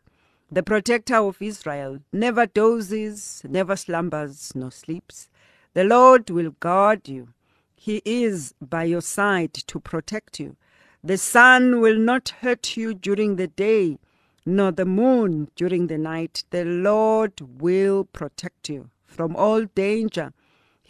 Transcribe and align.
The 0.52 0.62
protector 0.62 1.16
of 1.16 1.42
Israel 1.42 2.00
never 2.12 2.48
dozes, 2.48 3.44
never 3.48 3.78
slumbers, 3.78 4.52
nor 4.56 4.72
sleeps. 4.72 5.30
The 5.74 5.86
Lord 5.86 6.30
will 6.30 6.52
guard 6.60 7.08
you. 7.08 7.30
He 7.76 8.02
is 8.04 8.54
by 8.60 8.84
your 8.84 9.02
side 9.02 9.54
to 9.54 9.80
protect 9.80 10.38
you. 10.38 10.58
The 11.02 11.18
sun 11.18 11.80
will 11.80 11.98
not 11.98 12.30
hurt 12.42 12.76
you 12.76 12.94
during 12.94 13.38
the 13.38 13.48
day, 13.48 14.00
nor 14.46 14.74
the 14.74 14.84
moon 14.84 15.50
during 15.56 15.88
the 15.88 15.98
night. 15.98 16.44
The 16.50 16.66
Lord 16.66 17.40
will 17.62 18.04
protect 18.04 18.68
you 18.68 18.90
from 19.06 19.38
all 19.38 19.64
danger. 19.64 20.34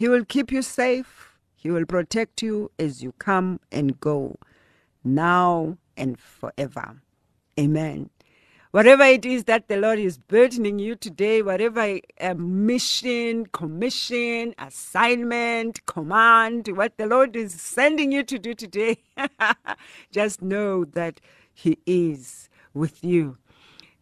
He 0.00 0.08
will 0.08 0.24
keep 0.24 0.50
you 0.50 0.62
safe. 0.62 1.36
He 1.54 1.70
will 1.70 1.84
protect 1.84 2.40
you 2.40 2.70
as 2.78 3.02
you 3.02 3.12
come 3.18 3.60
and 3.70 4.00
go, 4.00 4.36
now 5.04 5.76
and 5.94 6.18
forever. 6.18 7.02
Amen 7.58 8.08
whatever 8.70 9.02
it 9.02 9.26
is 9.26 9.44
that 9.44 9.68
the 9.68 9.76
Lord 9.76 9.98
is 9.98 10.16
burdening 10.16 10.78
you 10.78 10.94
today, 10.94 11.42
whatever 11.42 11.98
uh, 12.20 12.34
mission, 12.34 13.46
commission, 13.46 14.54
assignment, 14.58 15.84
command, 15.86 16.68
what 16.68 16.96
the 16.96 17.06
Lord 17.06 17.34
is 17.36 17.52
sending 17.60 18.12
you 18.12 18.22
to 18.22 18.38
do 18.38 18.54
today, 18.54 18.98
just 20.12 20.40
know 20.40 20.84
that 20.84 21.20
He 21.52 21.78
is 21.84 22.48
with 22.72 23.02
you. 23.04 23.38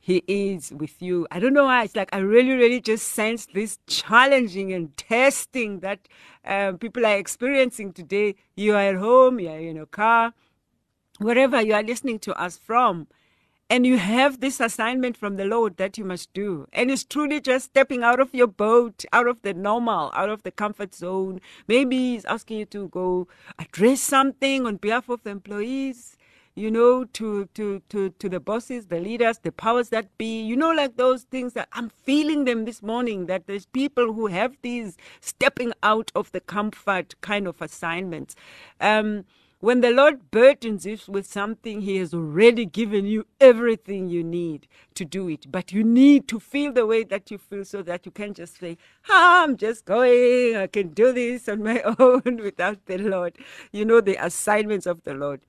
He 0.09 0.25
is 0.27 0.73
with 0.73 1.03
you. 1.03 1.27
I 1.31 1.39
don't 1.39 1.53
know 1.53 1.67
why. 1.67 1.85
It's 1.85 1.95
like 1.95 2.09
I 2.15 2.19
really, 2.21 2.53
really 2.53 2.81
just 2.81 3.09
sense 3.09 3.45
this 3.53 3.79
challenging 3.87 4.73
and 4.73 4.97
testing 4.97 5.81
that 5.81 6.09
uh, 6.47 6.73
people 6.81 7.05
are 7.05 7.19
experiencing 7.19 7.93
today. 7.93 8.37
You 8.57 8.75
are 8.75 8.89
at 8.95 8.97
home, 8.97 9.39
you 9.39 9.51
are 9.51 9.59
in 9.59 9.77
a 9.77 9.85
car, 9.85 10.33
wherever 11.19 11.61
you 11.61 11.75
are 11.75 11.83
listening 11.83 12.21
to 12.21 12.35
us 12.41 12.57
from 12.57 13.07
and 13.71 13.87
you 13.87 13.99
have 13.99 14.41
this 14.41 14.61
assignment 14.61 15.17
from 15.17 15.37
the 15.37 15.45
Lord 15.45 15.77
that 15.77 15.99
you 15.99 16.05
must 16.05 16.33
do. 16.33 16.67
And 16.73 16.91
it's 16.91 17.05
truly 17.05 17.41
just 17.41 17.67
stepping 17.67 18.03
out 18.03 18.19
of 18.19 18.35
your 18.35 18.47
boat, 18.47 19.05
out 19.13 19.27
of 19.27 19.43
the 19.43 19.53
normal, 19.53 20.11
out 20.15 20.31
of 20.31 20.43
the 20.43 20.51
comfort 20.51 20.95
zone. 20.95 21.41
Maybe 21.67 21.99
He's 21.99 22.25
asking 22.25 22.61
you 22.61 22.65
to 22.67 22.89
go 22.89 23.29
address 23.59 24.01
something 24.01 24.65
on 24.65 24.77
behalf 24.77 25.11
of 25.11 25.23
the 25.23 25.31
employees, 25.31 26.17
you 26.59 26.71
know, 26.71 27.05
to, 27.05 27.47
to, 27.55 27.81
to, 27.89 28.11
to 28.11 28.29
the 28.29 28.41
bosses, 28.41 28.87
the 28.87 29.01
leaders, 29.01 29.39
the 29.39 29.53
powers 29.53 29.91
that 29.91 30.17
be. 30.19 30.43
You 30.43 30.57
know, 30.57 30.73
like 30.73 30.97
those 30.97 31.23
things 31.23 31.53
that 31.55 31.69
I'm 31.73 31.91
feeling 32.03 32.45
them 32.45 32.65
this 32.65 32.83
morning, 32.83 33.27
that 33.27 33.47
there's 33.47 33.67
people 33.67 34.13
who 34.13 34.27
have 34.27 34.57
these 34.63 34.97
stepping 35.21 35.73
out 35.83 36.11
of 36.15 36.33
the 36.33 36.41
comfort 36.41 37.15
kind 37.21 37.47
of 37.47 37.63
assignments. 37.63 38.35
Um, 38.81 39.25
when 39.61 39.81
the 39.81 39.91
Lord 39.91 40.31
burdens 40.31 40.87
you 40.87 40.99
with 41.09 41.27
something, 41.27 41.81
He 41.81 41.97
has 41.97 42.15
already 42.15 42.65
given 42.65 43.07
you 43.07 43.27
everything 43.41 44.09
you 44.09 44.23
need 44.23 44.69
to 44.95 45.05
do 45.05 45.29
it. 45.29 45.51
But 45.51 45.73
you 45.73 45.83
need 45.83 46.29
to 46.29 46.39
feel 46.39 46.73
the 46.73 46.87
way 46.87 47.03
that 47.05 47.31
you 47.31 47.39
feel 47.39 47.65
so 47.65 47.83
that 47.83 48.07
you 48.07 48.13
can 48.13 48.35
just 48.35 48.59
say, 48.61 48.79
ah, 49.09 49.43
I'm 49.43 49.57
just 49.57 49.85
going, 49.85 50.57
I 50.57 50.69
can 50.69 50.91
do 50.91 51.13
this 51.13 51.49
on 51.49 51.65
my 51.65 51.81
own 51.99 52.39
without 52.43 52.87
the 52.87 52.99
Lord. 52.99 53.37
You 53.73 53.85
know, 53.85 54.01
the 54.01 54.25
assignments 54.25 54.87
of 54.87 55.03
the 55.03 55.15
Lord 55.15 55.41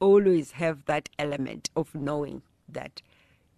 always 0.00 0.52
have 0.52 0.84
that 0.86 1.08
element 1.18 1.70
of 1.76 1.94
knowing 1.94 2.42
that 2.68 3.02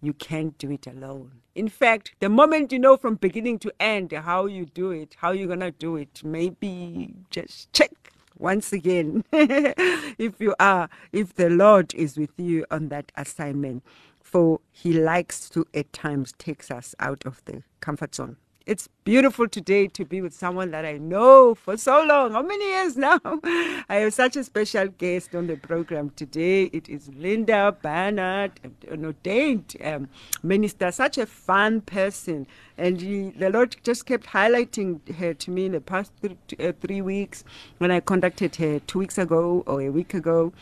you 0.01 0.13
can't 0.13 0.57
do 0.57 0.71
it 0.71 0.87
alone. 0.87 1.41
In 1.55 1.67
fact, 1.67 2.13
the 2.19 2.29
moment 2.29 2.71
you 2.71 2.79
know 2.79 2.97
from 2.97 3.15
beginning 3.15 3.59
to 3.59 3.73
end 3.79 4.11
how 4.13 4.45
you 4.45 4.65
do 4.65 4.91
it, 4.91 5.15
how 5.19 5.31
you're 5.31 5.47
going 5.47 5.59
to 5.59 5.71
do 5.71 5.97
it, 5.97 6.21
maybe 6.23 7.13
just 7.29 7.71
check 7.73 7.91
once 8.37 8.71
again, 8.71 9.25
if 9.33 10.39
you 10.39 10.55
are, 10.59 10.89
if 11.11 11.35
the 11.35 11.49
Lord 11.49 11.93
is 11.93 12.17
with 12.17 12.31
you 12.37 12.65
on 12.71 12.87
that 12.87 13.11
assignment, 13.15 13.83
for 14.21 14.61
He 14.71 14.93
likes 14.93 15.49
to 15.49 15.65
at 15.73 15.91
times 15.91 16.33
takes 16.37 16.71
us 16.71 16.95
out 16.99 17.25
of 17.25 17.43
the 17.45 17.63
comfort 17.81 18.15
zone. 18.15 18.37
It's 18.69 18.87
beautiful 19.03 19.47
today 19.47 19.87
to 19.87 20.05
be 20.05 20.21
with 20.21 20.31
someone 20.31 20.69
that 20.69 20.85
I 20.85 20.99
know 20.99 21.55
for 21.55 21.75
so 21.75 22.03
long. 22.03 22.33
How 22.33 22.43
many 22.43 22.63
years 22.69 22.95
now? 22.95 23.19
I 23.89 23.95
have 23.95 24.13
such 24.13 24.35
a 24.35 24.43
special 24.43 24.89
guest 24.89 25.33
on 25.33 25.47
the 25.47 25.55
program 25.55 26.11
today. 26.11 26.65
It 26.65 26.87
is 26.87 27.09
Linda 27.17 27.75
Barnard, 27.81 28.51
an 28.87 29.05
ordained 29.05 29.75
um, 29.83 30.07
minister, 30.43 30.91
such 30.91 31.17
a 31.17 31.25
fun 31.25 31.81
person. 31.81 32.45
And 32.77 33.01
he, 33.01 33.31
the 33.31 33.49
Lord 33.49 33.75
just 33.83 34.05
kept 34.05 34.27
highlighting 34.27 35.15
her 35.15 35.33
to 35.33 35.49
me 35.49 35.65
in 35.65 35.71
the 35.71 35.81
past 35.81 36.11
th- 36.21 36.37
uh, 36.59 36.71
three 36.79 37.01
weeks 37.01 37.43
when 37.79 37.89
I 37.89 38.01
contacted 38.01 38.55
her 38.57 38.77
two 38.81 38.99
weeks 38.99 39.17
ago 39.17 39.63
or 39.65 39.81
a 39.81 39.89
week 39.89 40.13
ago. 40.13 40.53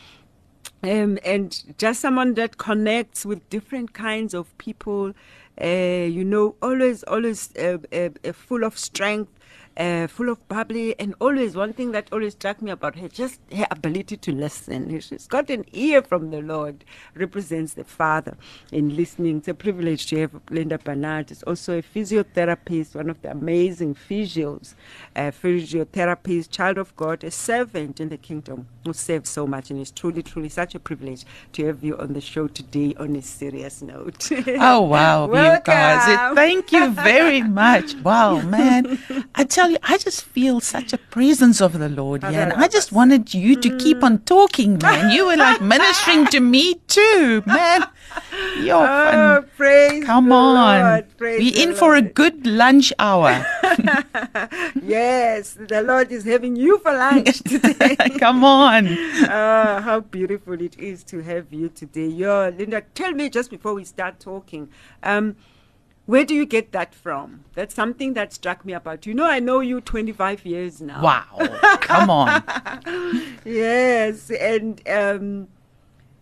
Um, 0.82 1.18
and 1.24 1.76
just 1.76 2.00
someone 2.00 2.34
that 2.34 2.56
connects 2.56 3.26
with 3.26 3.48
different 3.50 3.94
kinds 3.94 4.32
of 4.32 4.56
people 4.58 5.12
uh, 5.60 6.06
you 6.08 6.24
know, 6.24 6.54
always, 6.62 7.02
always 7.04 7.54
uh, 7.56 7.78
uh, 7.92 8.10
uh, 8.24 8.32
full 8.32 8.64
of 8.64 8.78
strength, 8.78 9.32
uh, 9.78 10.08
full 10.08 10.28
of 10.28 10.46
bubbly, 10.48 10.98
and 10.98 11.14
always 11.20 11.54
one 11.54 11.72
thing 11.72 11.92
that 11.92 12.08
always 12.12 12.32
struck 12.32 12.60
me 12.60 12.70
about 12.70 12.96
her, 12.96 13.08
just 13.08 13.40
her 13.54 13.66
ability 13.70 14.16
to 14.16 14.32
listen. 14.32 14.98
She's 15.00 15.26
got 15.26 15.48
an 15.50 15.64
ear 15.72 16.02
from 16.02 16.30
the 16.30 16.42
Lord, 16.42 16.84
represents 17.14 17.74
the 17.74 17.84
Father 17.84 18.36
in 18.72 18.96
listening. 18.96 19.38
It's 19.38 19.48
a 19.48 19.54
privilege 19.54 20.06
to 20.08 20.20
have 20.20 20.40
Linda 20.50 20.78
Barnard. 20.78 21.30
Is 21.30 21.42
also 21.44 21.78
a 21.78 21.82
physiotherapist, 21.82 22.94
one 22.94 23.08
of 23.08 23.22
the 23.22 23.30
amazing 23.30 23.94
physios, 23.94 24.74
uh, 25.14 25.30
physiotherapist, 25.30 26.50
child 26.50 26.78
of 26.78 26.96
God, 26.96 27.22
a 27.22 27.30
servant 27.30 28.00
in 28.00 28.08
the 28.08 28.16
kingdom 28.16 28.66
who 28.84 28.92
serves 28.92 29.30
so 29.30 29.46
much, 29.46 29.70
and 29.70 29.80
it's 29.80 29.90
truly, 29.90 30.22
truly 30.22 30.48
such 30.48 30.74
a 30.74 30.80
privilege 30.80 31.24
to 31.52 31.64
have 31.66 31.84
you 31.84 31.96
on 31.98 32.14
the 32.14 32.20
show 32.20 32.48
today 32.48 32.94
on 32.98 33.14
a 33.14 33.22
serious 33.22 33.82
note. 33.82 34.28
oh 34.32 34.80
wow, 34.82 35.26
you 35.26 35.60
guys! 35.62 36.34
Thank 36.34 36.72
you 36.72 36.90
very 36.90 37.42
much. 37.42 37.94
Wow, 37.96 38.40
man! 38.40 38.98
I 39.34 39.44
tell 39.44 39.67
tell 39.68 39.72
you, 39.72 39.94
I 39.94 39.98
just 39.98 40.24
feel 40.24 40.60
such 40.60 40.92
a 40.92 40.98
presence 40.98 41.60
of 41.60 41.78
the 41.78 41.88
Lord 41.88 42.22
here. 42.24 42.40
And 42.40 42.52
I 42.54 42.68
just 42.68 42.92
wanted 42.92 43.34
you 43.34 43.56
to 43.56 43.76
keep 43.78 44.02
on 44.02 44.18
talking, 44.20 44.78
man. 44.78 45.10
You 45.10 45.26
were 45.26 45.36
like 45.36 45.60
ministering 45.60 46.26
to 46.28 46.40
me 46.40 46.74
too, 46.88 47.42
man. 47.46 47.84
You're 48.60 48.76
Oh, 48.76 49.42
fun. 49.42 49.50
praise 49.56 50.04
Come 50.04 50.32
on. 50.32 50.80
Lord, 50.82 51.16
praise 51.18 51.40
We're 51.40 51.68
in 51.68 51.74
for 51.74 51.94
a 51.94 52.02
good 52.02 52.46
lunch 52.46 52.92
hour. 52.98 53.44
Yes, 54.82 55.54
the 55.54 55.82
Lord 55.82 56.10
is 56.10 56.24
having 56.24 56.56
you 56.56 56.78
for 56.78 56.92
lunch 56.92 57.38
today. 57.44 57.96
Come 58.18 58.42
on. 58.44 58.88
Ah, 59.28 59.80
how 59.84 60.00
beautiful 60.00 60.60
it 60.60 60.78
is 60.78 61.04
to 61.04 61.20
have 61.22 61.52
you 61.52 61.68
today. 61.68 62.06
Yo, 62.06 62.48
Linda, 62.56 62.82
tell 62.94 63.12
me 63.12 63.28
just 63.28 63.50
before 63.50 63.74
we 63.74 63.84
start 63.84 64.18
talking, 64.18 64.68
um, 65.02 65.36
where 66.08 66.24
do 66.24 66.34
you 66.34 66.46
get 66.46 66.72
that 66.72 66.94
from? 66.94 67.44
That's 67.52 67.74
something 67.74 68.14
that 68.14 68.32
struck 68.32 68.64
me 68.64 68.72
about 68.72 69.04
you. 69.04 69.10
You 69.10 69.16
know, 69.16 69.26
I 69.26 69.40
know 69.40 69.60
you 69.60 69.82
25 69.82 70.46
years 70.46 70.80
now. 70.80 71.02
Wow. 71.02 71.36
Come 71.82 72.08
on. 72.08 72.42
Yes, 73.44 74.30
and 74.30 74.80
um, 74.88 75.48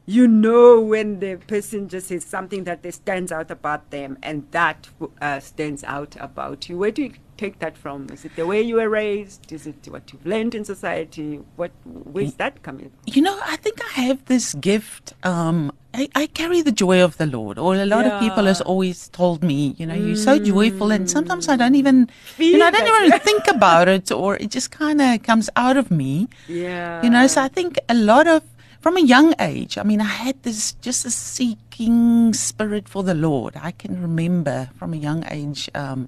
you 0.05 0.27
know 0.27 0.81
when 0.81 1.21
the 1.21 1.37
person 1.37 1.89
just 1.89 2.09
says 2.09 2.25
something 2.25 2.65
that 2.65 2.83
they 2.83 2.91
stands 2.91 3.31
out 3.31 3.51
about 3.51 3.91
them, 3.91 4.19
and 4.23 4.47
that 4.51 4.89
uh, 5.21 5.39
stands 5.39 5.85
out 5.85 6.17
about 6.19 6.69
you. 6.69 6.79
Where 6.79 6.91
do 6.91 7.03
you 7.03 7.13
take 7.37 7.59
that 7.61 7.77
from? 7.77 8.09
Is 8.13 8.25
it 8.25 8.37
the 8.37 8.47
way 8.47 8.63
you 8.63 8.77
were 8.77 8.89
raised? 8.89 9.53
Is 9.53 9.67
it 9.67 9.87
what 9.89 10.13
you've 10.13 10.27
learned 10.27 10.55
in 10.55 10.65
society? 10.65 11.41
What 11.57 11.71
where's 11.85 12.35
that 12.35 12.63
coming? 12.63 12.91
from? 12.91 12.99
You 13.07 13.23
know, 13.23 13.39
I 13.45 13.57
think 13.57 13.81
I 13.85 14.01
have 14.03 14.25
this 14.27 14.55
gift. 14.55 15.15
Um, 15.23 15.73
I, 15.97 16.09
I 16.15 16.27
carry 16.27 16.61
the 16.61 16.73
joy 16.73 17.03
of 17.03 17.17
the 17.17 17.27
Lord. 17.27 17.59
Or 17.59 17.75
a 17.75 17.87
lot 17.87 18.05
of 18.07 18.21
people 18.21 18.45
has 18.45 18.61
always 18.61 19.09
told 19.09 19.43
me, 19.43 19.75
you 19.79 19.87
know, 19.87 19.95
you're 19.95 20.17
so 20.29 20.39
joyful, 20.39 20.91
and 20.93 21.09
sometimes 21.11 21.49
I 21.49 21.57
don't 21.57 21.75
even, 21.75 22.07
Feel 22.37 22.53
you 22.53 22.59
know, 22.59 22.67
I 22.67 22.71
don't 22.71 23.07
even 23.07 23.21
think 23.21 23.47
about 23.49 23.89
it, 23.89 24.13
or 24.13 24.37
it 24.37 24.51
just 24.51 24.71
kind 24.71 25.01
of 25.01 25.23
comes 25.23 25.49
out 25.57 25.77
of 25.77 25.91
me. 25.91 26.29
Yeah, 26.49 27.03
You 27.03 27.11
know, 27.11 27.27
so 27.27 27.43
I 27.43 27.49
think 27.49 27.79
a 27.89 27.95
lot 27.95 28.27
of 28.27 28.43
from 28.81 28.97
a 28.97 29.01
young 29.01 29.35
age, 29.41 29.79
I 29.79 29.83
mean, 29.83 30.01
I 30.01 30.05
had 30.27 30.41
this 30.45 30.73
just 30.75 31.05
a 31.07 31.11
seeking 31.11 32.33
spirit 32.35 32.89
for 32.89 33.03
the 33.03 33.15
Lord. 33.15 33.55
I 33.61 33.73
can 33.73 34.01
remember 34.01 34.69
from 34.79 34.95
a 34.95 34.97
young 34.97 35.25
age 35.29 35.69
um, 35.75 36.07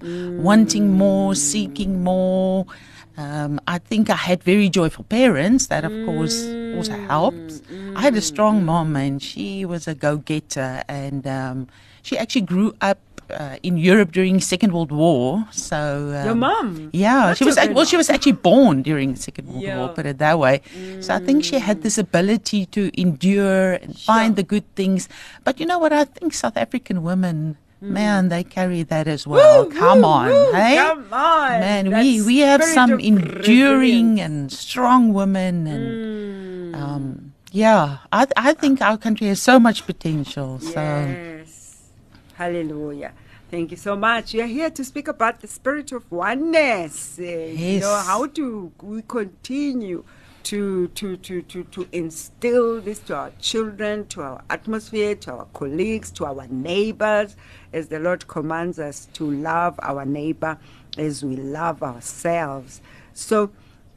wanting 0.48 0.92
more, 0.92 1.34
seeking 1.34 2.04
more. 2.04 2.66
Um, 3.18 3.60
I 3.66 3.78
think 3.78 4.08
I 4.10 4.14
had 4.14 4.42
very 4.44 4.68
joyful 4.68 5.04
parents. 5.04 5.66
That, 5.66 5.84
of 5.84 5.92
course, 6.06 6.46
also 6.76 6.92
helps. 7.10 7.60
I 7.96 8.00
had 8.00 8.14
a 8.16 8.20
strong 8.22 8.64
mom, 8.64 8.94
and 8.96 9.20
she 9.20 9.64
was 9.66 9.88
a 9.88 9.94
go-getter, 9.94 10.84
and 10.88 11.26
um, 11.26 11.66
she 12.02 12.16
actually 12.16 12.46
grew 12.46 12.74
up. 12.80 12.98
Uh, 13.28 13.58
in 13.62 13.76
Europe 13.76 14.10
during 14.10 14.40
Second 14.40 14.72
World 14.72 14.90
War, 14.90 15.44
so 15.52 15.76
um, 16.16 16.24
Your 16.24 16.34
mom, 16.34 16.88
yeah, 16.94 17.26
That's 17.26 17.36
she 17.38 17.44
was 17.44 17.58
a 17.58 17.60
ac- 17.60 17.66
good 17.68 17.76
well. 17.76 17.84
She 17.84 17.98
was 17.98 18.08
actually 18.08 18.40
born 18.40 18.80
during 18.80 19.12
the 19.12 19.20
Second 19.20 19.48
World 19.52 19.60
Yeah. 19.60 19.76
War, 19.84 19.88
put 19.92 20.06
it 20.06 20.16
that 20.16 20.38
way. 20.38 20.62
So 21.04 21.12
I 21.12 21.18
think 21.18 21.44
she 21.44 21.58
had 21.58 21.82
this 21.82 21.98
ability 21.98 22.64
to 22.72 22.88
endure 22.98 23.74
and 23.84 23.92
find 24.00 24.34
the 24.34 24.42
good 24.42 24.64
things. 24.80 25.10
But 25.44 25.60
you 25.60 25.66
know 25.66 25.76
what? 25.78 25.92
I 25.92 26.04
think 26.08 26.32
South 26.32 26.56
African 26.56 27.02
women, 27.02 27.58
man, 27.80 28.28
they 28.28 28.44
carry 28.44 28.82
that 28.84 29.06
as 29.08 29.26
well. 29.26 29.64
Woo, 29.64 29.70
come 29.70 30.00
woo, 30.02 30.08
on, 30.08 30.28
woo, 30.30 30.52
hey, 30.52 30.76
come 30.76 31.12
on. 31.12 31.60
man, 31.60 31.90
we 31.92 32.22
we 32.22 32.38
have 32.40 32.62
some 32.64 32.98
enduring 33.00 34.20
and 34.20 34.50
strong 34.52 35.12
women, 35.12 35.66
and 35.66 36.74
Mm. 36.74 36.74
um, 36.82 37.32
yeah, 37.52 37.98
I 38.12 38.26
I 38.36 38.52
think 38.54 38.80
our 38.82 38.98
country 38.98 39.28
has 39.28 39.40
so 39.40 39.58
much 39.58 39.86
potential. 39.86 40.58
So 40.60 40.80
Yes. 40.80 41.90
Hallelujah. 42.34 43.12
Thank 43.50 43.70
you 43.70 43.76
so 43.78 43.96
much. 43.96 44.34
We 44.34 44.42
are 44.42 44.46
here 44.46 44.70
to 44.70 44.84
speak 44.84 45.08
about 45.08 45.40
the 45.40 45.48
spirit 45.48 45.90
of 45.92 46.04
oneness. 46.12 47.18
Uh, 47.18 47.22
You 47.22 47.80
know, 47.80 47.96
Yes. 47.96 48.06
how 48.06 48.26
do 48.26 48.72
we 48.82 49.02
continue 49.02 50.04
to, 50.48 50.88
to, 50.88 51.14
to, 51.18 51.42
to, 51.42 51.62
to 51.64 51.86
instill 51.92 52.80
this 52.80 53.00
to 53.00 53.14
our 53.14 53.30
children, 53.38 54.06
to 54.06 54.22
our 54.22 54.42
atmosphere, 54.48 55.14
to 55.14 55.30
our 55.30 55.44
colleagues, 55.52 56.10
to 56.10 56.24
our 56.24 56.46
neighbors, 56.46 57.36
as 57.74 57.88
the 57.88 57.98
Lord 57.98 58.26
commands 58.28 58.78
us 58.78 59.08
to 59.12 59.30
love 59.30 59.78
our 59.82 60.06
neighbor 60.06 60.56
as 60.96 61.22
we 61.22 61.36
love 61.36 61.82
ourselves. 61.82 62.80
So, 63.12 63.50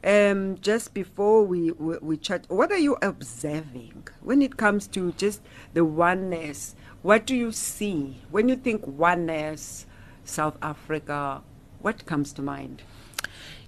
um, 0.04 0.58
just 0.60 0.92
before 0.92 1.42
we, 1.42 1.70
we, 1.70 1.96
we 2.02 2.16
chat, 2.18 2.44
what 2.48 2.70
are 2.70 2.76
you 2.76 2.98
observing 3.00 4.08
when 4.20 4.42
it 4.42 4.58
comes 4.58 4.86
to 4.88 5.12
just 5.12 5.40
the 5.72 5.86
oneness? 5.86 6.76
What 7.00 7.24
do 7.24 7.34
you 7.34 7.52
see 7.52 8.18
when 8.30 8.50
you 8.50 8.56
think 8.56 8.86
oneness, 8.86 9.86
South 10.22 10.58
Africa? 10.60 11.40
What 11.80 12.04
comes 12.04 12.34
to 12.34 12.42
mind? 12.42 12.82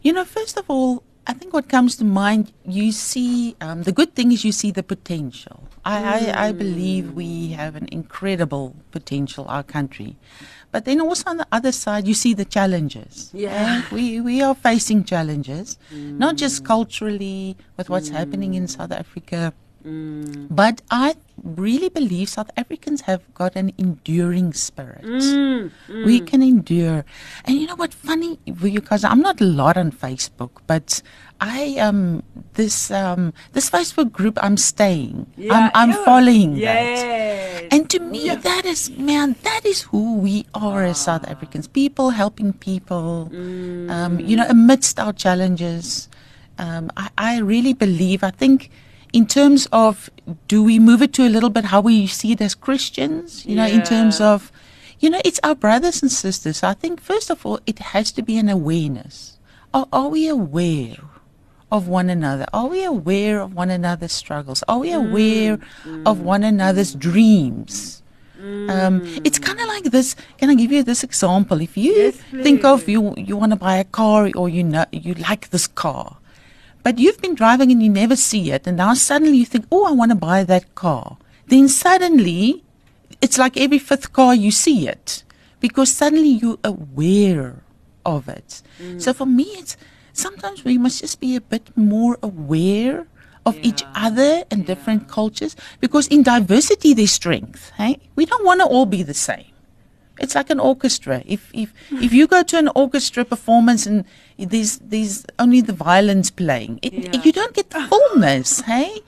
You 0.02 0.12
know, 0.12 0.26
first 0.26 0.58
of 0.58 0.66
all, 0.68 1.02
I 1.26 1.32
think 1.32 1.54
what 1.54 1.68
comes 1.68 1.96
to 1.96 2.04
mind, 2.04 2.52
you 2.66 2.92
see, 2.92 3.56
um, 3.60 3.82
the 3.82 3.92
good 3.92 4.14
thing 4.14 4.32
is 4.32 4.44
you 4.44 4.52
see 4.52 4.70
the 4.70 4.82
potential. 4.82 5.64
I, 5.84 6.30
I, 6.30 6.48
I 6.48 6.52
believe 6.52 7.12
we 7.12 7.48
have 7.52 7.76
an 7.76 7.88
incredible 7.92 8.76
potential, 8.90 9.46
our 9.48 9.62
country. 9.62 10.16
But 10.70 10.84
then 10.86 11.00
also 11.00 11.30
on 11.30 11.36
the 11.36 11.46
other 11.52 11.72
side, 11.72 12.06
you 12.06 12.14
see 12.14 12.34
the 12.34 12.44
challenges. 12.44 13.30
Yeah. 13.32 13.82
We, 13.92 14.20
we 14.20 14.42
are 14.42 14.54
facing 14.54 15.04
challenges, 15.04 15.78
not 15.92 16.36
just 16.36 16.64
culturally 16.64 17.56
with 17.76 17.88
what's 17.88 18.08
happening 18.08 18.54
in 18.54 18.66
South 18.66 18.92
Africa, 18.92 19.52
but 19.84 20.80
I 20.90 21.16
really 21.42 21.88
believe 21.88 22.28
South 22.28 22.50
Africans 22.56 23.02
have 23.02 23.22
got 23.34 23.54
an 23.54 23.72
enduring 23.76 24.52
spirit. 24.54 25.04
We 25.88 26.20
can 26.20 26.42
endure. 26.42 27.04
And 27.44 27.56
you 27.56 27.66
know 27.66 27.76
what? 27.76 27.92
Funny, 27.92 28.38
because 28.46 29.04
I'm 29.04 29.20
not 29.20 29.40
a 29.40 29.44
lot 29.44 29.76
on 29.76 29.92
Facebook, 29.92 30.64
but 30.66 31.02
I 31.40 31.76
um 31.76 32.22
this 32.54 32.90
um 32.90 33.34
this 33.52 33.68
Facebook 33.68 34.12
group 34.12 34.38
I'm 34.40 34.56
staying. 34.56 35.26
I'm 35.50 35.70
I'm 35.74 35.90
yeah. 35.90 36.04
following 36.04 36.50
that. 36.60 37.68
And 37.70 37.90
to 37.90 37.98
me, 37.98 38.30
that 38.30 38.64
is, 38.64 38.90
man, 38.90 39.36
that 39.42 39.66
is 39.66 39.82
who 39.82 40.16
we 40.18 40.46
are 40.54 40.84
as 40.84 40.98
South 40.98 41.26
Africans. 41.28 41.66
People 41.66 42.10
helping 42.10 42.52
people, 42.52 43.30
um, 43.90 44.20
you 44.20 44.36
know, 44.36 44.46
amidst 44.48 45.00
our 45.00 45.12
challenges. 45.12 46.08
Um, 46.58 46.90
I, 46.96 47.10
I 47.18 47.38
really 47.38 47.72
believe, 47.72 48.22
I 48.22 48.30
think, 48.30 48.70
in 49.14 49.26
terms 49.26 49.68
of 49.70 50.10
do 50.48 50.60
we 50.62 50.80
move 50.80 51.00
it 51.00 51.12
to 51.14 51.22
a 51.22 51.30
little 51.30 51.48
bit 51.48 51.66
how 51.66 51.80
we 51.80 52.08
see 52.08 52.32
it 52.32 52.40
as 52.40 52.54
Christians, 52.56 53.46
you 53.46 53.54
know, 53.54 53.64
in 53.64 53.82
terms 53.84 54.20
of, 54.20 54.50
you 54.98 55.08
know, 55.08 55.20
it's 55.24 55.38
our 55.44 55.54
brothers 55.54 56.02
and 56.02 56.10
sisters. 56.10 56.58
So 56.58 56.68
I 56.68 56.74
think, 56.74 57.00
first 57.00 57.30
of 57.30 57.46
all, 57.46 57.60
it 57.64 57.78
has 57.94 58.10
to 58.12 58.22
be 58.22 58.36
an 58.38 58.48
awareness. 58.48 59.38
Are, 59.72 59.86
are 59.92 60.08
we 60.08 60.28
aware? 60.28 60.96
of 61.72 61.88
one 61.88 62.08
another? 62.08 62.46
Are 62.52 62.68
we 62.68 62.84
aware 62.84 63.40
of 63.40 63.54
one 63.54 63.68
another's 63.68 64.12
struggles? 64.12 64.62
Are 64.68 64.78
we 64.78 64.90
mm. 64.90 65.08
aware 65.08 65.54
of 66.06 66.18
mm. 66.18 66.22
one 66.22 66.44
another's 66.44 66.94
dreams? 66.94 68.00
Um, 68.38 69.00
mm. 69.00 69.20
it's 69.24 69.40
kind 69.40 69.58
of 69.58 69.66
like 69.66 69.84
this. 69.84 70.14
Can 70.38 70.50
I 70.50 70.54
give 70.54 70.70
you 70.70 70.84
this 70.84 71.02
example? 71.02 71.60
If 71.60 71.76
you 71.76 71.92
Yes, 71.92 72.16
think 72.44 72.64
of 72.64 72.88
you, 72.88 73.14
you 73.16 73.36
want 73.36 73.52
to 73.52 73.56
buy 73.56 73.76
a 73.76 73.84
car, 73.84 74.30
or 74.36 74.48
you 74.48 74.62
know 74.62 74.84
you 74.92 75.14
like 75.14 75.50
this 75.50 75.66
car, 75.66 76.18
but 76.84 77.00
you've 77.00 77.20
been 77.20 77.34
driving 77.34 77.72
and 77.72 77.82
you 77.82 77.88
never 77.88 78.14
see 78.14 78.52
it, 78.52 78.68
and 78.68 78.76
now 78.76 78.94
suddenly 78.94 79.38
you 79.38 79.46
think, 79.46 79.66
oh, 79.72 79.86
I 79.86 79.90
want 79.90 80.12
to 80.12 80.14
buy 80.14 80.44
that 80.44 80.76
car. 80.76 81.16
Then 81.48 81.66
suddenly, 81.66 82.62
it's 83.20 83.38
like 83.38 83.56
every 83.56 83.80
fifth 83.80 84.12
car 84.12 84.34
you 84.34 84.52
see 84.52 84.86
it, 84.86 85.24
because 85.58 85.90
suddenly 85.90 86.28
you're 86.28 86.58
aware 86.62 87.64
of 88.04 88.28
it. 88.28 88.62
Mm. 88.78 89.00
So 89.00 89.12
for 89.12 89.26
me, 89.26 89.44
it's 89.56 89.76
sometimes 90.12 90.62
we 90.62 90.78
must 90.78 91.00
just 91.00 91.20
be 91.20 91.34
a 91.34 91.40
bit 91.40 91.74
more 91.76 92.18
aware 92.22 93.06
of 93.46 93.56
each 93.62 93.82
other 93.94 94.44
and 94.50 94.64
different 94.66 95.08
cultures 95.08 95.54
because 95.80 96.06
in 96.08 96.22
diversity 96.22 96.94
there's 96.94 97.12
strength. 97.12 97.70
Hey, 97.76 98.00
we 98.16 98.24
don't 98.24 98.44
want 98.44 98.60
to 98.60 98.66
all 98.66 98.86
be 98.86 99.02
the 99.02 99.14
same. 99.14 99.53
It's 100.18 100.34
like 100.34 100.50
an 100.50 100.60
orchestra. 100.60 101.22
If 101.26 101.50
if 101.52 101.72
if 101.90 102.12
you 102.12 102.26
go 102.26 102.42
to 102.42 102.58
an 102.58 102.68
orchestra 102.74 103.24
performance 103.24 103.84
and 103.86 104.04
there's 104.38 104.78
there's 104.78 105.24
only 105.38 105.60
the 105.60 105.72
violins 105.72 106.30
playing, 106.30 106.78
it, 106.82 106.92
Yeah. 106.92 107.22
you 107.24 107.32
don't 107.32 107.54
get 107.54 107.70
the 107.70 107.82
fullness. 107.92 108.60
Hey, 108.60 109.00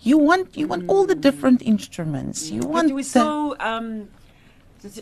you 0.00 0.18
want 0.18 0.56
you 0.56 0.66
want 0.68 0.88
all 0.88 1.04
the 1.06 1.16
different 1.16 1.62
instruments. 1.62 2.50
You 2.50 2.60
want 2.62 2.88
But 2.88 2.94
we're 2.94 3.02
so 3.02 3.56
um, 3.58 4.08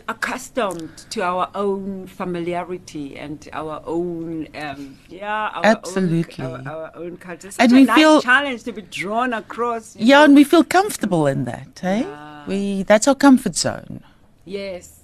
accustomed 0.07 0.89
to 1.09 1.21
our 1.23 1.49
own 1.55 2.07
familiarity 2.07 3.17
and 3.17 3.47
our 3.53 3.81
own, 3.85 4.47
um, 4.55 4.97
yeah, 5.09 5.49
our 5.55 5.65
Absolutely. 5.65 6.43
own, 6.45 6.67
our, 6.67 6.83
our 6.85 6.91
own 6.95 7.17
culture. 7.17 7.51
Such 7.51 7.63
And 7.63 7.71
a 7.71 7.75
we 7.75 7.83
nice 7.85 7.97
feel- 7.97 8.21
challenge 8.21 8.63
to 8.63 8.71
be 8.73 8.81
drawn 8.83 9.33
across. 9.33 9.95
yeah, 9.95 10.17
know. 10.19 10.25
and 10.25 10.35
we 10.35 10.43
feel 10.43 10.63
comfortable 10.63 11.27
in 11.27 11.45
that. 11.45 11.79
Hey, 11.81 12.01
Yeah. 12.01 12.45
we 12.47 12.83
that's 12.83 13.07
our 13.07 13.15
comfort 13.15 13.55
zone. 13.55 14.01
Yes, 14.45 15.00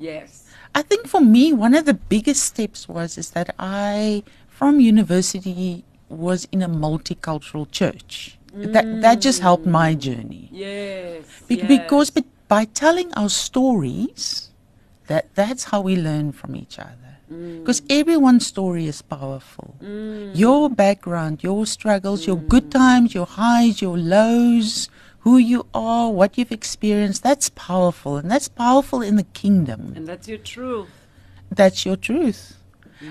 yes. 0.00 0.48
I 0.74 0.82
think 0.82 1.06
for 1.06 1.20
me, 1.20 1.52
one 1.52 1.74
of 1.74 1.84
the 1.84 1.94
biggest 1.94 2.42
steps 2.42 2.88
was 2.88 3.18
is 3.18 3.30
that 3.30 3.54
I, 3.58 4.22
from 4.48 4.80
university, 4.80 5.84
was 6.08 6.48
in 6.50 6.62
a 6.62 6.68
multicultural 6.68 7.70
church. 7.70 8.38
That 8.52 9.02
that 9.02 9.20
just 9.20 9.40
helped 9.40 9.64
my 9.64 9.94
mm. 9.94 9.98
journey. 10.00 10.48
Yes. 10.50 11.22
Be- 11.46 11.54
yes. 11.54 11.68
Because 11.68 12.10
but 12.10 12.24
by 12.48 12.64
telling 12.64 13.14
our 13.14 13.30
stories, 13.30 14.50
that 15.06 15.30
that's 15.36 15.70
how 15.70 15.80
we 15.80 15.94
learn 15.94 16.32
from 16.32 16.56
each 16.56 16.78
other. 16.78 17.14
Mm. 17.30 17.60
Because 17.60 17.82
everyone's 17.88 18.46
story 18.46 18.86
is 18.86 19.02
powerful. 19.02 19.76
Mm. 19.80 20.34
Your 20.34 20.68
background, 20.68 21.44
your 21.44 21.64
struggles, 21.64 22.26
your 22.26 22.36
good 22.36 22.72
times, 22.72 23.14
your 23.14 23.26
highs, 23.26 23.80
your 23.80 23.96
lows, 23.96 24.88
who 25.20 25.36
you 25.36 25.66
are, 25.74 26.10
what 26.10 26.38
you've 26.38 26.52
experienced, 26.52 27.22
that's 27.22 27.50
powerful. 27.50 28.16
And 28.16 28.30
that's 28.30 28.48
powerful 28.48 29.02
in 29.02 29.16
the 29.16 29.24
kingdom. 29.24 29.92
And 29.96 30.06
that's 30.06 30.28
your 30.28 30.38
truth. 30.38 30.88
That's 31.50 31.84
your 31.84 31.96
truth. 31.96 32.56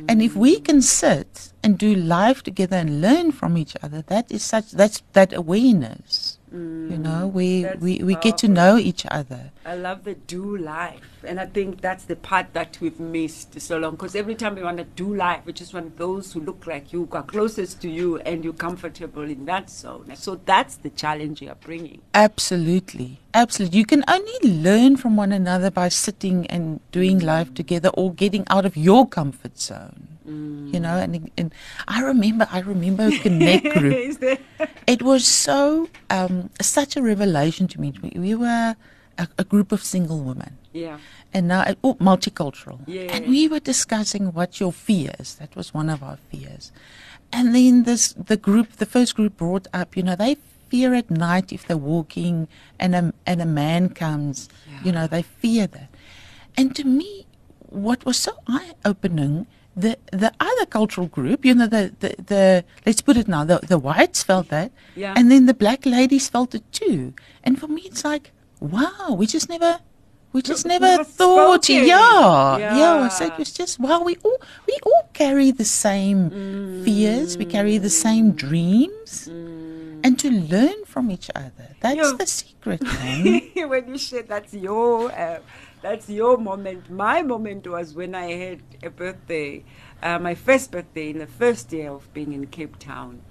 And 0.08 0.22
if 0.22 0.36
we 0.36 0.60
can 0.60 0.82
sit 0.82 1.52
and 1.64 1.78
do 1.78 1.96
life 1.96 2.44
together 2.44 2.78
and 2.78 3.02
learn 3.02 3.32
from 3.32 3.58
each 3.58 3.76
other, 3.82 4.04
that 4.04 4.32
is 4.32 4.44
such 4.44 4.72
that's 4.72 5.02
that 5.14 5.34
awareness. 5.34 6.39
Mm. 6.54 6.92
You 6.92 6.98
know, 6.98 7.28
we, 7.28 7.66
we, 7.80 8.04
we 8.04 8.16
get 8.16 8.38
to 8.40 8.48
know 8.48 8.78
each 8.78 9.06
other. 9.10 9.52
I 9.66 9.76
love 9.76 10.04
the 10.04 10.16
do 10.16 10.58
life. 10.58 11.02
And 11.24 11.40
I 11.40 11.46
think 11.46 11.82
that's 11.82 12.06
the 12.06 12.16
part 12.16 12.54
that 12.54 12.78
we've 12.82 13.00
missed 13.00 13.60
so 13.62 13.78
long. 13.78 13.92
Because 13.92 14.16
every 14.16 14.36
time 14.36 14.56
we 14.56 14.64
want 14.64 14.78
to 14.78 14.84
do 14.84 15.14
life, 15.14 15.42
we 15.46 15.54
just 15.54 15.74
want 15.74 15.98
those 15.98 16.34
who 16.34 16.40
look 16.40 16.66
like 16.66 16.92
you, 16.92 17.06
who 17.06 17.18
are 17.18 17.24
closest 17.24 17.82
to 17.82 17.90
you, 17.90 18.18
and 18.20 18.44
you're 18.44 18.54
comfortable 18.54 19.24
in 19.24 19.46
that 19.46 19.70
zone. 19.70 20.12
So 20.16 20.40
that's 20.46 20.78
the 20.78 20.90
challenge 20.90 21.42
you 21.42 21.50
are 21.50 21.56
bringing. 21.56 22.02
Absolutely. 22.14 23.20
Absolutely. 23.34 23.78
You 23.78 23.86
can 23.86 24.04
only 24.08 24.40
learn 24.50 24.98
from 24.98 25.16
one 25.16 25.32
another 25.32 25.70
by 25.70 25.90
sitting 25.90 26.48
and 26.48 26.80
doing 26.92 27.20
mm. 27.20 27.24
life 27.26 27.54
together 27.54 27.90
or 27.90 28.14
getting 28.14 28.46
out 28.50 28.66
of 28.66 28.76
your 28.76 29.08
comfort 29.08 29.60
zone. 29.60 30.08
You 30.30 30.80
know, 30.80 30.96
and, 30.98 31.32
and 31.38 31.54
I 31.88 32.02
remember 32.02 32.48
I 32.52 32.60
remember 32.60 33.10
connect 33.26 33.66
group. 33.78 34.40
It 34.88 35.02
was 35.02 35.26
so 35.26 35.90
um, 36.10 36.50
such 36.62 36.96
a 36.96 37.02
revelation 37.02 37.68
to 37.70 37.82
me. 37.82 37.94
We, 38.02 38.10
we 38.20 38.36
were 38.36 38.76
a, 39.18 39.28
a 39.38 39.44
group 39.44 39.72
of 39.72 39.84
single 39.84 40.20
women. 40.20 40.58
yeah. 40.72 40.98
and 41.34 41.48
now 41.48 41.66
oh, 41.84 41.96
multicultural. 41.96 42.80
Yeah. 42.88 43.14
And 43.14 43.28
we 43.28 43.48
were 43.48 43.60
discussing 43.60 44.32
what 44.34 44.60
your 44.60 44.72
fears. 44.72 45.36
That 45.36 45.56
was 45.56 45.74
one 45.74 45.90
of 45.90 46.04
our 46.04 46.18
fears. 46.32 46.72
And 47.32 47.54
then 47.56 47.84
this 47.84 48.14
the 48.14 48.38
group, 48.38 48.74
the 48.78 48.86
first 48.86 49.16
group 49.16 49.38
brought 49.38 49.68
up, 49.74 49.98
you 49.98 50.04
know, 50.04 50.16
they 50.16 50.38
fear 50.70 50.94
at 50.94 51.10
night 51.10 51.52
if 51.52 51.66
they're 51.66 51.78
walking 51.78 52.48
and 52.80 52.96
a 52.96 53.14
and 53.26 53.42
a 53.42 53.46
man 53.46 53.90
comes, 53.90 54.50
you 54.84 54.92
know, 54.92 55.08
they 55.08 55.24
fear 55.24 55.68
that. 55.68 55.90
And 56.58 56.76
to 56.76 56.84
me, 56.84 57.26
what 57.70 58.06
was 58.06 58.18
so 58.18 58.34
eye 58.48 58.74
opening. 58.86 59.48
The, 59.76 59.98
the 60.12 60.34
other 60.42 60.66
cultural 60.66 61.08
group, 61.08 61.46
you 61.46 61.54
know, 61.56 61.68
the, 61.68 61.94
the, 62.00 62.16
the 62.22 62.66
let's 62.86 63.02
put 63.02 63.16
it 63.16 63.28
now, 63.30 63.46
the, 63.46 63.60
the 63.60 63.78
whites 63.80 64.24
felt 64.24 64.50
that, 64.50 64.72
Yeah. 64.96 65.14
and 65.16 65.32
then 65.32 65.46
the 65.46 65.54
black 65.54 65.86
ladies 65.86 66.28
felt 66.28 66.54
it 66.54 66.64
too. 66.74 67.14
And 67.46 67.58
for 67.58 67.68
me, 67.68 67.84
it's 67.86 68.04
like, 68.04 68.32
wow, 68.60 69.16
we 69.18 69.26
just 69.26 69.48
never, 69.48 69.80
we 70.34 70.42
just 70.42 70.66
Never 70.66 70.86
never 70.86 71.04
thought, 71.06 71.64
spoken. 71.64 71.88
yeah, 71.88 72.58
yeah. 72.58 72.78
Yeah. 72.78 73.08
Said 73.08 73.32
it 73.32 73.38
was 73.40 73.52
just 73.52 73.80
wow. 73.80 74.04
We 74.04 74.16
all 74.24 74.38
we 74.68 74.78
all 74.84 75.10
carry 75.14 75.50
the 75.50 75.66
same 75.66 76.30
fears. 76.84 77.36
We 77.38 77.46
carry 77.46 77.78
the 77.80 77.90
same 77.90 78.34
dreams, 78.34 79.28
and 80.06 80.20
to 80.20 80.30
learn 80.30 80.86
from 80.86 81.10
each 81.10 81.32
other. 81.34 81.68
That's 81.82 82.14
the 82.14 82.28
secret, 82.28 82.82
when 83.72 83.88
you 83.88 83.98
said 83.98 84.28
that's 84.28 84.54
your 84.54 85.12
uh, 85.12 85.40
that's 85.82 86.10
your 86.10 86.38
moment. 86.38 86.90
My 86.90 87.22
moment 87.22 87.68
was 87.68 87.94
when 87.94 88.16
I 88.16 88.32
had 88.34 88.62
a 88.84 88.90
birthday, 88.90 89.64
uh, 90.02 90.20
my 90.20 90.36
first 90.36 90.72
birthday 90.72 91.10
in 91.12 91.20
the 91.20 91.28
first 91.28 91.72
year 91.72 91.92
of 91.92 92.12
being 92.14 92.34
in 92.34 92.48
Cape 92.48 92.78
Town. 92.80 93.22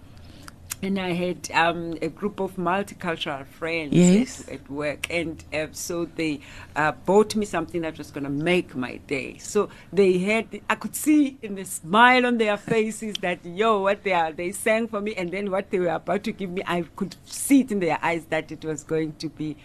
And 0.81 0.97
I 0.97 1.11
had 1.13 1.51
um, 1.53 1.99
a 2.01 2.07
group 2.09 2.39
of 2.39 2.55
multicultural 2.55 3.45
friends 3.45 3.93
Yes. 3.93 4.47
at, 4.47 4.55
at 4.55 4.71
work, 4.71 5.09
and 5.11 5.43
uh, 5.53 5.67
so 5.73 6.05
they 6.05 6.39
uh, 6.77 6.93
bought 6.93 7.35
me 7.35 7.47
something 7.47 7.81
that 7.81 7.99
was 7.99 8.13
going 8.13 8.23
to 8.23 8.31
make 8.31 8.77
my 8.77 8.99
day. 9.09 9.39
So 9.39 9.71
they 9.93 10.19
had, 10.19 10.61
I 10.71 10.77
could 10.77 10.95
see 10.95 11.37
in 11.43 11.57
the 11.57 11.65
smile 11.65 12.25
on 12.27 12.39
their 12.39 12.57
faces 12.57 13.17
that 13.23 13.45
yo, 13.45 13.81
what 13.81 14.05
they 14.05 14.13
are, 14.13 14.31
they 14.33 14.53
sang 14.53 14.87
for 14.87 15.01
me, 15.01 15.17
and 15.17 15.33
then 15.33 15.51
what 15.51 15.69
they 15.71 15.81
were 15.81 15.89
about 15.89 16.23
to 16.25 16.33
give 16.33 16.51
me, 16.51 16.63
I 16.65 16.83
could 16.95 17.17
see 17.25 17.63
it 17.63 17.73
in 17.73 17.81
their 17.81 17.99
eyes 18.01 18.27
that 18.27 18.53
it 18.53 18.65
was 18.65 18.85
going 18.85 19.15
to 19.15 19.29
be 19.29 19.57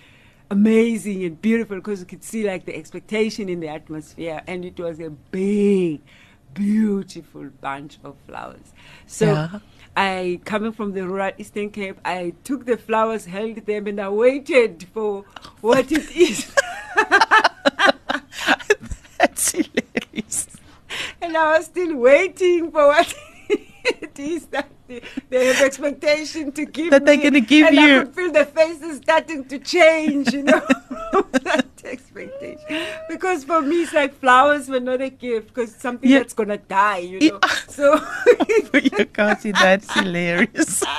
amazing 0.53 1.23
and 1.25 1.41
beautiful 1.41 1.77
because 1.77 1.99
you 2.01 2.05
could 2.05 2.23
see 2.23 2.41
like 2.51 2.65
the 2.65 2.75
expectation 2.75 3.49
in 3.49 3.59
the 3.59 3.67
atmosphere, 3.67 4.41
and 4.47 4.63
it 4.63 4.79
was 4.79 4.99
a 4.99 5.09
big, 5.09 6.01
beautiful 6.53 7.49
bunch 7.61 7.99
of 8.03 8.15
flowers. 8.27 8.73
So. 9.05 9.25
Yeah. 9.25 9.59
I 9.95 10.39
coming 10.43 10.71
from 10.71 10.93
the 10.93 11.07
rural 11.07 11.33
Eastern 11.37 11.69
Cape, 11.69 11.99
I 12.03 12.33
took 12.43 12.65
the 12.65 12.77
flowers, 12.77 13.25
held 13.25 13.57
them, 13.67 13.85
and 13.85 14.01
I 14.01 14.09
waited 14.09 14.87
for 14.91 15.23
what 15.61 15.91
it 15.91 16.09
is. 16.29 16.51
That's 19.19 19.51
hilarious. 19.51 20.47
and 21.21 21.37
I 21.37 21.57
was 21.57 21.65
still 21.67 21.95
waiting 21.95 22.71
for 22.71 22.87
what 22.87 23.13
it 23.49 24.17
is 24.17 24.47
that 24.47 24.69
they, 24.99 25.01
they 25.29 25.45
have 25.47 25.61
expectation 25.61 26.51
to 26.51 26.65
give 26.65 26.91
That 26.91 27.05
they're 27.05 27.17
gonna 27.17 27.41
give 27.41 27.67
and 27.67 27.75
you. 27.75 27.99
I 27.99 28.03
could 28.03 28.15
feel 28.15 28.31
the 28.31 28.45
faces 28.45 28.97
starting 28.97 29.45
to 29.45 29.59
change, 29.59 30.33
you 30.33 30.43
know, 30.43 30.59
that 31.31 31.65
expectation. 31.83 32.65
Because 33.09 33.43
for 33.43 33.61
me, 33.61 33.83
it's 33.83 33.93
like 33.93 34.13
flowers 34.13 34.69
were 34.69 34.79
not 34.79 35.01
a 35.01 35.09
gift 35.09 35.47
because 35.49 35.75
something 35.75 36.09
Yeah. 36.09 36.19
that's 36.19 36.33
gonna 36.33 36.57
die, 36.57 36.99
you 36.99 37.31
know. 37.31 37.39
So. 37.67 37.99
you 38.73 39.05
can't 39.05 39.39
see 39.41 39.51
that's 39.51 39.91
hilarious. 39.93 40.83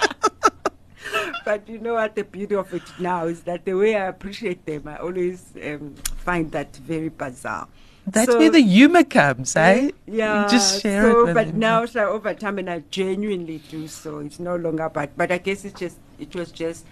But 1.44 1.68
you 1.68 1.78
know 1.78 1.94
what 1.94 2.16
the 2.16 2.24
beauty 2.24 2.54
of 2.54 2.72
it 2.72 2.82
now 2.98 3.26
is 3.26 3.42
that 3.42 3.64
the 3.64 3.74
way 3.74 3.94
I 3.94 4.06
appreciate 4.06 4.64
them, 4.64 4.88
I 4.88 4.96
always 4.96 5.52
um, 5.62 5.94
find 6.16 6.50
that 6.52 6.74
very 6.76 7.10
bizarre. 7.10 7.68
That's 8.06 8.30
So- 8.32 8.38
where 8.38 8.50
the 8.50 8.61
humor 8.61 9.02
comes, 9.04 9.56
eh? 9.56 9.90
Yeah. 10.06 10.44
You 10.44 10.50
just 10.50 10.82
share 10.82 11.02
so, 11.02 11.20
it 11.20 11.25
with 11.26 11.34
but 11.34 11.46
them. 11.49 11.58
now, 11.58 11.87
so 11.87 12.11
over 12.11 12.34
time, 12.34 12.58
and 12.58 12.68
I 12.68 12.82
genuinely 12.90 13.62
do 13.70 13.88
so. 13.88 14.18
It's 14.18 14.38
no 14.38 14.56
longer, 14.56 14.88
but 14.92 15.16
but 15.16 15.32
I 15.32 15.38
guess 15.38 15.64
it's 15.64 15.78
just 15.80 15.99
it 16.18 16.34
was 16.34 16.52
just 16.52 16.84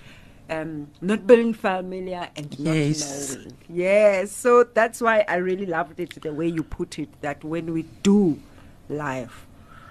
um, 0.48 0.88
not 1.00 1.26
being 1.26 1.52
familiar 1.54 2.28
and 2.34 2.58
not 2.58 2.74
Yes. 2.74 3.34
knowing. 3.36 3.52
Yes. 3.68 4.32
So 4.32 4.64
that's 4.64 5.00
why 5.00 5.24
I 5.28 5.36
really 5.36 5.66
loved 5.66 6.00
it 6.00 6.20
the 6.22 6.32
way 6.32 6.48
you 6.48 6.62
put 6.62 6.98
it. 6.98 7.08
That 7.20 7.44
when 7.44 7.72
we 7.74 7.82
do 8.02 8.40
life 8.88 9.46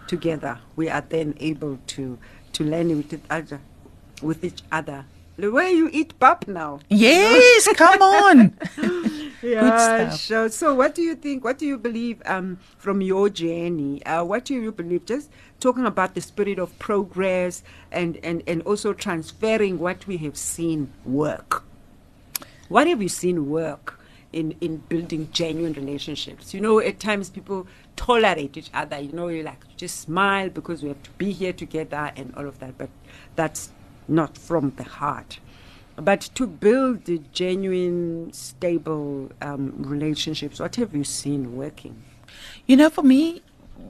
together, 0.08 0.60
we 0.76 0.90
are 0.90 1.02
then 1.08 1.36
able 1.40 1.78
to 1.88 2.18
to 2.54 2.64
learn 2.64 2.90
with 2.98 3.14
each 3.14 3.22
other, 3.30 3.62
with 4.22 4.44
each 4.44 4.62
other. 4.72 5.06
The 5.38 5.52
way 5.52 5.72
you 5.72 5.90
eat 5.92 6.20
pap 6.20 6.48
now. 6.48 6.80
Yes, 6.90 7.68
come 7.76 8.02
on. 8.02 8.58
Yeah, 9.42 10.12
sure. 10.16 10.50
So, 10.50 10.76
what 10.76 10.94
do 10.94 11.02
you 11.02 11.16
think? 11.16 11.44
What 11.44 11.58
do 11.58 11.66
you 11.66 11.78
believe 11.78 12.22
um, 12.26 12.60
from 12.78 13.02
your 13.02 13.30
journey? 13.30 14.06
Uh, 14.06 14.24
what 14.24 14.46
do 14.46 14.54
you 14.54 14.72
believe? 14.72 15.06
Just 15.06 15.32
talking 15.60 15.86
about 15.86 16.14
the 16.16 16.22
spirit 16.22 16.60
of 16.60 16.78
progress 16.80 17.64
and, 17.92 18.18
and, 18.24 18.44
and 18.48 18.62
also 18.64 18.94
transferring 18.94 19.80
what 19.80 20.06
we 20.08 20.18
have 20.18 20.38
seen 20.38 20.92
work. 21.06 21.64
What 22.70 22.88
have 22.88 23.02
you 23.02 23.10
seen 23.10 23.50
work 23.50 24.00
in, 24.32 24.56
in 24.62 24.78
building 24.78 25.30
genuine 25.32 25.74
relationships? 25.74 26.54
You 26.54 26.62
know, 26.62 26.80
at 26.80 27.00
times 27.00 27.30
people 27.30 27.68
tolerate 27.96 28.58
each 28.58 28.70
other. 28.74 29.00
You 29.00 29.12
know, 29.12 29.28
you 29.28 29.44
like 29.44 29.76
just 29.76 30.02
smile 30.02 30.50
because 30.50 30.84
we 30.84 30.90
have 30.90 31.02
to 31.04 31.12
be 31.12 31.32
here 31.32 31.54
together 31.54 32.12
and 32.16 32.34
all 32.36 32.48
of 32.48 32.60
that. 32.60 32.78
But 32.78 32.90
that's 33.36 33.72
not 34.08 34.38
from 34.38 34.72
the 34.78 34.84
heart. 34.84 35.40
But 35.96 36.22
to 36.36 36.48
build 36.48 37.06
the 37.06 37.22
genuine, 37.34 38.32
stable 38.34 39.32
um, 39.42 39.74
relationships, 39.78 40.60
what 40.60 40.76
have 40.78 40.96
you 40.96 41.04
seen 41.04 41.56
working? 41.56 42.02
You 42.66 42.78
know, 42.78 42.90
for 42.90 43.04
me, 43.04 43.42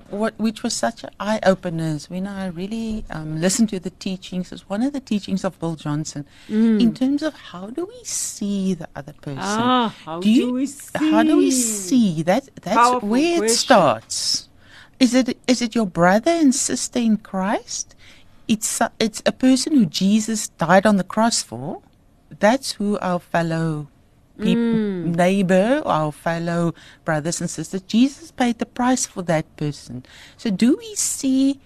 what 0.09 0.37
which 0.39 0.63
was 0.63 0.73
such 0.73 1.03
an 1.03 1.09
eye 1.19 1.39
opener 1.43 1.95
is 1.95 2.09
when 2.09 2.27
I 2.27 2.47
really 2.47 3.05
um, 3.09 3.39
listened 3.39 3.69
to 3.69 3.79
the 3.79 3.89
teachings. 3.91 4.51
Is 4.51 4.67
one 4.69 4.81
of 4.83 4.93
the 4.93 4.99
teachings 4.99 5.43
of 5.43 5.59
Bill 5.59 5.75
Johnson 5.75 6.25
in 6.49 6.93
terms 6.93 7.21
of 7.23 7.33
how 7.33 7.67
do 7.67 7.85
we 7.85 8.03
see 8.03 8.73
the 8.73 8.89
other 8.95 9.13
person? 9.13 9.39
Ah, 9.39 9.95
how 10.05 10.19
do, 10.19 10.29
you, 10.29 10.47
do 10.47 10.53
we 10.53 10.67
How 10.95 11.23
do 11.23 11.37
we 11.37 11.51
see? 11.51 12.15
see 12.15 12.23
that? 12.23 12.49
That's 12.61 12.75
Powerful 12.75 13.09
where 13.09 13.35
it 13.35 13.37
question. 13.39 13.57
starts. 13.57 14.49
Is 14.99 15.13
it 15.13 15.37
is 15.47 15.61
it 15.61 15.75
your 15.75 15.87
brother 15.87 16.31
and 16.31 16.53
sister 16.53 16.99
in 16.99 17.17
Christ? 17.17 17.95
It's 18.53 18.81
a- 18.81 18.91
it's 18.99 19.21
a 19.25 19.31
person 19.31 19.69
who 19.75 19.85
Jesus 19.85 20.49
died 20.65 20.85
on 20.85 20.97
the 20.97 21.07
cross 21.13 21.41
for. 21.49 21.81
That's 22.45 22.69
who 22.77 22.99
our 22.99 23.19
fellow 23.33 23.87
peop 24.41 24.57
Mm. 24.57 25.15
neighbor, 25.15 25.81
our 25.85 26.11
fellow 26.11 26.73
brothers 27.05 27.39
and 27.41 27.49
sisters. 27.49 27.81
Jesus 27.87 28.31
paid 28.31 28.57
the 28.59 28.65
price 28.65 29.05
for 29.05 29.21
that 29.31 29.45
person. 29.55 30.03
So 30.37 30.49
do 30.49 30.75
we 30.83 30.95
see 30.95 31.59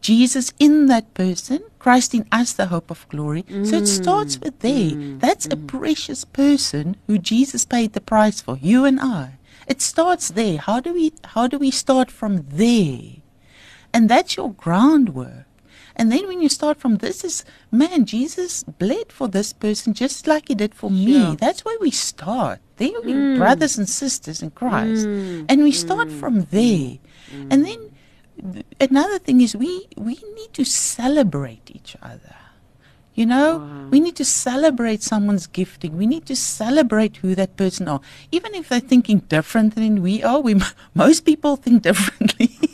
Jesus 0.00 0.52
in 0.58 0.86
that 0.92 1.14
person, 1.14 1.60
Christ 1.78 2.14
in 2.14 2.26
us, 2.30 2.52
the 2.52 2.66
hope 2.66 2.90
of 2.90 3.08
glory? 3.08 3.44
So 3.48 3.76
it 3.82 3.88
hmm. 3.88 3.98
starts 4.02 4.34
with 4.38 4.58
there. 4.60 4.90
Hmm. 4.90 5.18
That's 5.18 5.46
a 5.46 5.56
hmm. 5.56 5.66
precious 5.66 6.24
person 6.24 6.96
who 7.06 7.18
Jesus 7.18 7.64
paid 7.64 7.92
the 7.92 8.00
price 8.00 8.40
for, 8.40 8.58
you 8.60 8.84
and 8.84 9.00
I. 9.00 9.38
It 9.66 9.80
starts 9.80 10.28
there. 10.28 10.58
How 10.58 10.80
do 10.80 10.92
we 10.92 11.12
how 11.34 11.46
do 11.46 11.56
we 11.58 11.70
start 11.70 12.10
from 12.10 12.44
there? 12.50 13.22
And 13.94 14.08
that's 14.08 14.36
your 14.36 14.52
groundwork. 14.52 15.46
And 15.96 16.10
then 16.10 16.26
when 16.26 16.40
you 16.40 16.48
start 16.48 16.78
from 16.78 16.96
this 16.96 17.24
is 17.24 17.44
man, 17.70 18.06
Jesus 18.06 18.64
bled 18.64 19.12
for 19.12 19.28
this 19.28 19.52
person 19.52 19.94
just 19.94 20.26
like 20.26 20.48
he 20.48 20.54
did 20.54 20.74
for 20.74 20.90
me. 20.90 21.36
That's 21.36 21.64
where 21.64 21.78
we 21.80 21.90
start. 21.90 22.60
There 22.76 23.00
we 23.04 23.12
mm. 23.12 23.36
brothers 23.36 23.78
and 23.78 23.88
sisters 23.88 24.42
in 24.42 24.50
Christ. 24.50 25.06
Mm. 25.06 25.46
And 25.48 25.62
we 25.62 25.72
start 25.72 26.08
mm. 26.08 26.18
from 26.18 26.42
there. 26.50 26.98
And 27.50 27.64
then 27.64 27.94
th- 28.52 28.66
another 28.80 29.18
thing 29.18 29.40
is 29.40 29.56
we 29.56 29.88
we 29.96 30.18
need 30.34 30.52
to 30.54 30.64
celebrate 30.64 31.70
each 31.72 31.96
other. 32.02 32.36
You 33.14 33.26
know, 33.26 33.88
we 33.90 34.00
need 34.00 34.16
to 34.16 34.24
celebrate 34.24 35.02
someone's 35.02 35.46
gifting. 35.46 35.98
We 35.98 36.06
need 36.06 36.24
to 36.26 36.36
celebrate 36.36 37.18
who 37.18 37.34
that 37.34 37.58
person 37.58 37.86
are, 37.86 38.00
even 38.30 38.54
if 38.54 38.70
they're 38.70 38.80
thinking 38.80 39.18
different 39.28 39.74
than 39.74 40.00
we 40.00 40.22
are. 40.22 40.40
We 40.40 40.56
most 40.94 41.26
people 41.26 41.56
think 41.56 41.82
differently. 41.82 42.58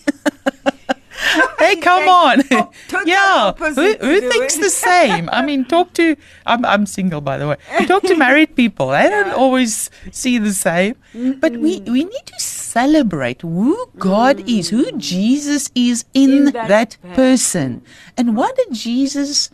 hey, 1.58 1.76
come 1.76 2.08
on. 2.08 2.42
oh, 2.50 2.70
yeah. 3.06 3.52
Who, 3.52 3.94
who 3.94 4.20
thinks 4.20 4.56
the 4.56 4.70
same? 4.70 5.28
I 5.32 5.44
mean, 5.44 5.64
talk 5.64 5.92
to, 5.94 6.16
I'm, 6.46 6.64
I'm 6.64 6.86
single, 6.86 7.20
by 7.20 7.38
the 7.38 7.48
way. 7.48 7.56
Talk 7.86 8.02
to 8.04 8.16
married 8.16 8.56
people. 8.56 8.88
They 8.88 9.08
don't 9.08 9.32
always 9.32 9.90
see 10.10 10.38
the 10.38 10.52
same. 10.52 10.96
But 11.14 11.52
we, 11.52 11.80
we 11.80 12.04
need 12.04 12.26
to 12.26 12.40
celebrate 12.40 13.42
who 13.42 13.90
God 13.98 14.48
is, 14.48 14.68
who 14.68 14.84
mm. 14.84 14.98
Jesus 14.98 15.70
is 15.74 16.04
in, 16.14 16.30
In 16.30 16.44
that, 16.52 16.68
that 16.68 16.96
person. 17.14 17.82
And 18.16 18.36
what 18.36 18.56
did 18.56 18.72
Jesus 18.72 19.50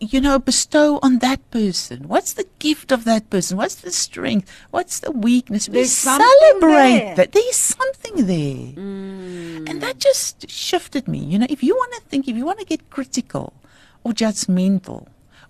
you 0.00 0.20
know, 0.20 0.38
bestow 0.38 0.98
on 1.02 1.18
that 1.18 1.50
person? 1.50 2.08
What's 2.08 2.32
the 2.34 2.46
gift 2.58 2.92
of 2.92 3.04
that 3.04 3.28
person? 3.30 3.56
What's 3.56 3.76
the 3.76 3.90
strength? 3.90 4.50
What's 4.70 5.00
the 5.00 5.10
weakness? 5.10 5.68
We 5.68 5.74
There's 5.74 5.92
something 5.92 6.26
celebrate 6.50 6.98
there. 6.98 7.14
that. 7.16 7.32
There's 7.32 7.56
something 7.56 8.26
there. 8.26 8.72
Mm. 8.84 9.68
And 9.68 9.80
that 9.82 9.98
just 9.98 10.48
shifted 10.48 11.08
me. 11.08 11.18
You 11.18 11.38
know, 11.40 11.46
if 11.50 11.62
you 11.62 11.74
want 11.74 11.92
to 11.94 12.00
think, 12.02 12.28
if 12.28 12.36
you 12.36 12.44
want 12.44 12.60
to 12.60 12.64
get 12.64 12.90
critical 12.90 13.52
or 14.04 14.12
judgmental, 14.12 15.08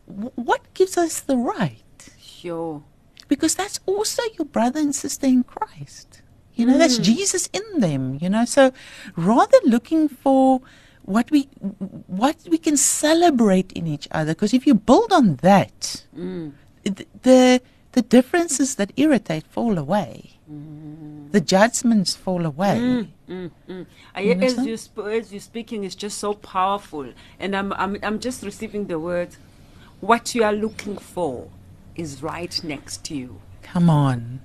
w- 0.08 0.32
what 0.34 0.72
gives 0.74 0.96
us 0.96 1.20
the 1.20 1.36
right? 1.36 1.82
Sure. 2.20 2.82
Because 3.28 3.54
that's 3.54 3.80
also 3.86 4.22
your 4.38 4.46
brother 4.46 4.80
and 4.80 4.94
sister 4.94 5.26
in 5.26 5.42
Christ. 5.44 6.22
You 6.54 6.64
know, 6.64 6.78
that's 6.78 6.98
mm. 6.98 7.02
Jesus 7.02 7.48
in 7.52 7.80
them, 7.80 8.18
you 8.20 8.30
know. 8.30 8.46
So 8.46 8.72
rather 9.14 9.58
looking 9.64 10.08
for 10.08 10.62
what 11.06 11.30
we 11.30 11.42
what 12.06 12.36
we 12.48 12.58
can 12.58 12.76
celebrate 12.76 13.72
in 13.72 13.86
each 13.86 14.06
other. 14.10 14.34
Because 14.34 14.52
if 14.52 14.66
you 14.66 14.74
build 14.74 15.12
on 15.12 15.36
that 15.36 16.04
mm. 16.16 16.52
th- 16.84 17.08
the 17.22 17.60
the 17.92 18.02
differences 18.02 18.74
that 18.74 18.92
irritate 18.96 19.46
fall 19.46 19.78
away. 19.78 20.32
Mm. 20.50 21.32
The 21.32 21.40
judgments 21.40 22.14
fall 22.14 22.46
away. 22.46 23.08
Mm, 23.28 23.86
I, 24.14 24.22
as 24.22 24.64
you 24.64 24.76
sp- 24.78 25.10
as 25.10 25.32
you're 25.32 25.40
speaking, 25.40 25.82
is 25.82 25.96
just 25.96 26.18
so 26.18 26.34
powerful, 26.34 27.12
and 27.40 27.56
I'm, 27.56 27.72
I'm 27.72 27.98
I'm 28.02 28.20
just 28.20 28.42
receiving 28.42 28.86
the 28.86 28.98
words. 29.00 29.38
What 30.00 30.34
you 30.34 30.44
are 30.44 30.52
looking 30.52 30.98
for 30.98 31.48
is 31.96 32.22
right 32.22 32.62
next 32.62 33.04
to 33.06 33.16
you. 33.16 33.40
come 33.62 33.90
on. 33.90 34.40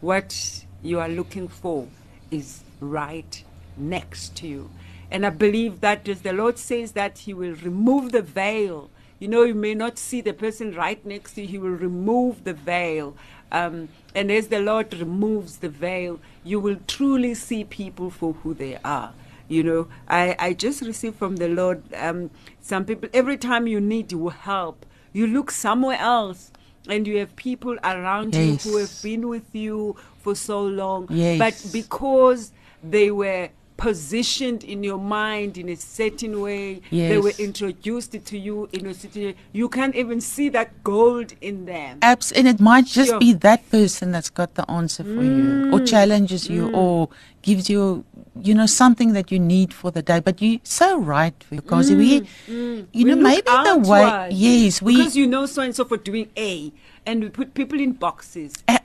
What 0.00 0.64
you 0.82 1.00
are 1.00 1.08
looking 1.08 1.48
for 1.48 1.88
is 2.30 2.62
right 2.80 3.42
next 3.76 4.36
to 4.36 4.46
you, 4.46 4.70
and 5.14 5.24
I 5.24 5.30
believe 5.30 5.80
that 5.80 6.08
as 6.08 6.22
the 6.22 6.32
Lord 6.32 6.58
says 6.58 6.90
that 6.92 7.18
He 7.18 7.32
will 7.32 7.54
remove 7.54 8.10
the 8.10 8.20
veil. 8.20 8.90
You 9.20 9.28
know, 9.28 9.44
you 9.44 9.54
may 9.54 9.72
not 9.72 9.96
see 9.96 10.20
the 10.20 10.32
person 10.32 10.74
right 10.74 11.06
next 11.06 11.34
to 11.34 11.42
you. 11.42 11.46
He 11.46 11.56
will 11.58 11.70
remove 11.70 12.42
the 12.42 12.52
veil. 12.52 13.16
Um, 13.52 13.90
and 14.12 14.32
as 14.32 14.48
the 14.48 14.58
Lord 14.58 14.92
removes 14.92 15.58
the 15.58 15.68
veil, 15.68 16.18
you 16.42 16.58
will 16.58 16.78
truly 16.88 17.34
see 17.34 17.62
people 17.62 18.10
for 18.10 18.32
who 18.32 18.54
they 18.54 18.76
are. 18.84 19.12
You 19.46 19.62
know, 19.62 19.88
I, 20.08 20.34
I 20.36 20.52
just 20.52 20.82
received 20.82 21.14
from 21.14 21.36
the 21.36 21.48
Lord 21.48 21.84
um, 21.94 22.30
some 22.60 22.84
people, 22.84 23.08
every 23.14 23.36
time 23.36 23.68
you 23.68 23.80
need 23.80 24.10
help, 24.10 24.84
you 25.12 25.28
look 25.28 25.52
somewhere 25.52 25.98
else 26.00 26.50
and 26.88 27.06
you 27.06 27.18
have 27.18 27.36
people 27.36 27.76
around 27.84 28.34
you 28.34 28.56
who 28.56 28.78
have 28.78 28.92
been 29.00 29.28
with 29.28 29.54
you 29.54 29.94
for 30.18 30.34
so 30.34 30.60
long. 30.60 31.06
Yes. 31.08 31.38
But 31.38 31.72
because 31.72 32.50
they 32.82 33.12
were 33.12 33.50
positioned 33.76 34.62
in 34.64 34.84
your 34.84 34.98
mind 34.98 35.58
in 35.58 35.68
a 35.68 35.76
certain 35.76 36.40
way, 36.40 36.80
they 36.90 37.18
were 37.18 37.32
introduced 37.38 38.12
to 38.24 38.38
you 38.38 38.68
in 38.72 38.86
a 38.86 38.94
certain 38.94 39.34
you 39.52 39.68
can't 39.68 39.94
even 39.94 40.20
see 40.20 40.48
that 40.48 40.82
gold 40.84 41.34
in 41.40 41.66
them. 41.66 41.98
Abs- 42.02 42.32
and 42.32 42.46
it 42.46 42.60
might 42.60 42.86
just 42.86 43.10
Sure. 43.10 43.18
be 43.18 43.32
that 43.32 43.68
person 43.70 44.12
that's 44.12 44.30
got 44.30 44.54
the 44.54 44.68
answer 44.70 45.02
for 45.02 45.22
you 45.22 45.70
or 45.72 45.80
mm. 45.80 45.88
challenges 45.88 46.48
you 46.48 46.68
mm. 46.68 46.76
or 46.76 47.08
gives 47.42 47.68
you 47.68 48.04
you 48.40 48.54
know 48.54 48.66
something 48.66 49.12
that 49.12 49.30
you 49.30 49.38
need 49.38 49.72
for 49.72 49.90
the 49.90 50.02
day. 50.02 50.20
But 50.20 50.40
you're 50.40 50.60
so 50.62 50.98
right 50.98 51.34
because 51.50 51.90
we 51.90 52.20
mm. 52.20 52.28
you 52.48 52.86
We 52.92 53.04
know 53.04 53.16
maybe 53.16 53.42
the 53.42 53.76
way 53.86 54.28
yes 54.30 54.80
we 54.80 54.96
because 54.96 55.16
you 55.16 55.26
know 55.26 55.46
so 55.46 55.62
and 55.62 55.74
so 55.74 55.84
for 55.84 55.96
doing 55.96 56.30
A, 56.36 56.72
and 57.06 57.22
we 57.22 57.28
put 57.28 57.54
people 57.54 57.80
in 57.80 57.92
boxes. 57.92 58.54
I, 58.68 58.80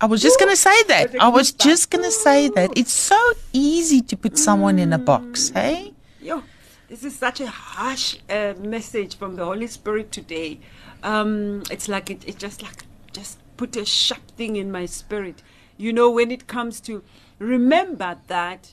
I- 0.00 0.06
was 0.06 0.22
just 0.22 0.38
going 0.38 0.50
to 0.50 0.56
say 0.56 0.82
that. 0.84 1.14
I 1.20 1.28
was 1.28 1.52
just 1.52 1.90
going 1.90 2.04
to 2.04 2.10
say 2.10 2.48
that. 2.48 2.70
It's 2.76 2.92
so 2.92 3.18
easy 3.52 4.00
to 4.02 4.16
put 4.16 4.38
someone 4.38 4.78
in 4.78 4.92
a 4.92 4.98
box, 4.98 5.50
hey? 5.50 5.92
Yo, 6.20 6.42
this 6.88 7.04
is 7.04 7.16
such 7.16 7.40
a 7.40 7.46
harsh 7.46 8.18
uh, 8.30 8.54
message 8.58 9.16
from 9.16 9.36
the 9.36 9.44
Holy 9.44 9.66
Spirit 9.66 10.12
today. 10.12 10.60
Um, 11.02 11.62
it's 11.70 11.88
like 11.88 12.10
it, 12.10 12.26
it 12.26 12.38
just 12.38 12.62
like 12.62 12.84
just 13.12 13.38
put 13.56 13.76
a 13.76 13.84
sharp 13.84 14.22
thing 14.36 14.56
in 14.56 14.70
my 14.72 14.86
spirit. 14.86 15.42
You 15.76 15.92
know, 15.92 16.10
when 16.10 16.30
it 16.30 16.46
comes 16.46 16.80
to 16.82 17.02
remember 17.38 18.18
that 18.28 18.72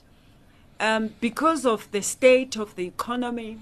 um, 0.80 1.10
because 1.20 1.64
of 1.66 1.90
the 1.92 2.02
state 2.02 2.56
of 2.56 2.74
the 2.74 2.86
economy, 2.86 3.58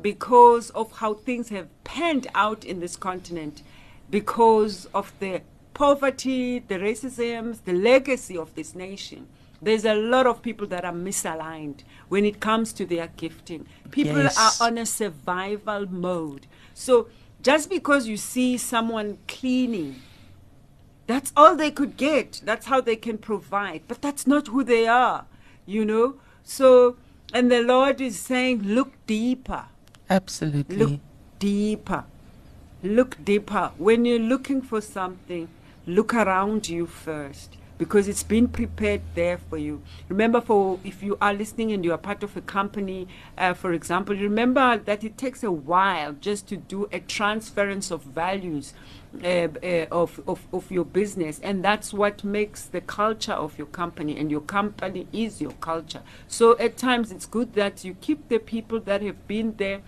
because 0.00 0.70
of 0.70 0.92
how 0.92 1.14
things 1.14 1.50
have 1.50 1.68
panned 1.84 2.26
out 2.34 2.64
in 2.64 2.80
this 2.80 2.96
continent, 2.96 3.62
because 4.10 4.86
of 4.94 5.12
the 5.20 5.42
poverty, 5.78 6.58
the 6.58 6.74
racism, 6.74 7.56
the 7.64 7.72
legacy 7.72 8.36
of 8.36 8.52
this 8.56 8.74
nation. 8.74 9.28
There's 9.62 9.84
a 9.84 9.94
lot 9.94 10.26
of 10.26 10.42
people 10.42 10.66
that 10.68 10.84
are 10.84 10.92
misaligned 10.92 11.82
when 12.08 12.24
it 12.24 12.40
comes 12.40 12.72
to 12.74 12.84
their 12.84 13.08
gifting. 13.16 13.64
People 13.92 14.22
Yes. 14.24 14.36
are 14.60 14.66
on 14.66 14.76
a 14.76 14.84
survival 14.84 15.86
mode. 15.86 16.48
So 16.74 17.06
just 17.40 17.70
because 17.70 18.08
you 18.08 18.16
see 18.16 18.56
someone 18.56 19.18
cleaning, 19.28 20.02
that's 21.06 21.32
all 21.36 21.54
they 21.54 21.70
could 21.70 21.96
get. 21.96 22.40
That's 22.44 22.66
how 22.66 22.80
they 22.80 22.96
can 22.96 23.16
provide. 23.16 23.82
But 23.86 24.02
that's 24.02 24.26
not 24.26 24.48
who 24.48 24.64
they 24.64 24.88
are, 24.88 25.26
you 25.64 25.84
know? 25.84 26.16
So, 26.42 26.96
and 27.32 27.52
the 27.52 27.62
Lord 27.62 28.00
is 28.00 28.18
saying, 28.18 28.62
look 28.64 28.90
deeper. 29.06 29.66
Absolutely. 30.10 30.76
Look 30.76 31.00
deeper. 31.38 32.04
Look 32.82 33.24
deeper. 33.24 33.70
When 33.78 34.04
you're 34.04 34.18
looking 34.34 34.60
for 34.60 34.80
something, 34.80 35.48
look 35.88 36.12
around 36.14 36.68
you 36.68 36.86
first 36.86 37.56
because 37.78 38.08
it's 38.08 38.24
been 38.24 38.48
prepared 38.48 39.00
there 39.14 39.38
for 39.38 39.56
you. 39.56 39.80
Remember, 40.08 40.40
for 40.40 40.80
if 40.84 41.02
you 41.02 41.16
are 41.20 41.32
listening 41.32 41.72
and 41.72 41.84
you 41.84 41.92
are 41.92 41.98
part 41.98 42.22
of 42.22 42.36
a 42.36 42.40
company, 42.40 43.06
uh, 43.38 43.54
for 43.54 43.72
example, 43.72 44.16
remember 44.16 44.76
that 44.78 45.04
it 45.04 45.16
takes 45.16 45.44
a 45.44 45.50
while 45.50 46.12
just 46.12 46.48
to 46.48 46.56
do 46.56 46.88
a 46.92 46.98
transference 46.98 47.92
of 47.92 48.02
values 48.02 48.74
uh, 49.24 49.48
uh, 49.62 49.86
of, 49.90 50.20
of, 50.26 50.46
of 50.52 50.70
your 50.70 50.84
business, 50.84 51.40
and 51.40 51.64
that's 51.64 51.94
what 51.94 52.22
makes 52.24 52.64
the 52.64 52.80
culture 52.80 53.32
of 53.32 53.56
your 53.56 53.68
company, 53.68 54.18
and 54.18 54.30
your 54.30 54.42
company 54.42 55.06
is 55.12 55.40
your 55.40 55.52
culture. 55.52 56.02
So 56.26 56.58
at 56.58 56.76
times, 56.76 57.12
it's 57.12 57.26
good 57.26 57.54
that 57.54 57.84
you 57.84 57.94
keep 58.00 58.28
the 58.28 58.38
people 58.38 58.80
that 58.80 59.02
have 59.02 59.26
been 59.26 59.54
there 59.56 59.80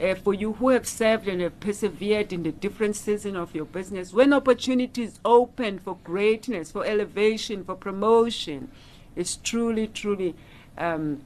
uh, 0.00 0.14
for 0.14 0.34
you 0.34 0.54
who 0.54 0.68
have 0.70 0.86
served 0.86 1.26
and 1.28 1.40
have 1.40 1.58
persevered 1.60 2.32
in 2.32 2.42
the 2.42 2.52
different 2.52 2.96
season 2.96 3.36
of 3.36 3.54
your 3.54 3.64
business, 3.64 4.12
when 4.12 4.32
opportunities 4.32 5.18
open 5.24 5.78
for 5.78 5.98
greatness, 6.04 6.70
for 6.70 6.84
elevation, 6.84 7.64
for 7.64 7.74
promotion, 7.74 8.70
it's 9.16 9.36
truly, 9.36 9.86
truly 9.86 10.34
um, 10.76 11.22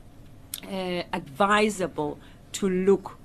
uh, 0.64 1.02
advisable 1.12 2.18
to 2.52 2.68
look 2.68 3.18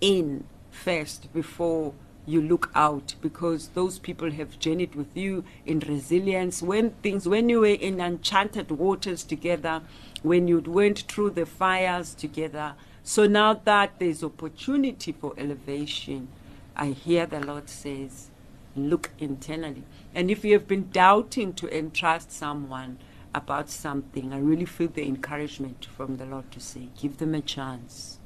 in 0.00 0.44
first 0.70 1.32
before 1.32 1.94
you 2.24 2.40
look 2.40 2.70
out 2.74 3.14
because 3.20 3.68
those 3.68 3.98
people 3.98 4.30
have 4.30 4.58
journeyed 4.58 4.94
with 4.94 5.16
you 5.16 5.44
in 5.66 5.80
resilience. 5.80 6.62
When 6.62 6.90
things 7.02 7.28
when 7.28 7.48
you 7.48 7.60
were 7.60 7.66
in 7.66 8.00
enchanted 8.00 8.70
waters 8.70 9.24
together 9.24 9.82
when 10.22 10.46
you 10.46 10.60
went 10.60 11.00
through 11.00 11.30
the 11.30 11.46
fires 11.46 12.14
together 12.14 12.74
so 13.02 13.26
now 13.26 13.54
that 13.54 13.98
there's 13.98 14.22
opportunity 14.22 15.12
for 15.12 15.34
elevation 15.36 16.28
i 16.76 16.86
hear 16.86 17.26
the 17.26 17.40
lord 17.40 17.68
says 17.68 18.30
look 18.74 19.10
internally 19.18 19.84
and 20.14 20.30
if 20.30 20.44
you 20.44 20.52
have 20.52 20.66
been 20.66 20.88
doubting 20.90 21.52
to 21.52 21.68
entrust 21.76 22.32
someone 22.32 22.98
about 23.34 23.68
something 23.68 24.32
i 24.32 24.38
really 24.38 24.64
feel 24.64 24.88
the 24.88 25.06
encouragement 25.06 25.84
from 25.84 26.16
the 26.16 26.24
lord 26.24 26.50
to 26.50 26.60
say 26.60 26.88
give 27.00 27.18
them 27.18 27.34
a 27.34 27.40
chance 27.40 28.18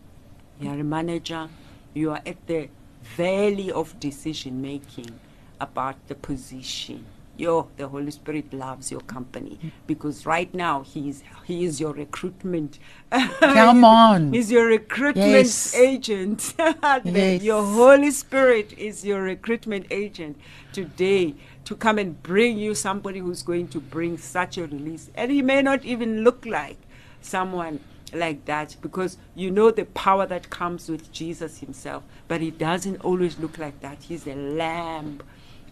you 0.59 0.71
are 0.71 0.79
a 0.79 0.85
manager. 0.85 1.49
You 1.93 2.13
are 2.13 2.23
at 2.25 2.47
the 2.47 2.69
valley 3.03 3.71
of 3.71 3.99
decision 4.01 4.63
making 4.63 5.21
about 5.61 5.97
the 6.09 6.15
position. 6.15 7.05
Yo, 7.39 7.69
the 7.77 7.87
Holy 7.89 8.11
Spirit 8.11 8.53
loves 8.53 8.91
your 8.91 9.03
company 9.03 9.59
because 9.87 10.25
right 10.27 10.53
now 10.55 10.83
He 10.83 11.09
is 11.11 11.23
He 11.45 11.65
is 11.65 11.81
your 11.81 11.93
recruitment. 11.93 12.79
Come 13.41 13.85
on. 13.85 14.33
He's 14.33 14.51
your 14.51 14.67
recruitment 14.67 15.27
Yes. 15.27 15.75
agent. 15.75 16.55
Yes. 17.05 17.43
Your 17.43 17.63
Holy 17.63 18.11
Spirit 18.11 18.73
is 18.79 19.05
your 19.05 19.23
recruitment 19.23 19.87
agent 19.91 20.39
today 20.73 21.35
to 21.65 21.75
come 21.77 21.99
and 21.99 22.23
bring 22.23 22.59
you 22.59 22.75
somebody 22.75 23.19
who's 23.19 23.43
going 23.43 23.69
to 23.69 23.81
bring 23.81 24.17
such 24.19 24.57
a 24.57 24.63
release. 24.67 25.11
And 25.15 25.31
he 25.31 25.43
may 25.43 25.63
not 25.63 25.85
even 25.85 26.25
look 26.25 26.47
like 26.47 26.79
someone 27.21 27.81
like 28.13 28.45
that 28.47 28.77
because 28.81 29.19
you 29.35 29.51
know 29.51 29.71
the 29.71 29.85
power 29.87 30.27
that 30.27 30.49
comes 30.51 30.89
with 30.89 31.13
Jesus 31.13 31.59
himself. 31.59 32.05
But 32.29 32.41
he 32.41 32.51
doesn't 32.51 33.05
always 33.05 33.39
look 33.39 33.59
like 33.59 33.81
that. 33.81 33.99
He's 34.05 34.27
a 34.27 34.35
lamb, 34.35 35.21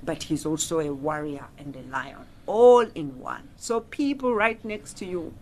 but 0.05 0.25
he's 0.25 0.45
also 0.47 0.81
a 0.81 0.93
warrior 0.93 1.47
and 1.59 1.75
a 1.77 1.83
lion, 1.91 2.27
all 2.47 2.87
in 2.95 3.19
one. 3.21 3.49
So 3.57 3.81
people 3.81 4.35
right 4.35 4.63
next 4.65 4.99
to 4.99 5.05
you 5.07 5.35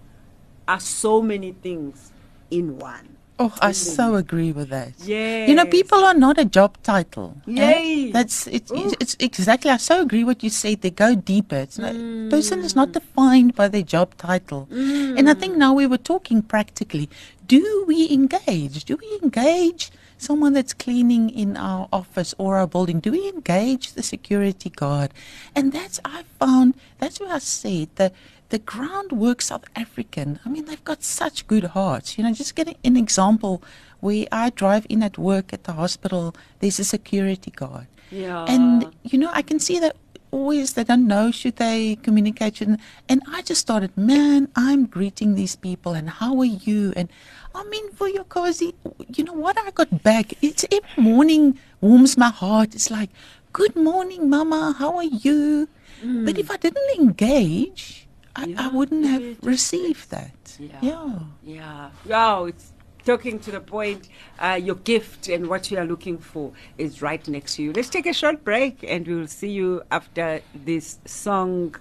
are 0.68 0.80
so 0.80 1.20
many 1.22 1.52
things 1.52 2.12
in 2.50 2.78
one. 2.78 3.16
Oh, 3.38 3.52
I 3.60 3.72
so 3.72 4.14
agree 4.14 4.52
with 4.52 4.68
that. 4.68 4.92
Yeah. 5.02 5.46
You 5.46 5.54
know, 5.56 5.64
people 5.66 6.04
are 6.04 6.14
not 6.14 6.38
a 6.38 6.44
job 6.44 6.76
title. 6.84 7.38
eh? 7.48 8.10
That's 8.12 8.46
it's, 8.46 8.70
it's 9.00 9.16
exactly. 9.18 9.70
I 9.70 9.78
so 9.78 10.02
agree 10.02 10.22
what 10.22 10.44
you 10.44 10.50
said. 10.50 10.82
They 10.82 10.90
go 10.90 11.14
deeper. 11.16 11.56
It's 11.56 11.78
not, 11.78 11.94
Mm. 11.94 12.30
person 12.30 12.60
is 12.60 12.76
not 12.76 12.92
defined 12.92 13.54
by 13.56 13.66
their 13.68 13.82
job 13.82 14.16
title. 14.16 14.68
And 14.70 15.28
I 15.28 15.34
think 15.34 15.56
now 15.56 15.72
we 15.74 15.86
were 15.86 15.98
talking 15.98 16.42
practically. 16.42 17.08
Do 17.48 17.84
we 17.88 18.12
engage? 18.12 18.84
Do 18.84 18.96
we 18.96 19.18
engage 19.22 19.90
someone 20.22 20.52
that's 20.52 20.72
cleaning 20.72 21.30
in 21.30 21.56
our 21.56 21.88
office 21.92 22.34
or 22.38 22.56
our 22.56 22.66
building? 22.66 23.00
Do 23.00 23.12
we 23.12 23.28
engage 23.28 23.92
the 23.92 24.02
security 24.02 24.70
guard? 24.70 25.12
And 25.54 25.72
that's 25.72 26.00
I 26.04 26.24
found. 26.38 26.74
That's 26.98 27.20
where 27.20 27.34
I 27.34 27.38
said 27.38 27.88
the 27.96 28.12
the 28.52 28.58
groundwork 28.58 29.40
South 29.40 29.64
African, 29.74 30.38
I 30.44 30.50
mean, 30.50 30.66
they've 30.66 30.84
got 30.84 31.02
such 31.02 31.46
good 31.46 31.64
hearts. 31.64 32.18
You 32.18 32.24
know, 32.24 32.34
just 32.34 32.54
getting 32.54 32.76
an 32.84 32.98
example 32.98 33.62
where 34.00 34.26
I 34.30 34.50
drive 34.50 34.86
in 34.90 35.02
at 35.02 35.16
work 35.16 35.54
at 35.54 35.64
the 35.64 35.72
hospital, 35.72 36.36
there's 36.60 36.78
a 36.78 36.84
security 36.84 37.50
guard. 37.50 37.86
Yeah. 38.10 38.44
And, 38.46 38.92
you 39.04 39.18
know, 39.18 39.30
I 39.32 39.40
can 39.40 39.58
see 39.58 39.78
that 39.78 39.96
always 40.30 40.74
they 40.74 40.84
don't 40.84 41.06
know 41.06 41.30
should 41.30 41.56
they 41.56 41.96
communicate. 42.02 42.60
And 42.60 42.78
I 43.26 43.40
just 43.40 43.62
started, 43.62 43.96
man, 43.96 44.48
I'm 44.54 44.84
greeting 44.84 45.34
these 45.34 45.56
people 45.56 45.94
and 45.94 46.10
how 46.10 46.38
are 46.40 46.44
you? 46.44 46.92
And 46.94 47.08
I 47.54 47.64
mean, 47.64 47.90
for 47.92 48.08
your 48.08 48.24
cozy, 48.24 48.74
you 49.14 49.24
know 49.24 49.34
what 49.34 49.58
I 49.58 49.70
got 49.70 50.02
back? 50.02 50.34
It's 50.42 50.64
every 50.72 51.02
morning 51.02 51.58
warms 51.80 52.16
my 52.16 52.30
heart. 52.30 52.74
It's 52.74 52.90
like, 52.90 53.10
good 53.52 53.76
morning, 53.76 54.30
mama, 54.30 54.74
how 54.78 54.96
are 54.96 55.04
you? 55.04 55.68
But 56.02 56.38
if 56.38 56.50
I 56.50 56.56
didn't 56.56 56.98
engage, 56.98 58.08
I, 58.34 58.54
I 58.58 58.68
wouldn't 58.68 59.06
have 59.06 59.38
received 59.42 60.10
that. 60.10 60.56
Yeah. 60.58 60.78
yeah. 60.82 61.18
Yeah. 61.44 61.90
Wow. 62.06 62.46
It's 62.46 62.72
talking 63.04 63.38
to 63.40 63.50
the 63.52 63.60
point. 63.60 64.08
Uh, 64.38 64.58
your 64.60 64.76
gift 64.76 65.28
and 65.28 65.48
what 65.48 65.70
you 65.70 65.78
are 65.78 65.84
looking 65.84 66.18
for 66.18 66.52
is 66.78 67.02
right 67.02 67.26
next 67.28 67.56
to 67.56 67.62
you. 67.62 67.72
Let's 67.72 67.88
take 67.88 68.06
a 68.06 68.12
short 68.12 68.42
break 68.42 68.82
and 68.82 69.06
we'll 69.06 69.28
see 69.28 69.50
you 69.50 69.82
after 69.90 70.40
this 70.54 70.98
song, 71.04 71.76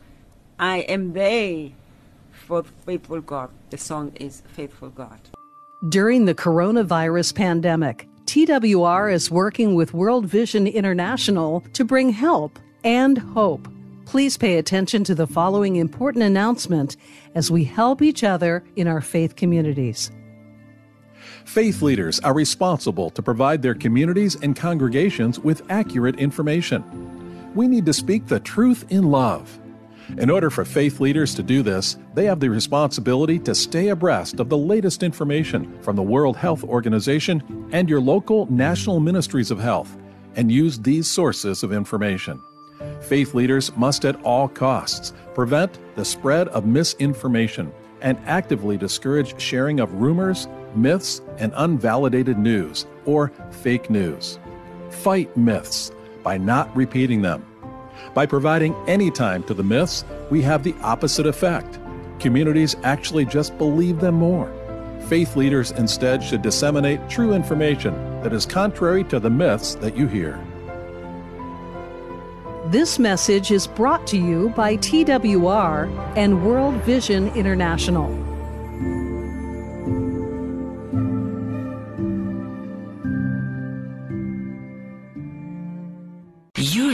I 0.60 0.80
Am 0.80 1.14
They, 1.14 1.74
for 2.32 2.64
Faithful 2.86 3.22
God. 3.22 3.50
The 3.70 3.78
song 3.78 4.12
is 4.16 4.44
Faithful 4.54 4.90
God. 4.90 5.20
During 5.89 6.26
the 6.26 6.36
coronavirus 6.36 7.34
pandemic, 7.34 8.08
TWR 8.26 9.12
is 9.12 9.32
working 9.32 9.74
with 9.74 9.96
World 9.96 10.28
Vision 10.28 10.67
International 10.67 11.62
to 11.74 11.84
bring 11.84 12.12
help 12.12 12.60
and 12.84 13.17
hope. 13.17 13.67
Please 14.06 14.38
pay 14.38 14.60
attention 14.60 15.04
to 15.06 15.15
the 15.15 15.26
following 15.26 15.78
important 15.78 16.24
announcement 16.24 16.98
as 17.34 17.50
we 17.50 17.63
help 17.63 18.04
each 18.04 18.24
other 18.24 18.63
in 18.76 18.88
our 18.88 19.02
faith 19.02 19.36
communities. 19.36 20.12
Faith 21.46 21.82
leaders 21.82 22.20
are 22.20 22.36
responsible 22.36 23.10
to 23.10 23.24
provide 23.24 23.63
their 23.63 23.74
communities 23.74 24.36
and 24.44 24.56
congregations 24.56 25.39
with 25.39 25.63
accurate 25.72 26.20
information. 26.20 26.84
We 27.56 27.67
need 27.67 27.88
to 27.88 27.94
speak 27.94 28.28
the 28.28 28.39
truth 28.39 28.86
in 28.89 29.10
love. 29.10 29.60
In 30.17 30.30
order 30.30 30.50
for 30.50 30.65
faith 30.65 31.00
leaders 31.00 31.34
to 31.36 31.43
do 31.43 31.63
this, 31.63 31.97
they 32.13 32.26
have 32.26 32.39
the 32.39 32.50
responsibility 32.50 33.39
to 33.39 33.56
stay 33.56 33.89
abreast 33.89 34.39
of 34.39 34.50
the 34.50 34.58
latest 34.58 35.04
information 35.04 35.82
from 35.82 35.95
the 35.95 36.04
World 36.04 36.36
Health 36.36 36.63
Organization 36.63 37.69
and 37.71 37.89
your 37.89 38.02
local 38.02 38.45
national 38.52 39.00
ministries 39.00 39.52
of 39.52 39.60
health 39.60 39.97
and 40.36 40.52
use 40.52 40.80
these 40.80 41.10
sources 41.10 41.63
of 41.63 41.71
information. 41.71 42.41
Faith 43.02 43.34
leaders 43.34 43.76
must 43.78 44.06
at 44.06 44.21
all 44.24 44.47
costs 44.47 45.13
prevent 45.34 45.80
the 45.95 46.06
spread 46.06 46.47
of 46.50 46.65
misinformation 46.65 47.71
and 48.02 48.17
actively 48.26 48.78
discourage 48.78 49.39
sharing 49.39 49.80
of 49.80 49.93
rumors, 49.93 50.47
myths, 50.76 51.21
and 51.38 51.54
unvalidated 51.56 52.38
news 52.38 52.86
or 53.06 53.32
fake 53.52 53.89
news. 53.89 54.39
Fight 54.89 55.36
myths 55.38 55.91
by 56.24 56.38
not 56.38 56.76
repeating 56.76 57.21
them. 57.21 57.45
By 58.14 58.26
providing 58.26 58.76
any 58.88 59.12
time 59.12 59.44
to 59.44 59.54
the 59.54 59.64
myths, 59.64 60.04
we 60.30 60.42
have 60.42 60.64
the 60.64 60.76
opposite 60.82 61.26
effect. 61.26 61.80
Communities 62.20 62.76
actually 62.84 63.26
just 63.26 63.58
believe 63.58 64.00
them 64.00 64.16
more. 64.16 64.52
Faith 65.08 65.36
leaders 65.36 65.72
instead 65.72 66.24
should 66.24 66.42
disseminate 66.42 67.10
true 67.10 67.34
information 67.34 67.94
that 68.22 68.34
is 68.34 68.46
contrary 68.46 69.04
to 69.06 69.20
the 69.20 69.30
myths 69.30 69.76
that 69.76 69.98
you 69.98 70.08
hear. 70.08 70.40
This 72.68 73.00
message 73.00 73.52
is 73.52 73.68
brought 73.68 74.08
to 74.08 74.18
you 74.18 74.50
by 74.50 74.78
TWR 74.78 75.90
and 76.16 76.46
World 76.46 76.76
Vision 76.84 77.28
International. 77.36 78.31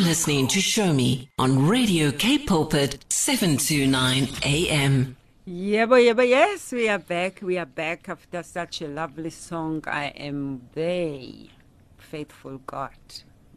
Listening 0.08 0.48
to 0.48 0.62
Show 0.62 0.94
Me 0.94 1.30
on 1.38 1.68
Radio 1.68 2.12
K 2.12 2.38
Pulpit 2.38 3.04
729 3.10 4.30
AM. 4.46 5.18
Yeah, 5.44 5.86
but 5.86 5.98
yeah, 5.98 6.14
but 6.14 6.30
yes, 6.30 6.72
we 6.72 6.88
are 6.88 6.98
back. 6.98 7.42
We 7.42 7.58
are 7.58 7.66
back 7.66 8.08
after 8.08 8.42
such 8.42 8.82
a 8.82 8.88
lovely 8.88 9.32
song. 9.32 9.84
I 9.86 10.06
am 10.16 10.62
they, 10.76 11.50
faithful 11.98 12.62
God. 12.66 12.94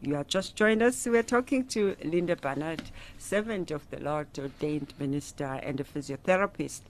You 0.01 0.17
are 0.17 0.25
just 0.25 0.57
joined 0.57 0.83
us. 0.83 1.05
We're 1.05 1.23
talking 1.23 1.67
to 1.67 1.95
Linda 2.03 2.35
Barnard, 2.35 2.81
servant 3.17 3.71
of 3.71 3.89
the 3.89 4.01
Lord, 4.01 4.27
ordained 4.37 4.93
minister 4.99 5.57
and 5.63 5.79
a 5.79 5.85
physiotherapist. 5.85 6.81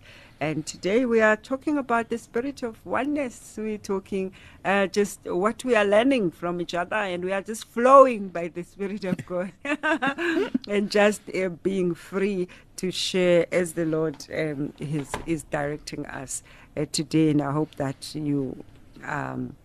And 0.41 0.65
today 0.65 1.06
we 1.06 1.21
are 1.21 1.36
talking 1.36 1.77
about 1.77 2.10
the 2.10 2.17
spirit 2.17 2.63
of 2.63 2.84
oneness. 2.84 3.54
We're 3.60 3.77
talking 3.77 4.34
uh, 4.65 4.88
just 4.88 5.19
what 5.25 5.63
we 5.63 5.75
are 5.75 5.86
learning 5.86 6.32
from 6.32 6.60
each 6.60 6.73
other, 6.73 6.95
and 6.95 7.23
we 7.23 7.32
are 7.32 7.43
just 7.43 7.65
flowing 7.65 8.30
by 8.30 8.47
the 8.47 8.63
Spirit 8.63 9.06
of 9.06 9.23
God 9.27 9.51
and 10.67 10.89
just 10.89 11.21
uh, 11.36 11.49
being 11.49 11.93
free 11.93 12.47
to 12.77 12.89
share 12.89 13.45
as 13.51 13.73
the 13.73 13.86
Lord 13.86 14.25
um, 14.36 14.73
is, 14.80 15.12
is 15.27 15.43
directing 15.43 16.08
us 16.08 16.41
uh, 16.75 16.86
today. 16.91 17.30
And 17.30 17.43
I 17.43 17.51
hope 17.51 17.75
that 17.75 18.15
you 18.15 18.63
um, 19.06 19.56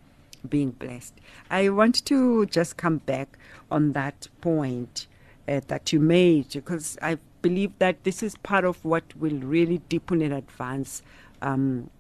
being 0.46 0.72
blessed. 0.72 1.14
I 1.50 1.70
want 1.70 2.04
to 2.04 2.44
just 2.44 2.76
come 2.76 2.98
back 2.98 3.38
on 3.70 3.92
that 3.92 4.28
point 4.42 5.06
uh, 5.48 5.62
that 5.68 5.94
you 5.94 6.00
made 6.00 6.50
because 6.52 6.98
I 7.00 7.16
believe 7.46 7.72
that 7.78 8.02
this 8.04 8.22
is 8.22 8.36
part 8.50 8.64
of 8.64 8.84
what 8.84 9.04
will 9.16 9.38
really 9.56 9.78
deepen 9.88 10.22
and 10.22 10.34
advance 10.34 11.02
um, 11.42 11.90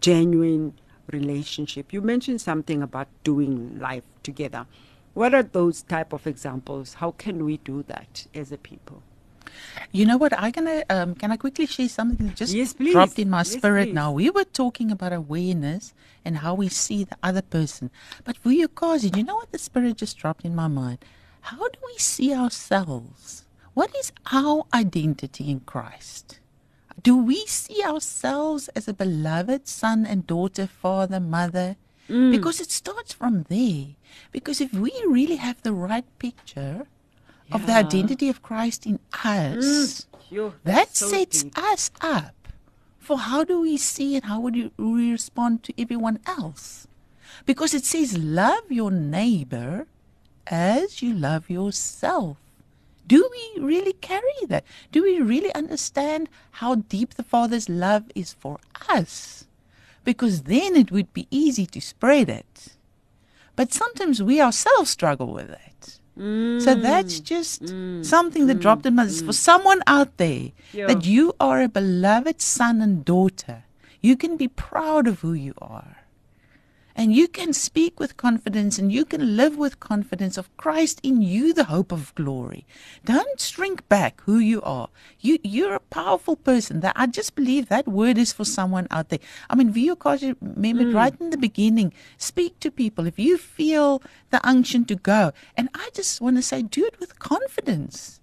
genuine 0.00 0.74
relationship. 1.10 1.92
You 1.92 2.00
mentioned 2.02 2.40
something 2.40 2.82
about 2.82 3.08
doing 3.24 3.78
life 3.78 4.04
together. 4.22 4.66
What 5.14 5.34
are 5.34 5.42
those 5.42 5.82
type 5.82 6.12
of 6.12 6.26
examples? 6.26 6.94
How 6.94 7.12
can 7.12 7.44
we 7.44 7.56
do 7.58 7.82
that 7.84 8.26
as 8.34 8.52
a 8.52 8.58
people? 8.58 9.02
You 9.92 10.04
know 10.04 10.18
what? 10.18 10.38
I'm 10.38 10.50
gonna 10.50 10.84
um, 10.90 11.14
can 11.14 11.32
I 11.32 11.36
quickly 11.38 11.64
share 11.64 11.88
something 11.88 12.26
that 12.26 12.36
just 12.36 12.52
Yes, 12.54 12.74
dropped 12.74 13.18
in 13.18 13.30
my 13.30 13.38
Yes, 13.38 13.52
spirit 13.56 13.86
please. 13.88 13.94
now. 13.94 14.12
We 14.12 14.28
were 14.28 14.44
talking 14.44 14.90
about 14.90 15.14
awareness 15.14 15.94
and 16.26 16.38
how 16.38 16.52
we 16.54 16.68
see 16.68 17.04
the 17.04 17.16
other 17.22 17.40
person. 17.42 17.90
But 18.24 18.36
for 18.36 18.50
you, 18.50 18.68
Kazi, 18.68 19.10
you 19.16 19.24
know 19.24 19.36
what 19.36 19.52
the 19.52 19.58
spirit 19.58 19.96
just 19.96 20.18
dropped 20.18 20.44
in 20.44 20.54
my 20.54 20.68
mind? 20.68 20.98
How 21.40 21.68
do 21.68 21.78
we 21.86 21.96
see 21.96 22.34
ourselves? 22.34 23.45
What 23.76 23.94
is 23.94 24.10
our 24.32 24.64
identity 24.72 25.50
in 25.50 25.60
Christ? 25.60 26.40
Do 27.02 27.14
we 27.14 27.44
see 27.44 27.84
ourselves 27.84 28.68
as 28.68 28.88
a 28.88 28.94
beloved 28.94 29.68
son 29.68 30.06
and 30.06 30.26
daughter, 30.26 30.66
father, 30.66 31.20
mother? 31.20 31.76
Mm. 32.08 32.30
Because 32.30 32.58
it 32.58 32.70
starts 32.70 33.12
from 33.12 33.44
there. 33.50 33.88
Because 34.32 34.62
if 34.62 34.72
we 34.72 34.92
really 35.06 35.36
have 35.36 35.60
the 35.60 35.74
right 35.74 36.06
picture 36.18 36.86
of 37.52 37.66
the 37.66 37.74
identity 37.74 38.30
of 38.30 38.40
Christ 38.42 38.86
in 38.86 38.98
us, 39.12 39.60
mm, 39.60 40.06
Phew, 40.30 40.54
that 40.64 40.96
so 40.96 41.08
sets 41.08 41.42
deep. 41.42 41.58
us 41.58 41.90
up 42.00 42.32
for 42.98 43.18
how 43.28 43.44
do 43.44 43.60
we 43.60 43.76
see 43.76 44.16
and 44.16 44.24
how 44.24 44.40
would 44.40 44.56
you- 44.56 44.72
we 44.78 45.12
respond 45.12 45.62
to 45.64 45.74
everyone 45.76 46.18
else. 46.26 46.88
Because 47.44 47.74
it 47.74 47.84
says, 47.84 48.16
love 48.16 48.72
your 48.72 48.90
neighbor 48.90 49.86
as 50.46 51.02
you 51.02 51.12
love 51.12 51.50
yourself. 51.50 52.38
Do 53.06 53.28
we 53.30 53.62
really 53.62 53.92
carry 53.92 54.46
that? 54.48 54.64
Do 54.90 55.02
we 55.02 55.20
really 55.20 55.54
understand 55.54 56.28
how 56.52 56.76
deep 56.76 57.14
the 57.14 57.22
Father's 57.22 57.68
love 57.68 58.04
is 58.14 58.32
for 58.32 58.58
us? 58.88 59.46
Because 60.04 60.42
then 60.42 60.76
it 60.76 60.90
would 60.90 61.12
be 61.12 61.28
easy 61.30 61.66
to 61.66 61.80
spread 61.80 62.28
it. 62.28 62.76
But 63.54 63.72
sometimes 63.72 64.22
we 64.22 64.40
ourselves 64.40 64.90
struggle 64.90 65.32
with 65.32 65.50
it. 65.50 66.00
So 66.16 66.22
mm. 66.22 66.82
that's 66.82 67.20
just 67.20 67.64
mm. 67.64 68.04
something 68.04 68.46
that 68.46 68.56
mm. 68.56 68.62
dropped 68.62 68.86
in 68.86 68.94
my 68.94 69.06
for 69.06 69.34
someone 69.34 69.82
out 69.86 70.16
there 70.16 70.52
Yeah. 70.72 70.86
that 70.86 71.04
you 71.04 71.34
are 71.38 71.60
a 71.60 71.68
beloved 71.68 72.40
son 72.40 72.80
and 72.80 73.04
daughter. 73.04 73.64
You 74.00 74.16
can 74.16 74.38
be 74.38 74.48
proud 74.48 75.06
of 75.06 75.20
who 75.20 75.34
you 75.34 75.52
are. 75.60 76.05
And 76.98 77.14
you 77.14 77.28
can 77.28 77.52
speak 77.52 78.00
with 78.00 78.16
confidence 78.16 78.78
and 78.78 78.90
you 78.90 79.04
can 79.04 79.36
live 79.36 79.58
with 79.58 79.80
confidence 79.80 80.38
of 80.38 80.56
Christ 80.56 80.98
in 81.02 81.20
you, 81.20 81.52
the 81.52 81.64
hope 81.64 81.92
of 81.92 82.14
glory. 82.14 82.64
Don't 83.04 83.38
shrink 83.38 83.86
back 83.90 84.22
who 84.22 84.38
you 84.38 84.62
are. 84.62 84.88
You, 85.20 85.38
you're 85.44 85.74
a 85.74 85.80
powerful 85.80 86.36
person. 86.36 86.80
That 86.80 86.94
I 86.96 87.06
just 87.06 87.34
believe 87.34 87.68
that 87.68 87.86
word 87.86 88.16
is 88.16 88.32
for 88.32 88.46
someone 88.46 88.86
out 88.90 89.10
there. 89.10 89.18
I 89.50 89.54
mean, 89.54 89.74
Vuyokazi 89.74 90.36
remembered 90.40 90.86
hmm. 90.86 90.96
right 90.96 91.20
in 91.20 91.28
the 91.28 91.36
beginning, 91.36 91.92
speak 92.16 92.58
to 92.60 92.70
people. 92.70 93.06
If 93.06 93.18
you 93.18 93.36
feel 93.36 94.00
the 94.30 94.40
unction 94.48 94.86
to 94.86 94.94
go, 94.94 95.32
and 95.54 95.68
I 95.74 95.90
just 95.92 96.22
want 96.22 96.36
to 96.36 96.42
say, 96.42 96.62
do 96.62 96.86
it 96.86 96.98
with 96.98 97.18
confidence. 97.18 98.20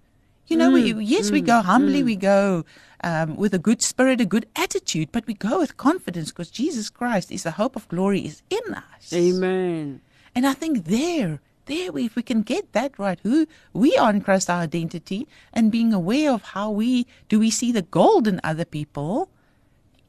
You 0.48 0.56
know, 0.56 0.72
we, 0.72 0.90
hmm. 0.90 1.00
yes, 1.00 1.30
we 1.30 1.40
hmm. 1.40 1.46
go 1.46 1.60
humbly, 1.62 2.02
we 2.02 2.16
go 2.16 2.64
um, 3.04 3.36
with 3.36 3.52
a 3.52 3.58
good 3.58 3.82
spirit, 3.82 4.20
a 4.20 4.24
good 4.24 4.46
attitude, 4.56 5.10
but 5.12 5.26
we 5.26 5.34
go 5.34 5.60
with 5.60 5.76
confidence 5.76 6.30
because 6.30 6.50
Jesus 6.50 6.88
Christ 6.88 7.30
is 7.30 7.42
the 7.42 7.52
hope 7.52 7.76
of 7.76 7.86
glory 7.88 8.20
is 8.20 8.42
in 8.48 8.74
us. 8.74 9.12
Amen. 9.12 10.00
And 10.34 10.46
I 10.46 10.54
think 10.54 10.86
there, 10.86 11.38
there, 11.66 11.92
we, 11.92 12.06
if 12.06 12.16
we 12.16 12.22
can 12.22 12.40
get 12.40 12.72
that 12.72 12.98
right, 12.98 13.20
who 13.22 13.46
we 13.74 13.94
are 13.98 14.08
in 14.08 14.22
Christ, 14.22 14.48
our 14.48 14.62
identity, 14.62 15.28
and 15.52 15.70
being 15.70 15.92
aware 15.92 16.32
of 16.32 16.42
how 16.42 16.70
we 16.70 17.06
do 17.28 17.38
we 17.38 17.50
see 17.50 17.70
the 17.70 17.82
gold 17.82 18.26
in 18.26 18.40
other 18.42 18.64
people, 18.64 19.28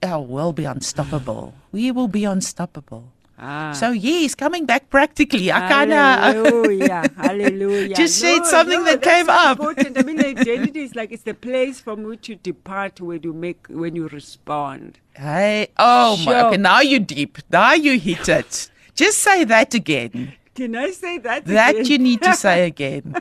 oh, 0.01 0.21
we'll 0.21 0.53
be 0.53 0.65
unstoppable. 0.65 1.53
we 1.73 1.91
will 1.91 2.08
be 2.08 2.23
unstoppable. 2.23 3.12
Ah. 3.38 3.74
So 3.74 3.91
yes, 3.91 4.34
coming 4.34 4.65
back 4.65 4.89
practically, 4.89 5.52
I 5.52 5.60
kind 5.67 5.91
of 5.91 5.98
Hallelujah. 5.98 7.12
Hallelujah. 7.17 7.95
Just 7.95 8.19
said 8.19 8.45
something 8.45 8.84
that 8.86 9.02
came 9.02 9.30
up. 9.30 9.60
Important. 9.60 9.98
I 9.98 10.04
mean, 10.04 10.19
identity 10.26 10.84
is 10.84 10.95
like 10.95 11.12
it's 11.12 11.24
the 11.24 11.34
place 11.34 11.80
from 11.82 12.04
which 12.04 12.30
you 12.30 12.36
depart 12.36 13.02
when 13.02 13.24
you 13.24 13.34
make 13.34 13.67
when 13.67 13.95
you 13.95 14.08
respond. 14.08 15.00
Hey, 15.13 15.67
oh 15.78 16.15
my, 16.26 16.45
okay, 16.48 16.58
now 16.58 16.80
you 16.80 17.00
deep. 17.00 17.39
Now 17.52 17.74
you 17.74 18.00
hit 18.00 18.30
it. 18.30 18.69
Just 18.95 19.17
say 19.19 19.43
that 19.43 19.74
again. 19.74 20.34
Can 20.54 20.76
I 20.76 20.91
say 20.91 21.17
that? 21.19 21.43
That 21.45 21.76
again? 21.76 21.86
you 21.86 21.98
need 21.98 22.21
to 22.21 22.34
say 22.34 22.65
again. 22.65 23.15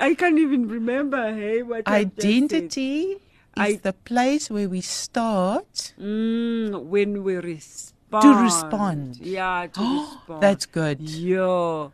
I 0.00 0.14
can't 0.14 0.38
even 0.38 0.66
remember. 0.68 1.34
Hey, 1.34 1.62
what 1.62 1.82
I've 1.86 2.16
just 2.16 2.22
said. 2.22 2.44
Identity 2.44 3.12
is 3.12 3.20
I- 3.56 3.80
the 3.82 3.92
place 3.92 4.50
where 4.50 4.68
we 4.68 4.80
start. 4.80 5.92
Mm, 6.00 6.84
when 6.84 7.22
we 7.22 7.36
respond. 7.36 7.91
Respond. 8.20 9.18
Yeah, 9.18 9.66
to 9.72 9.80
respond. 10.00 10.42
That's 10.42 10.66
good. 10.66 11.00
Yeah. 11.00 11.88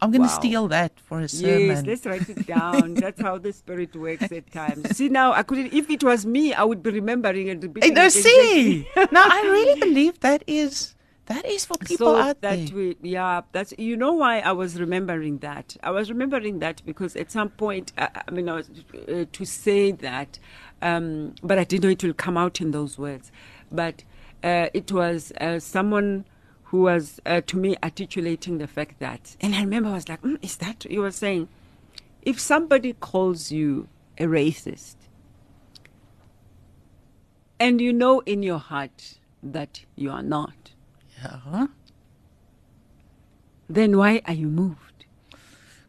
I'm 0.00 0.12
going 0.12 0.22
to 0.22 0.28
Wow. 0.28 0.34
steal 0.40 0.68
that 0.68 0.92
for 1.00 1.18
a 1.18 1.22
Yes, 1.22 1.30
sermon. 1.30 1.84
let's 1.84 2.06
write 2.06 2.28
it 2.28 2.46
down. 2.46 2.94
That's 3.00 3.20
how 3.20 3.36
the 3.38 3.52
spirit 3.52 3.96
works 3.96 4.30
at 4.30 4.48
times. 4.52 4.96
See 4.96 5.08
now, 5.08 5.32
I 5.32 5.42
couldn't. 5.42 5.72
If 5.72 5.90
it 5.90 6.04
was 6.04 6.24
me, 6.24 6.54
I 6.54 6.62
would 6.62 6.82
be 6.84 6.90
remembering 6.90 7.50
and 7.50 7.62
repeating. 7.62 7.94
no, 7.94 8.04
it 8.04 8.12
see. 8.12 8.86
now 9.10 9.24
I 9.28 9.42
really 9.42 9.80
believe 9.80 10.20
that 10.20 10.44
is 10.46 10.94
that 11.26 11.44
is 11.44 11.64
for 11.66 11.76
people 11.78 12.14
so 12.14 12.16
out 12.16 12.40
that 12.42 12.68
there. 12.68 12.76
we, 12.76 12.96
yeah, 13.02 13.42
that's 13.50 13.74
you 13.76 13.96
know 13.96 14.12
why 14.12 14.38
I 14.38 14.52
was 14.52 14.78
remembering 14.80 15.38
that. 15.38 15.76
I 15.82 15.90
was 15.90 16.10
remembering 16.10 16.60
that 16.60 16.80
because 16.86 17.16
at 17.16 17.32
some 17.32 17.48
point, 17.50 17.92
I, 17.98 18.08
I 18.28 18.30
mean, 18.30 18.48
I 18.48 18.54
was, 18.54 18.70
uh, 19.08 19.24
to 19.32 19.44
say 19.44 19.90
that, 19.90 20.38
um, 20.80 21.34
but 21.42 21.58
I 21.58 21.64
didn't 21.64 21.82
know 21.82 21.90
it 21.90 22.04
will 22.04 22.14
come 22.14 22.36
out 22.38 22.60
in 22.60 22.70
those 22.70 22.98
words. 22.98 23.32
But 23.70 24.04
uh, 24.42 24.68
it 24.74 24.92
was 24.92 25.32
uh, 25.40 25.58
someone 25.58 26.24
who 26.64 26.82
was 26.82 27.20
uh, 27.24 27.40
to 27.46 27.56
me 27.56 27.76
articulating 27.82 28.58
the 28.58 28.66
fact 28.66 28.98
that, 29.00 29.36
and 29.40 29.54
I 29.54 29.60
remember 29.60 29.90
I 29.90 29.94
was 29.94 30.08
like, 30.08 30.22
mm, 30.22 30.38
"Is 30.42 30.56
that?" 30.56 30.84
You 30.84 31.00
were 31.00 31.10
saying, 31.10 31.48
if 32.22 32.38
somebody 32.38 32.92
calls 32.92 33.50
you 33.50 33.88
a 34.18 34.24
racist, 34.24 34.96
and 37.58 37.80
you 37.80 37.92
know 37.92 38.20
in 38.20 38.42
your 38.42 38.58
heart 38.58 39.18
that 39.42 39.84
you 39.96 40.10
are 40.10 40.22
not 40.22 40.72
Yeah. 41.22 41.66
then 43.68 43.96
why 43.96 44.22
are 44.26 44.34
you 44.34 44.48
moved? 44.48 45.04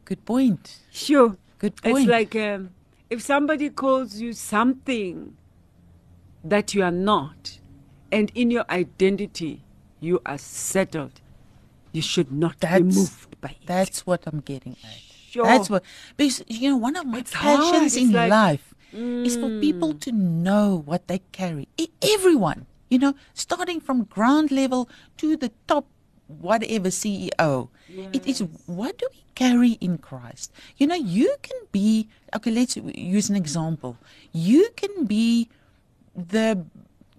Good 0.05 0.25
point. 0.25 0.79
Sure. 0.91 1.37
Good 1.59 1.81
point. 1.81 1.99
It's 1.99 2.07
like 2.09 2.35
um, 2.35 2.71
if 3.09 3.21
somebody 3.21 3.69
calls 3.69 4.19
you 4.19 4.33
something 4.33 5.37
that 6.43 6.73
you 6.73 6.83
are 6.83 6.91
not, 6.91 7.59
and 8.11 8.31
in 8.35 8.51
your 8.51 8.65
identity 8.69 9.61
you 9.99 10.21
are 10.25 10.37
settled, 10.37 11.21
you 11.91 12.01
should 12.01 12.31
not 12.31 12.59
be 12.59 12.83
moved 12.83 13.39
by 13.41 13.49
it. 13.49 13.65
That's 13.65 14.05
what 14.05 14.23
I'm 14.25 14.39
getting 14.39 14.75
at. 14.83 14.99
Sure. 15.29 15.45
That's 15.45 15.69
what 15.69 15.83
because 16.17 16.43
you 16.47 16.69
know 16.69 16.77
one 16.77 16.95
of 16.95 17.05
my 17.05 17.19
It's 17.19 17.31
passions 17.31 17.95
in 17.95 18.11
like- 18.11 18.31
life 18.31 18.73
is 18.91 19.35
for 19.35 19.45
mm. 19.45 19.61
people 19.61 19.93
to 19.93 20.11
know 20.11 20.81
what 20.85 21.07
they 21.07 21.21
carry. 21.31 21.67
Everyone, 22.01 22.65
you 22.89 22.97
know, 22.97 23.13
starting 23.35 23.79
from 23.79 24.05
ground 24.05 24.49
level 24.51 24.89
to 25.17 25.37
the 25.37 25.51
top 25.67 25.85
whatever 26.27 26.89
CEO. 26.89 27.69
It 27.89 28.25
is 28.25 28.39
what 28.65 28.97
do 28.97 29.07
we 29.11 29.23
carry 29.35 29.73
in 29.81 29.97
Christ? 29.97 30.51
You 30.77 30.87
know, 30.87 30.95
you 30.95 31.35
can 31.41 31.57
be 31.71 32.07
okay, 32.35 32.51
let's 32.51 32.77
use 32.77 33.29
an 33.29 33.35
example. 33.35 33.97
You 34.31 34.69
can 34.75 35.05
be 35.05 35.49
the 36.15 36.65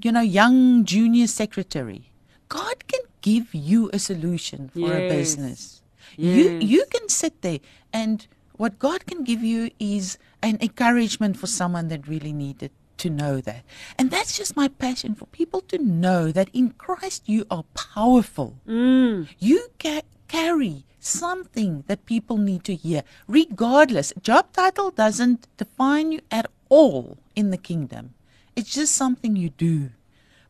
you 0.02 0.12
know 0.12 0.20
young 0.20 0.84
junior 0.84 1.26
secretary 1.26 2.10
god 2.48 2.86
can 2.88 3.00
give 3.22 3.54
you 3.54 3.90
a 3.92 3.98
solution 3.98 4.70
for 4.74 4.92
a 4.96 5.08
business. 5.08 5.82
You 6.16 6.44
Yes. 6.56 6.62
you 6.72 6.84
can 6.94 7.08
sit 7.08 7.34
there 7.42 7.60
and 7.92 8.26
what 8.56 8.78
god 8.78 9.04
can 9.06 9.24
give 9.24 9.42
you 9.44 9.70
is 9.78 10.16
an 10.42 10.56
encouragement 10.60 11.36
for 11.36 11.46
someone 11.46 11.88
that 11.92 12.08
really 12.08 12.32
needed 12.32 12.70
to 13.02 13.08
know 13.10 13.40
that. 13.40 13.62
And 13.98 14.10
that's 14.10 14.36
just 14.36 14.56
my 14.56 14.68
passion 14.68 15.14
for 15.14 15.26
people 15.26 15.60
to 15.72 15.78
know 15.78 16.32
that 16.32 16.48
in 16.52 16.70
christ 16.84 17.28
you 17.28 17.44
are 17.50 17.64
powerful. 17.74 18.56
Mm. 18.66 19.28
You 19.38 19.68
ca- 19.78 20.08
carry 20.28 20.84
something 20.98 21.84
that 21.88 22.04
people 22.06 22.36
need 22.38 22.64
to 22.64 22.74
hear 22.74 23.02
regardless. 23.28 24.12
Job 24.22 24.52
title 24.52 24.90
doesn't 24.90 25.46
define 25.56 26.12
you 26.12 26.20
at 26.30 26.46
all 26.68 27.18
in 27.36 27.50
the 27.50 27.56
kingdom 27.70 28.14
it's 28.56 28.72
just 28.72 28.94
something 28.94 29.36
you 29.36 29.50
do. 29.50 29.90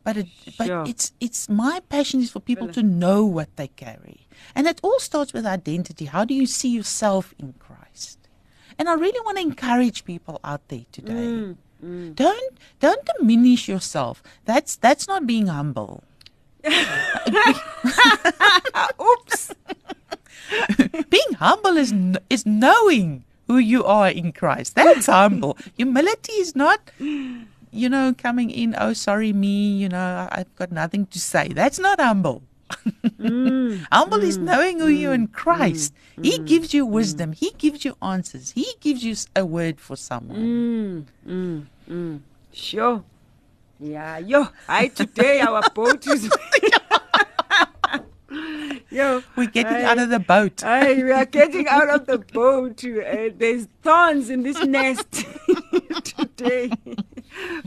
But 0.03 0.17
it, 0.17 0.27
but 0.57 0.89
it's 0.89 1.13
it's 1.19 1.47
my 1.47 1.79
passion 1.89 2.21
is 2.21 2.31
for 2.31 2.39
people 2.39 2.67
to 2.69 2.81
know 2.81 3.23
what 3.23 3.55
they 3.55 3.67
carry. 3.67 4.25
And 4.55 4.65
it 4.65 4.79
all 4.81 4.99
starts 4.99 5.31
with 5.31 5.45
identity. 5.45 6.05
How 6.05 6.25
do 6.25 6.33
you 6.33 6.47
see 6.47 6.69
yourself 6.69 7.35
in 7.37 7.53
christ? 7.59 8.17
And 8.79 8.89
i 8.89 8.93
really 8.95 9.19
want 9.21 9.37
to 9.37 9.43
encourage 9.43 10.03
people 10.03 10.39
out 10.43 10.67
there 10.69 10.85
today. 10.91 11.13
Mm, 11.13 11.55
mm. 11.85 12.15
Don't 12.15 12.57
don't 12.79 13.07
diminish 13.19 13.67
yourself. 13.69 14.23
That's 14.45 14.75
that's 14.75 15.07
not 15.07 15.27
being 15.27 15.47
humble. 15.47 16.03
Oops. 19.01 19.53
being 21.09 21.33
humble 21.37 21.77
is 21.77 21.93
is 22.29 22.45
knowing 22.45 23.23
who 23.51 23.57
you 23.57 23.83
are 23.83 24.09
in 24.09 24.31
Christ. 24.31 24.75
That's 24.75 25.07
humble. 25.07 25.57
Humility 25.75 26.33
is 26.33 26.55
not, 26.55 26.79
you 27.71 27.89
know, 27.89 28.13
coming 28.17 28.49
in. 28.49 28.75
Oh, 28.77 28.93
sorry, 28.93 29.33
me. 29.33 29.73
You 29.77 29.89
know, 29.89 30.27
I've 30.31 30.53
got 30.55 30.71
nothing 30.71 31.05
to 31.07 31.19
say. 31.19 31.49
That's 31.49 31.79
not 31.79 31.99
humble. 31.99 32.43
Mm. 33.05 33.85
humble 33.91 34.23
is 34.23 34.37
mm. 34.37 34.43
knowing 34.43 34.79
who 34.79 34.87
you 34.87 35.11
are 35.11 35.13
in 35.13 35.27
mm. 35.27 35.33
Christ. 35.33 35.93
He 36.21 36.37
gives 36.39 36.73
you 36.73 36.85
wisdom. 36.85 37.33
He 37.33 37.51
gives 37.57 37.83
you 37.83 37.95
answers. 38.01 38.51
He 38.51 38.75
gives 38.79 39.03
you 39.03 39.15
a 39.35 39.45
word 39.45 39.79
for 39.79 39.95
someone. 39.95 40.39
Sure. 42.53 43.03
Yeah, 43.79 44.19
yo. 44.19 44.47
I 44.67 44.87
today 44.87 45.39
our 45.41 45.63
boat 45.73 46.05
is. 46.07 46.29
yo. 48.89 49.23
We're 49.35 49.47
getting 49.49 49.77
I- 49.77 49.83
out 49.83 49.99
of 49.99 50.09
the 50.09 50.19
boat. 50.19 50.63
Aye, 50.65 50.95
we 50.95 51.11
are 51.11 51.25
getting 51.25 51.67
out 51.67 51.89
of 51.89 52.05
the 52.05 52.17
boat. 52.19 52.83
Uh, 52.83 53.29
there's 53.35 53.67
thorns 53.81 54.29
in 54.29 54.43
this 54.43 54.63
nest 54.65 55.11
today. 56.03 56.71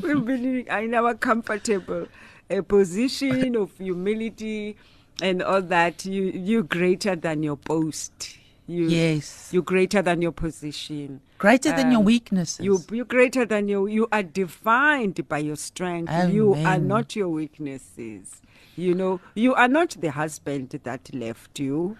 We'll 0.00 0.20
be 0.20 0.66
in 0.68 0.94
our 0.94 1.14
comfortable 1.14 2.06
uh, 2.50 2.62
position 2.62 3.56
of 3.56 3.76
humility 3.78 4.76
and 5.22 5.42
all 5.42 5.62
that. 5.62 6.04
You 6.04 6.24
you're 6.24 6.62
greater 6.62 7.16
than 7.16 7.42
your 7.42 7.56
boast. 7.56 8.38
You, 8.66 8.88
Yes. 8.88 9.50
You're 9.52 9.62
greater 9.62 10.00
than 10.00 10.22
your 10.22 10.32
position. 10.32 11.20
Greater 11.36 11.70
than 11.72 11.90
your 11.90 11.98
um, 11.98 12.06
weaknesses. 12.06 12.64
You 12.64 12.80
you're 12.90 13.04
greater 13.04 13.44
than 13.44 13.68
your. 13.68 13.88
You 13.88 14.08
are 14.10 14.22
defined 14.22 15.28
by 15.28 15.38
your 15.38 15.56
strength. 15.56 16.10
You 16.30 16.54
are 16.54 16.78
not 16.78 17.14
your 17.14 17.28
weaknesses. 17.28 18.40
You 18.76 18.94
know, 18.94 19.20
you 19.34 19.54
are 19.54 19.68
not 19.68 19.90
the 20.00 20.10
husband 20.10 20.70
that 20.82 21.14
left 21.14 21.58
you. 21.60 21.96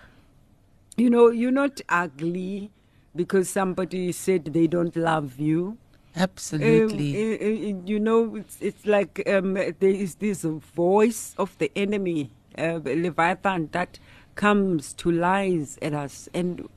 You 0.96 1.10
know, 1.10 1.28
you're 1.28 1.50
not 1.50 1.80
ugly 1.88 2.70
because 3.16 3.48
somebody 3.48 4.12
said 4.12 4.46
they 4.46 4.66
don't 4.66 4.94
love 4.96 5.38
you. 5.38 5.78
Absolutely. 6.16 7.16
Um, 7.16 7.38
uh, 7.40 7.44
uh, 7.44 7.82
you 7.86 7.98
know, 8.00 8.36
it's, 8.36 8.58
it's 8.60 8.86
like 8.86 9.22
um, 9.28 9.54
there 9.54 9.74
is 9.82 10.16
this 10.16 10.42
voice 10.42 11.34
of 11.38 11.56
the 11.58 11.70
enemy, 11.74 12.30
uh, 12.56 12.80
Leviathan, 12.84 13.68
that 13.72 13.98
comes 14.36 14.92
to 14.94 15.10
lies 15.10 15.78
at 15.82 15.92
us. 15.92 16.28
And 16.32 16.68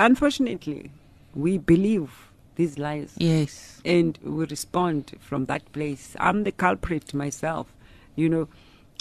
unfortunately, 0.00 0.90
we 1.34 1.58
believe 1.58 2.10
these 2.56 2.78
lies. 2.78 3.14
Yes. 3.16 3.80
and 3.84 4.18
we 4.22 4.46
respond 4.46 5.16
from 5.20 5.46
that 5.46 5.72
place. 5.72 6.16
I'm 6.18 6.44
the 6.44 6.52
culprit 6.52 7.12
myself, 7.12 7.72
you 8.16 8.28
know. 8.28 8.48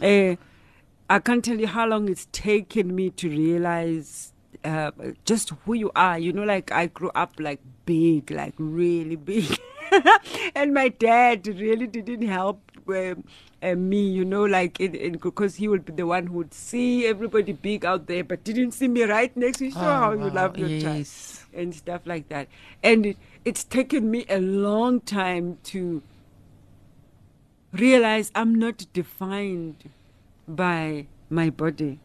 Uh, 0.03 0.35
I 1.09 1.19
can't 1.19 1.43
tell 1.43 1.59
you 1.59 1.67
how 1.67 1.87
long 1.87 2.09
it's 2.09 2.27
taken 2.31 2.93
me 2.95 3.09
to 3.11 3.29
realize 3.29 4.33
uh, 4.63 4.91
just 5.25 5.51
who 5.65 5.73
you 5.73 5.91
are. 5.95 6.19
You 6.19 6.33
know, 6.33 6.43
like 6.43 6.71
I 6.71 6.87
grew 6.87 7.11
up 7.15 7.33
like 7.39 7.61
big, 7.85 8.31
like 8.31 8.53
really 8.57 9.15
big, 9.15 9.59
and 10.55 10.73
my 10.73 10.89
dad 10.89 11.47
really 11.47 11.87
didn't 11.87 12.27
help. 12.27 12.61
Um, 12.87 13.23
uh, 13.61 13.75
me, 13.75 14.09
you 14.09 14.25
know, 14.25 14.43
like 14.43 14.77
in, 14.81 15.13
because 15.19 15.55
he 15.55 15.69
would 15.69 15.85
be 15.85 15.93
the 15.93 16.05
one 16.05 16.27
who 16.27 16.33
would 16.33 16.53
see 16.53 17.07
everybody 17.07 17.53
big 17.53 17.85
out 17.85 18.07
there, 18.07 18.21
but 18.23 18.43
didn't 18.43 18.73
see 18.73 18.89
me 18.89 19.03
right 19.03 19.35
next 19.37 19.59
to 19.59 19.65
you. 19.65 19.71
Show 19.71 19.79
how 19.79 20.11
you 20.11 20.29
love 20.29 20.57
your 20.57 20.67
child 20.81 21.07
and 21.53 21.73
stuff 21.73 22.01
like 22.05 22.27
that. 22.27 22.49
And 22.83 23.05
it, 23.05 23.17
it's 23.45 23.63
taken 23.63 24.11
me 24.11 24.25
a 24.27 24.39
long 24.39 24.99
time 24.99 25.59
to 25.65 26.01
realize 27.73 28.31
I'm 28.35 28.55
not 28.55 28.85
defined 28.93 29.89
by 30.47 31.07
my 31.29 31.49
body. 31.49 31.99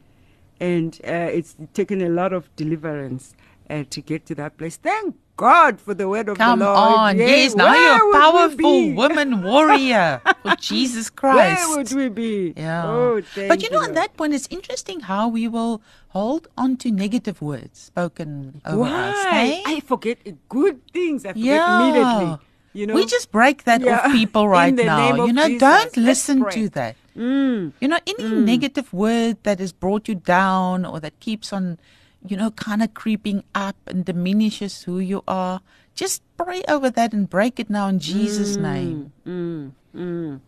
And 0.61 0.99
uh, 1.07 1.31
it's 1.31 1.55
taken 1.75 2.03
a 2.03 2.09
lot 2.09 2.33
of 2.33 2.55
deliverance 2.57 3.35
uh, 3.71 3.85
to 3.91 4.01
get 4.01 4.27
to 4.27 4.35
that 4.37 4.57
place. 4.57 4.77
Thank 4.77 5.15
God 5.37 5.81
for 5.81 5.95
the 5.95 6.09
word 6.09 6.29
of 6.29 6.37
Come 6.37 6.59
the 6.59 6.65
Lord. 6.65 6.77
Come 6.77 6.95
on. 6.95 7.19
Yeah, 7.19 7.27
Yes, 7.27 7.55
now 7.55 7.73
you're 7.73 8.11
a 8.11 8.21
powerful 8.21 8.93
woman 8.95 9.43
warrior 9.51 10.21
for 10.43 10.57
Jesus 10.57 11.11
Christ. 11.11 11.69
Where 11.69 11.77
would 11.79 11.93
we 11.93 12.09
be? 12.09 12.55
Yeah. 12.57 12.87
Oh, 12.87 13.21
thank 13.21 13.49
but 13.49 13.63
you 13.63 13.71
know, 13.71 13.79
Lord. 13.79 13.91
at 13.91 13.95
that 13.95 14.17
point, 14.17 14.35
it's 14.35 14.49
interesting 14.51 15.01
how 15.01 15.29
we 15.29 15.47
will 15.47 15.81
hold 16.09 16.49
on 16.57 16.77
to 16.79 16.91
negative 16.91 17.41
words 17.41 17.79
spoken 17.79 18.61
over 18.67 18.81
Why? 18.81 19.11
us. 19.11 19.25
hey? 19.27 19.63
I 19.65 19.81
forget 19.81 20.19
good 20.49 20.81
things. 20.93 21.25
I 21.25 21.35
forget 21.35 21.45
yeah. 21.45 21.81
immediately. 21.83 22.39
You 22.73 22.87
know, 22.87 22.95
we 22.95 23.07
just 23.07 23.31
break 23.33 23.65
that 23.65 23.81
Yeah. 23.81 24.01
off 24.07 24.13
people 24.13 24.49
right 24.59 24.75
now. 24.75 25.25
You 25.25 25.33
know, 25.33 25.47
Jesus, 25.47 25.61
don't 25.61 25.97
let's 25.97 25.97
listen 25.97 26.43
pray. 26.43 26.53
to 26.55 26.69
that. 26.71 26.97
Mm. 27.17 27.73
You 27.81 27.89
know, 27.89 27.99
any 28.07 28.29
negative 28.41 28.93
word 28.93 29.39
that 29.43 29.59
has 29.59 29.73
brought 29.73 30.07
you 30.09 30.15
down 30.15 30.85
or 30.85 31.01
that 31.01 31.19
keeps 31.21 31.53
on, 31.53 31.79
you 32.27 32.37
know, 32.37 32.51
kind 32.53 32.83
of 32.83 32.95
creeping 32.95 33.43
up 33.55 33.77
and 33.87 34.05
diminishes 34.05 34.83
who 34.83 34.99
you 35.01 35.25
are, 35.27 35.61
just 35.95 36.23
pray 36.37 36.63
over 36.69 36.91
that 36.91 37.13
and 37.13 37.29
break 37.29 37.59
it 37.59 37.69
now 37.69 37.89
in 37.89 37.99
Jesus' 37.99 38.57
name. 38.57 39.13
Mm, 39.27 39.73
mm. 39.95 40.41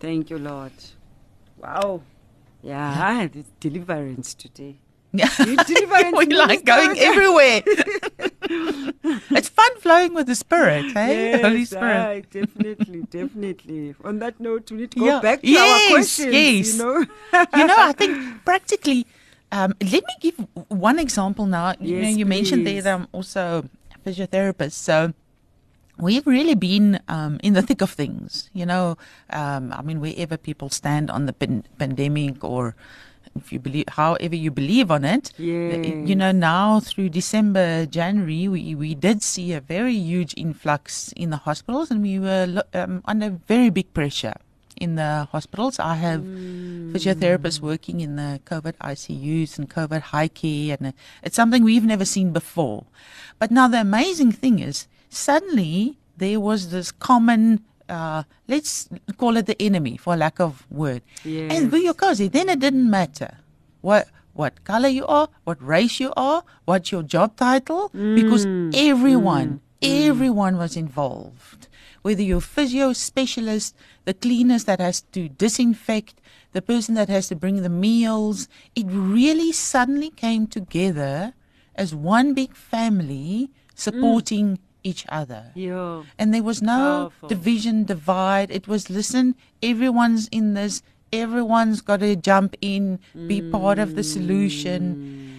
Thank 0.00 0.30
you, 0.30 0.38
Lord. 0.38 0.72
Wow. 1.56 2.02
Yeah, 2.62 3.06
I 3.06 3.12
had 3.14 3.44
deliverance 3.60 4.34
today. 4.34 4.76
You 5.18 5.56
deliverance 5.56 6.16
we 6.20 6.26
like 6.34 6.64
going 6.64 6.98
everywhere. 6.98 7.62
it's 9.30 9.48
fun 9.48 9.72
flowing 9.80 10.14
with 10.14 10.26
the 10.26 10.34
Spirit, 10.34 10.92
hey? 10.92 11.30
Yes, 11.32 11.42
Holy 11.42 11.64
Spirit. 11.64 11.96
aye, 11.96 12.22
definitely, 12.30 13.02
definitely. 13.10 13.94
On 14.04 14.18
that 14.20 14.38
note, 14.40 14.70
we 14.70 14.78
need 14.78 14.90
to 14.92 14.98
go 15.00 15.06
Yeah. 15.06 15.20
back 15.20 15.40
to 15.42 15.48
Yes, 15.48 15.62
our 15.70 15.94
questions. 15.94 16.32
yes. 16.34 16.72
You 16.72 16.78
know, 16.84 16.96
you 17.56 17.66
know, 17.66 17.76
I 17.78 17.92
think 17.92 18.44
practically, 18.44 19.06
um, 19.52 19.74
let 19.80 20.02
me 20.06 20.14
give 20.20 20.36
one 20.68 20.98
example 20.98 21.46
now. 21.46 21.74
You 21.80 21.96
know, 22.02 22.08
Yes, 22.08 22.16
you 22.16 22.26
mentioned 22.26 22.66
there 22.66 22.82
that 22.82 22.94
I'm 22.94 23.08
also 23.12 23.64
a 23.94 23.98
physiotherapist. 24.08 24.72
So 24.72 25.12
we've 25.98 26.26
really 26.26 26.54
been 26.54 27.00
um, 27.08 27.38
in 27.42 27.54
the 27.54 27.62
thick 27.62 27.80
of 27.80 27.90
things. 27.90 28.50
You 28.52 28.66
know, 28.66 28.96
um, 29.30 29.72
I 29.72 29.82
mean, 29.82 30.00
wherever 30.00 30.36
people 30.36 30.68
stand 30.68 31.10
on 31.10 31.26
the 31.26 31.32
pan- 31.32 31.64
pandemic 31.78 32.42
or 32.44 32.74
if 33.38 33.52
you 33.52 33.58
believe, 33.58 33.84
however 33.88 34.34
you 34.36 34.50
believe 34.50 34.90
on 34.90 35.04
it, 35.04 35.32
you 36.08 36.14
know, 36.14 36.32
now 36.32 36.80
through 36.80 37.10
December, 37.10 37.86
January, 37.86 38.48
we, 38.48 38.74
we 38.74 38.94
did 38.94 39.22
see 39.22 39.52
a 39.52 39.60
very 39.60 39.94
huge 39.94 40.34
influx 40.36 41.12
in 41.16 41.30
the 41.30 41.38
hospitals 41.38 41.90
and 41.90 42.02
we 42.02 42.18
were 42.18 42.62
um, 42.74 43.02
under 43.06 43.30
very 43.46 43.70
big 43.70 43.92
pressure 43.94 44.34
in 44.76 44.96
the 44.96 45.26
hospitals. 45.32 45.78
I 45.78 45.94
have 45.96 46.20
physiotherapists 46.20 47.60
working 47.60 48.00
in 48.00 48.16
the 48.16 48.40
COVID 48.44 48.74
ICUs 48.74 49.58
and 49.58 49.70
COVID 49.70 50.00
high 50.12 50.28
care, 50.28 50.76
and 50.78 50.92
it's 51.22 51.36
something 51.36 51.64
we've 51.64 51.84
never 51.84 52.04
seen 52.04 52.32
before. 52.32 52.84
But 53.38 53.50
now 53.50 53.68
the 53.68 53.80
amazing 53.80 54.32
thing 54.32 54.58
is, 54.58 54.86
suddenly 55.08 55.96
there 56.16 56.40
was 56.40 56.70
this 56.70 56.92
common. 56.92 57.64
Uh, 57.88 58.24
let's 58.48 58.88
call 59.16 59.36
it 59.36 59.46
the 59.46 59.60
enemy, 59.62 59.96
for 59.96 60.16
lack 60.16 60.40
of 60.40 60.66
word. 60.70 61.02
Yes. 61.24 61.52
And 61.52 61.70
Vuyokazi, 61.70 62.30
then 62.30 62.48
it 62.48 62.58
didn't 62.58 62.90
matter 62.90 63.38
what 63.80 64.08
what 64.36 64.64
color 64.64 64.88
you 64.88 65.06
are, 65.06 65.28
what 65.44 65.60
race 65.62 65.98
you 65.98 66.12
are, 66.16 66.44
what's 66.66 66.92
your 66.92 67.02
job 67.02 67.36
title, 67.36 67.88
because 67.88 68.44
mm. 68.44 68.70
everyone, 68.76 69.60
mm. 69.80 70.08
everyone 70.08 70.54
mm. 70.54 70.58
was 70.58 70.76
involved. 70.76 71.68
Whether 72.02 72.22
you're 72.22 72.42
physio 72.42 72.92
specialist, 72.92 73.74
the 74.04 74.14
cleaners 74.14 74.64
that 74.64 74.78
has 74.78 75.00
to 75.12 75.28
disinfect, 75.28 76.20
the 76.52 76.62
person 76.62 76.94
that 76.94 77.08
has 77.08 77.28
to 77.28 77.34
bring 77.34 77.62
the 77.62 77.70
meals, 77.70 78.46
it 78.74 78.86
really 78.88 79.52
suddenly 79.52 80.10
came 80.10 80.46
together 80.46 81.32
as 81.74 81.94
one 81.94 82.34
big 82.34 82.54
family 82.54 83.50
supporting 83.74 84.58
each 84.90 85.04
other. 85.20 85.42
yeah. 85.68 86.02
And 86.18 86.26
there 86.34 86.46
was 86.50 86.58
no 86.74 86.80
Powerful. 87.10 87.28
division, 87.34 87.74
divide. 87.94 88.48
It 88.58 88.64
was 88.72 88.82
listen, 88.98 89.34
everyone's 89.72 90.24
in 90.38 90.46
this, 90.58 90.74
everyone's 91.12 91.80
got 91.88 92.00
to 92.06 92.14
jump 92.30 92.50
in, 92.74 92.98
be 93.30 93.38
part 93.56 93.78
of 93.84 93.88
the 93.98 94.04
solution. 94.16 94.82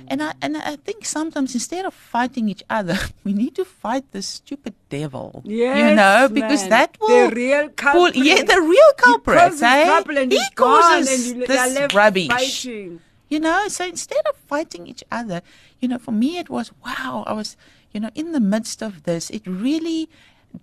And 0.10 0.20
I 0.24 0.32
and 0.42 0.56
I 0.56 0.76
think 0.88 1.00
sometimes 1.06 1.50
instead 1.60 1.84
of 1.90 1.94
fighting 1.94 2.46
each 2.54 2.64
other, 2.70 2.98
we 3.26 3.34
need 3.34 3.54
to 3.56 3.66
fight 3.66 4.06
the 4.16 4.22
stupid 4.22 4.74
devil. 4.90 5.42
Yes, 5.44 5.76
you 5.78 5.96
know, 6.00 6.20
because 6.40 6.62
man. 6.62 6.70
that 6.76 6.90
The 7.00 7.06
will 7.12 7.32
real 7.32 7.66
pull- 7.70 8.16
yeah, 8.16 8.42
the 8.54 8.62
real 8.76 8.92
culprit. 9.06 9.54
He 9.60 9.66
eh? 9.66 10.22
and 10.24 10.32
he 10.32 10.44
causes 10.56 11.32
and 11.32 11.42
you, 11.42 11.48
this 11.48 11.94
rubbish. 11.94 12.28
fighting. 12.30 13.02
You 13.30 13.40
know, 13.42 13.68
so 13.68 13.84
instead 13.86 14.24
of 14.32 14.36
fighting 14.54 14.88
each 14.88 15.04
other, 15.12 15.42
you 15.82 15.88
know, 15.92 16.00
for 16.00 16.14
me 16.24 16.30
it 16.38 16.50
was 16.50 16.72
wow, 16.86 17.26
I 17.28 17.34
was, 17.34 17.58
you 17.91 18.00
know, 18.00 18.12
in 18.15 18.32
the 18.32 18.39
midst 18.39 18.82
of 18.82 19.04
this, 19.04 19.30
it 19.30 19.45
really 19.45 20.10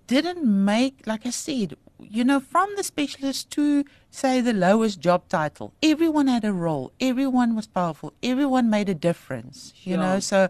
didn't 0.07 0.43
make, 0.43 1.05
like 1.05 1.25
I 1.25 1.29
said, 1.29 1.75
you 1.99 2.23
know, 2.23 2.39
from 2.39 2.69
the 2.75 2.83
specialist 2.83 3.49
to 3.51 3.85
say 4.11 4.41
the 4.41 4.53
lowest 4.53 4.99
job 4.99 5.27
title, 5.29 5.73
everyone 5.81 6.27
had 6.27 6.43
a 6.43 6.53
role, 6.53 6.91
everyone 6.99 7.55
was 7.55 7.67
powerful, 7.67 8.13
everyone 8.21 8.69
made 8.69 8.89
a 8.89 8.93
difference, 8.93 9.73
you 9.83 9.95
know, 9.97 10.19
so, 10.19 10.49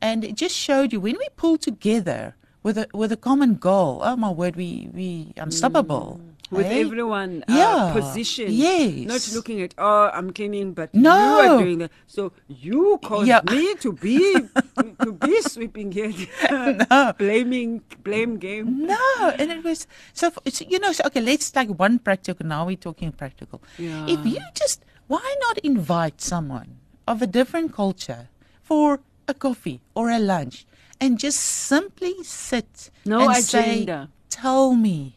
and 0.00 0.24
it 0.24 0.34
just 0.34 0.56
showed 0.56 0.92
you 0.92 1.00
when 1.00 1.18
we 1.18 1.28
pull 1.36 1.58
together 1.58 2.34
with 2.62 2.78
a 2.78 2.86
with 2.94 3.12
a 3.12 3.16
common 3.16 3.56
goal. 3.56 4.00
Oh 4.02 4.16
my 4.16 4.30
word, 4.30 4.56
we 4.56 4.88
we 4.92 5.32
unstoppable. 5.36 6.20
Mm. 6.22 6.31
With 6.52 6.66
eh? 6.66 6.80
everyone 6.84 7.42
uh, 7.48 7.54
Yeah, 7.56 7.92
positioned. 7.96 8.52
yes. 8.52 9.08
Not 9.08 9.24
looking 9.34 9.62
at, 9.62 9.74
oh, 9.78 10.10
I'm 10.12 10.32
cleaning, 10.32 10.74
but 10.74 10.92
No. 10.94 11.16
you 11.16 11.48
are 11.48 11.58
doing 11.64 11.78
that. 11.78 11.90
So 12.06 12.32
you 12.46 13.00
caused 13.02 13.26
Yeah. 13.26 13.40
me 13.50 13.74
to 13.80 13.92
be 13.92 14.18
to 15.04 15.12
be 15.16 15.40
sweeping 15.42 15.90
here. 15.92 16.12
Blaming, 17.18 17.80
blame 18.04 18.36
game. 18.36 18.86
No, 18.86 19.32
and 19.38 19.50
it 19.50 19.64
was 19.64 19.86
so. 20.12 20.30
you 20.68 20.78
know, 20.78 20.92
so, 20.92 21.04
okay. 21.06 21.20
Let's 21.20 21.50
take 21.50 21.70
one 21.70 21.98
practical. 21.98 22.44
Now 22.46 22.66
we're 22.66 22.76
talking 22.76 23.12
practical. 23.12 23.62
Yeah. 23.78 24.06
If 24.08 24.20
you 24.26 24.40
just, 24.54 24.84
why 25.08 25.24
not 25.40 25.58
invite 25.64 26.20
someone 26.20 26.76
of 27.08 27.22
a 27.22 27.26
different 27.26 27.72
culture 27.72 28.28
for 28.62 29.00
a 29.26 29.34
coffee 29.34 29.80
or 29.94 30.10
a 30.10 30.18
lunch, 30.18 30.66
and 31.00 31.18
just 31.18 31.40
simply 31.40 32.14
sit 32.22 32.90
No 33.04 33.28
and 33.28 33.42
say, 33.42 33.82
agenda. 33.82 34.10
"Tell 34.28 34.74
me 34.74 35.16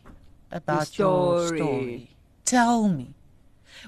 about 0.52 0.98
your 0.98 1.48
story. 1.48 1.60
story. 1.60 2.10
Tell 2.46 2.88
me." 2.90 3.14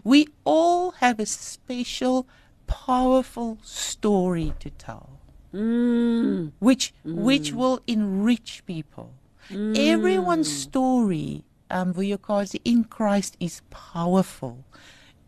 We 0.04 0.28
all 0.44 0.92
have 1.00 1.20
a 1.20 1.26
special, 1.26 2.28
powerful 2.68 3.58
story 3.64 4.54
to 4.60 4.70
tell 4.70 5.18
Mm. 5.54 6.52
which 6.60 6.94
which 7.06 7.54
will 7.54 7.80
enrich 7.88 8.64
people. 8.66 9.14
Everyone's 9.50 10.52
story, 10.52 11.46
um, 11.72 11.94
Vuyokazi, 11.94 12.60
in 12.66 12.84
Christ 12.84 13.38
is 13.40 13.62
powerful. 13.70 14.66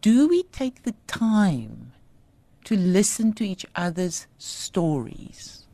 Do 0.02 0.28
we 0.28 0.44
take 0.44 0.84
the 0.84 0.94
time 1.08 1.94
to 2.66 2.76
listen 2.76 3.32
to 3.34 3.46
each 3.48 3.66
other's 3.76 4.28
stories? 4.38 5.66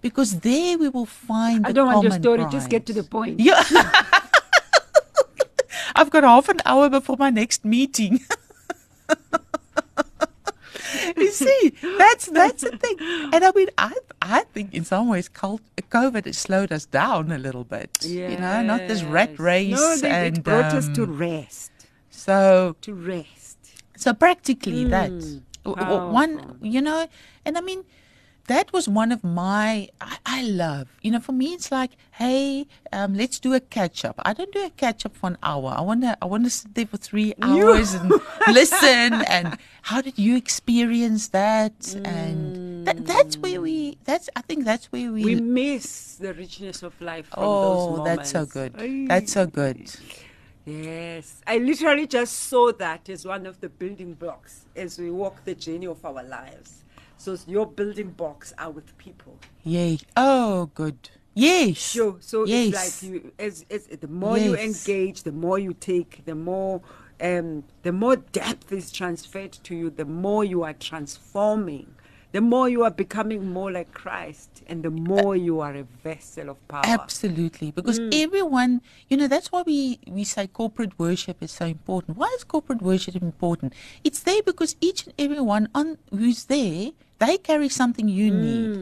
Because 0.00 0.40
there 0.40 0.76
we 0.78 0.88
will 0.88 1.06
find. 1.06 1.66
I 1.66 1.72
don't 1.72 1.86
want 1.86 2.02
your 2.02 2.12
story. 2.12 2.44
Just 2.50 2.68
get 2.68 2.86
to 2.86 2.92
the 2.92 3.04
point. 3.04 3.38
Yeah. 3.40 3.62
I've 6.00 6.10
got 6.10 6.24
half 6.24 6.48
an 6.48 6.60
hour 6.64 6.88
before 6.88 7.16
my 7.18 7.30
next 7.30 7.64
meeting. 7.64 8.20
you 11.16 11.30
see, 11.30 11.72
that's 11.98 12.26
that's 12.26 12.62
the 12.62 12.76
thing. 12.76 12.96
And 13.32 13.44
I 13.44 13.52
mean, 13.54 13.68
I 13.78 13.92
I 14.22 14.44
think 14.54 14.74
in 14.74 14.84
some 14.84 15.08
ways, 15.08 15.28
cult, 15.28 15.62
COVID 15.90 16.24
has 16.26 16.38
slowed 16.38 16.72
us 16.72 16.86
down 16.86 17.32
a 17.32 17.38
little 17.38 17.64
bit. 17.64 18.04
You 18.04 18.36
know, 18.38 18.62
not 18.62 18.86
this 18.88 19.02
rat 19.02 19.38
race. 19.38 19.76
No, 19.76 19.96
they, 19.96 20.10
and 20.10 20.38
it 20.38 20.44
brought 20.44 20.72
us 20.72 20.88
to 20.96 21.04
um, 21.04 21.16
rest. 21.16 21.70
so 22.10 22.76
To 22.82 22.94
rest. 22.94 23.58
so 23.96 24.12
practically 24.14 24.84
that 24.96 25.10
Mm, 25.10 25.42
w- 25.64 25.76
w- 25.86 26.12
one, 26.22 26.58
you 26.62 26.80
know, 26.80 27.08
and 27.44 27.58
I 27.58 27.60
mean, 27.60 27.84
that 28.46 28.72
was 28.72 28.88
one 28.88 29.12
of 29.12 29.22
my 29.22 29.88
I, 30.00 30.18
I 30.26 30.42
love. 30.42 30.88
You 31.02 31.12
know, 31.12 31.20
for 31.20 31.32
me 31.32 31.52
it's 31.54 31.70
like, 31.70 31.92
hey, 32.12 32.66
um, 32.92 33.14
let's 33.14 33.38
do 33.38 33.54
a 33.54 33.60
catch 33.60 34.04
up. 34.04 34.16
I 34.24 34.32
don't 34.32 34.52
do 34.52 34.64
a 34.64 34.70
catch 34.70 35.06
up 35.06 35.16
for 35.16 35.28
an 35.28 35.38
hour. 35.42 35.74
I 35.76 35.80
wanna 35.82 36.16
I 36.20 36.26
wanna 36.26 36.50
sit 36.50 36.74
there 36.74 36.86
for 36.86 36.96
three 36.96 37.34
hours 37.42 37.94
and 37.94 38.10
listen 38.48 39.12
and 39.28 39.56
how 39.82 40.00
did 40.00 40.18
you 40.18 40.36
experience 40.36 41.28
that? 41.28 41.94
And 42.04 42.86
that, 42.86 43.06
that's 43.06 43.36
where 43.38 43.60
we 43.60 43.98
that's 44.04 44.28
I 44.34 44.40
think 44.42 44.64
that's 44.64 44.86
where 44.86 45.12
we, 45.12 45.24
We 45.24 45.34
miss 45.36 46.16
the 46.16 46.34
richness 46.34 46.82
of 46.82 47.00
life 47.00 47.28
Oh, 47.36 47.60
those 47.62 47.98
moments. 47.98 48.16
that's 48.16 48.30
so 48.32 48.46
good. 48.46 48.74
Ay. 48.78 49.06
That's 49.08 49.32
so 49.32 49.46
good. 49.46 49.90
Yes, 50.66 51.40
I 51.46 51.58
literally 51.58 52.06
just 52.06 52.34
saw 52.48 52.70
that 52.72 53.08
as 53.08 53.24
one 53.24 53.46
of 53.46 53.60
the 53.60 53.68
building 53.68 54.12
blocks 54.14 54.66
as 54.76 54.98
we 54.98 55.10
walk 55.10 55.44
the 55.44 55.54
journey 55.54 55.86
of 55.86 56.04
our 56.04 56.22
lives. 56.22 56.84
So 57.20 57.36
your 57.46 57.66
building 57.66 58.12
blocks 58.12 58.54
are 58.56 58.70
with 58.70 58.96
people. 58.96 59.36
Yay. 59.62 59.98
Oh, 60.16 60.70
good. 60.74 61.10
Yes. 61.34 61.76
Sure. 61.76 62.16
So 62.20 62.46
yes. 62.46 62.68
it's 62.68 63.02
like 63.02 63.10
you, 63.10 63.32
as, 63.38 63.66
as 63.70 63.88
the 63.88 64.08
more 64.08 64.38
you 64.38 64.56
engage, 64.56 65.24
the 65.24 65.32
more 65.32 65.58
you 65.58 65.74
take, 65.74 66.24
the 66.24 66.34
more, 66.34 66.80
um, 67.20 67.64
the 67.82 67.92
more 67.92 68.16
depth 68.16 68.72
is 68.72 68.90
transferred 68.90 69.52
to 69.52 69.74
you, 69.74 69.90
the 69.90 70.06
more 70.06 70.44
you 70.44 70.62
are 70.62 70.72
transforming, 70.72 71.94
the 72.32 72.40
more 72.40 72.70
you 72.70 72.84
are 72.84 72.90
becoming 72.90 73.52
more 73.52 73.70
like 73.70 73.92
Christ, 73.92 74.62
and 74.66 74.82
the 74.82 74.90
more 74.90 75.36
you 75.36 75.60
are 75.60 75.74
a 75.74 75.82
vessel 75.82 76.48
of 76.48 76.68
power. 76.68 76.84
Absolutely, 76.86 77.70
because 77.70 78.00
everyone, 78.12 78.80
you 79.08 79.18
know, 79.18 79.28
that's 79.28 79.52
why 79.52 79.60
we, 79.66 79.98
we 80.06 80.24
say 80.24 80.46
corporate 80.46 80.98
worship 80.98 81.42
is 81.42 81.50
so 81.50 81.66
important. 81.66 82.16
Why 82.16 82.34
is 82.36 82.44
corporate 82.44 82.80
worship 82.80 83.16
important? 83.16 83.74
It's 84.04 84.20
there 84.20 84.42
because 84.42 84.74
each 84.80 85.04
and 85.04 85.14
everyone 85.18 85.68
on 85.74 85.98
who's 86.10 86.46
there, 86.46 86.92
they 87.20 87.38
carry 87.38 87.68
something 87.68 88.08
you 88.08 88.28
need. 88.30 88.72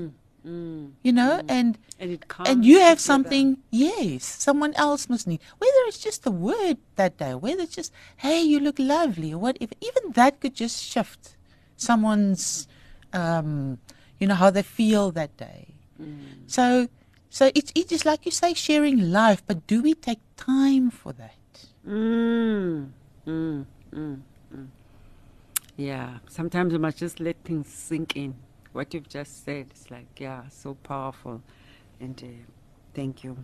You 1.03 1.12
know, 1.12 1.41
and 1.49 1.78
And 2.01 2.11
it 2.16 2.26
comes 2.28 2.49
and 2.49 2.64
you 2.64 2.78
have 2.80 2.99
something, 2.99 3.59
yes, 3.70 4.24
someone 4.24 4.72
else 4.74 5.09
must 5.12 5.26
need. 5.30 5.41
Whether 5.62 5.82
it's 5.89 5.99
just 6.09 6.26
a 6.26 6.30
word 6.30 6.78
that 6.97 7.18
day, 7.18 7.34
whether 7.34 7.62
it's 7.62 7.76
just, 7.76 7.93
hey, 8.24 8.41
you 8.43 8.59
look 8.59 8.78
lovely, 8.78 9.30
or 9.34 9.39
whatever, 9.39 9.74
even 9.80 10.12
that 10.18 10.41
could 10.41 10.55
just 10.55 10.76
shift 10.82 11.36
someone's, 11.76 12.66
um, 13.12 13.78
you 14.18 14.26
know, 14.26 14.34
how 14.34 14.51
they 14.51 14.62
feel 14.62 15.11
that 15.12 15.36
day. 15.36 15.62
So, 16.47 16.89
so 17.30 17.51
it's 17.55 17.70
it's 17.74 17.91
just 17.91 18.07
like 18.07 18.24
you 18.26 18.32
say, 18.32 18.55
sharing 18.55 19.11
life, 19.12 19.43
but 19.47 19.66
do 19.66 19.82
we 19.82 19.95
take 19.95 20.20
time 20.36 20.91
for 20.91 21.12
that? 21.14 21.36
Mm, 21.86 22.91
mm, 23.26 23.26
mm, 23.26 23.66
mm. 23.93 24.16
Yeah, 25.78 26.18
sometimes 26.28 26.72
you 26.72 26.80
must 26.80 26.98
just 26.98 27.20
let 27.20 27.36
things 27.44 27.68
sink 27.68 28.16
in. 28.16 28.34
What 28.72 28.92
you've 28.92 29.08
just 29.08 29.44
said, 29.44 29.68
it's 29.70 29.92
like, 29.92 30.08
yeah, 30.18 30.42
so 30.50 30.74
powerful. 30.74 31.40
And 32.00 32.20
uh, 32.20 32.26
thank 32.94 33.22
you. 33.22 33.36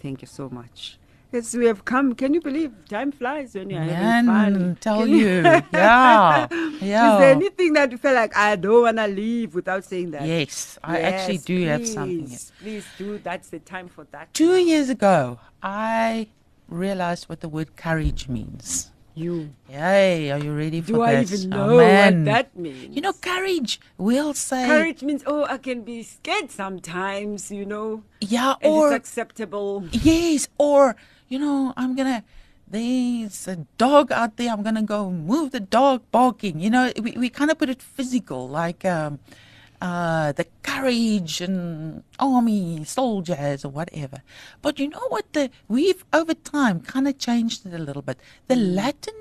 Thank 0.00 0.22
you 0.22 0.26
so 0.26 0.48
much. 0.48 0.98
Yes, 1.32 1.54
we 1.54 1.66
have 1.66 1.84
come. 1.84 2.14
Can 2.14 2.32
you 2.32 2.40
believe 2.40 2.72
time 2.88 3.12
flies 3.12 3.54
when 3.54 3.68
you're 3.68 3.82
having 3.82 4.26
fun? 4.26 4.78
tell 4.80 5.00
Can 5.00 5.10
you, 5.10 5.42
yeah, 5.70 6.46
yeah. 6.80 7.12
Is 7.12 7.18
there 7.20 7.32
anything 7.32 7.74
that 7.74 7.92
you 7.92 7.98
feel 7.98 8.14
like 8.14 8.34
I 8.34 8.56
don't 8.56 8.82
want 8.82 8.96
to 8.96 9.06
leave 9.06 9.54
without 9.54 9.84
saying 9.84 10.12
that? 10.12 10.22
Yes, 10.22 10.78
I 10.82 11.00
actually 11.00 11.34
Yes, 11.34 11.44
do 11.44 11.66
have 11.66 11.86
something. 11.86 12.26
please, 12.28 12.52
Please 12.58 12.86
do. 12.96 13.18
That's 13.18 13.50
the 13.50 13.58
time 13.58 13.88
for 13.88 14.06
that. 14.12 14.32
Two 14.32 14.56
years 14.56 14.88
ago, 14.88 15.40
I 15.62 16.28
realized 16.68 17.28
what 17.28 17.40
the 17.40 17.50
word 17.50 17.76
courage 17.76 18.28
means. 18.28 18.92
You. 19.16 19.48
Yay, 19.72 20.30
are 20.30 20.36
you 20.38 20.52
ready 20.52 20.82
for 20.82 20.92
Do 20.92 21.00
I 21.00 21.22
even 21.22 21.48
Oh, 21.54 21.68
know 21.68 21.76
man. 21.78 22.18
what 22.18 22.24
that 22.26 22.54
means? 22.54 22.94
You 22.94 23.00
know, 23.00 23.14
courage. 23.14 23.80
We'll 23.96 24.34
say, 24.34 24.66
Courage 24.68 25.02
means, 25.02 25.24
oh, 25.26 25.44
I 25.48 25.56
can 25.56 25.80
be 25.88 26.02
scared 26.02 26.50
sometimes, 26.50 27.50
you 27.50 27.64
know, 27.64 28.02
yeah, 28.20 28.56
or 28.62 28.92
it's 28.92 28.96
acceptable. 29.08 29.84
yes, 29.90 30.48
or 30.58 30.96
you 31.28 31.38
know, 31.38 31.72
I'm 31.78 31.96
gonna. 31.96 32.24
There's 32.68 33.48
a 33.48 33.56
dog 33.78 34.12
out 34.12 34.36
there. 34.36 34.52
I'm 34.52 34.62
gonna 34.62 34.82
go 34.82 35.08
move 35.10 35.52
the 35.52 35.60
dog 35.60 36.02
barking. 36.12 36.60
You 36.60 36.68
know, 36.68 36.92
we 37.00 37.12
we 37.16 37.30
kind 37.30 37.50
of 37.50 37.56
put 37.56 37.70
it 37.70 37.80
physical, 37.80 38.46
like 38.46 38.84
um, 38.84 39.18
uh, 39.80 40.32
the 40.32 40.46
courage 40.62 41.40
and 41.40 42.02
army 42.18 42.84
soldiers 42.84 43.64
or 43.64 43.68
whatever. 43.70 44.22
But 44.62 44.78
you 44.78 44.88
know 44.88 45.06
what? 45.08 45.32
The 45.32 45.50
we've 45.68 46.04
over 46.12 46.34
time 46.34 46.80
kind 46.80 47.08
of 47.08 47.18
changed 47.18 47.66
it 47.66 47.74
a 47.74 47.78
little 47.78 48.02
bit. 48.02 48.18
The 48.48 48.56
Latin 48.56 49.14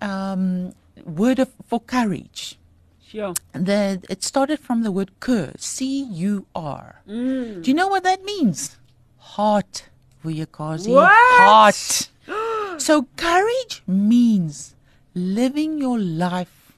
um, 0.00 0.74
word 1.04 1.38
of, 1.38 1.50
for 1.66 1.80
courage. 1.80 2.58
Sure. 3.06 3.34
The 3.52 4.02
it 4.08 4.22
started 4.22 4.60
from 4.60 4.82
the 4.82 4.92
word 4.92 5.10
cur, 5.20 5.52
C 5.56 6.04
U 6.04 6.46
R. 6.54 7.00
Mm. 7.08 7.62
Do 7.62 7.70
you 7.70 7.74
know 7.74 7.88
what 7.88 8.04
that 8.04 8.22
means? 8.22 8.76
Heart, 9.18 9.88
Vuyokazi. 10.24 10.92
Heart. 10.94 12.10
so 12.80 13.06
courage 13.16 13.82
means 13.86 14.74
living 15.14 15.78
your 15.78 15.98
life 15.98 16.72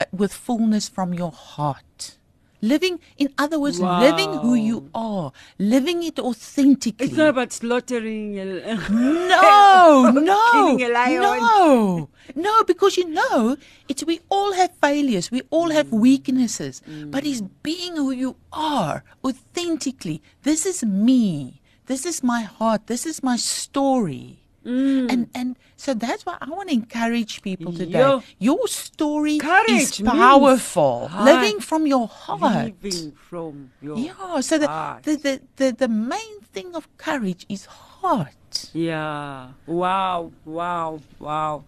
uh, 0.00 0.04
with 0.12 0.32
fullness 0.32 0.88
from 0.88 1.14
your 1.14 1.32
heart. 1.32 2.18
Living, 2.62 3.00
in 3.18 3.28
other 3.38 3.58
words, 3.58 3.80
living 3.80 4.32
who 4.38 4.54
you 4.54 4.88
are, 4.94 5.32
living 5.58 6.04
it 6.04 6.20
authentically. 6.20 7.06
It's 7.06 7.16
not 7.16 7.30
about 7.30 7.52
slaughtering. 7.52 8.38
a- 8.38 8.76
No, 8.88 10.10
no, 10.14 10.40
Killing 10.52 10.82
a 10.82 10.88
lion. 10.88 11.22
no, 11.22 12.08
no, 12.36 12.62
because 12.64 12.96
you 12.96 13.08
know, 13.08 13.56
it's 13.88 14.04
we 14.04 14.20
all 14.28 14.52
have 14.52 14.70
failures, 14.80 15.30
we 15.32 15.42
all 15.50 15.70
have 15.70 15.88
mm. 15.88 15.98
weaknesses, 15.98 16.82
but 17.06 17.26
it's 17.26 17.42
mm. 17.42 17.50
being 17.64 17.96
who 17.96 18.12
you 18.12 18.36
are 18.52 19.02
authentically. 19.24 20.22
This 20.44 20.64
is 20.64 20.84
me. 20.84 21.60
This 21.86 22.06
is 22.06 22.22
my 22.22 22.42
heart. 22.42 22.86
This 22.86 23.06
is 23.06 23.24
my 23.24 23.36
story. 23.36 24.41
Mm. 24.64 25.12
And 25.12 25.30
and 25.34 25.56
so 25.76 25.94
that's 25.94 26.24
why 26.24 26.36
I 26.40 26.48
want 26.48 26.68
to 26.68 26.74
encourage 26.74 27.42
people 27.42 27.72
today. 27.72 27.98
Yo. 27.98 28.22
Your 28.38 28.68
story 28.68 29.38
Courage 29.38 30.00
is 30.00 30.00
powerful. 30.00 31.10
Living 31.20 31.60
from 31.60 31.86
your 31.86 32.06
heart. 32.06 32.74
Living 32.82 33.12
from 33.12 33.72
your 33.80 33.98
Yeah. 33.98 34.40
So 34.40 34.58
the, 34.58 34.68
heart. 34.68 35.02
the, 35.02 35.16
the, 35.16 35.40
the, 35.56 35.72
the 35.72 35.88
main 35.88 36.40
thing 36.52 36.74
of 36.74 36.86
courage 36.96 37.44
is 37.48 37.66
heart. 37.66 38.70
Yeah. 38.72 39.48
Wow. 39.66 40.32
Wow. 40.44 41.00
Wow. 41.18 41.64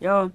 Yeah. 0.00 0.28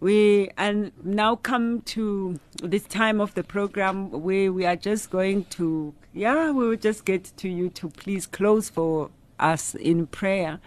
we 0.00 0.50
and 0.56 0.92
now 1.02 1.36
come 1.36 1.80
to 1.82 2.38
this 2.62 2.84
time 2.84 3.20
of 3.20 3.34
the 3.34 3.42
program 3.42 4.10
where 4.10 4.52
we 4.52 4.64
are 4.64 4.76
just 4.76 5.10
going 5.10 5.44
to 5.44 5.94
yeah, 6.14 6.50
we 6.50 6.68
will 6.68 6.76
just 6.76 7.04
get 7.04 7.32
to 7.36 7.48
you 7.48 7.68
to 7.70 7.88
please 7.88 8.26
close 8.26 8.68
for 8.68 9.10
us 9.38 9.74
in 9.74 10.06
prayer 10.06 10.60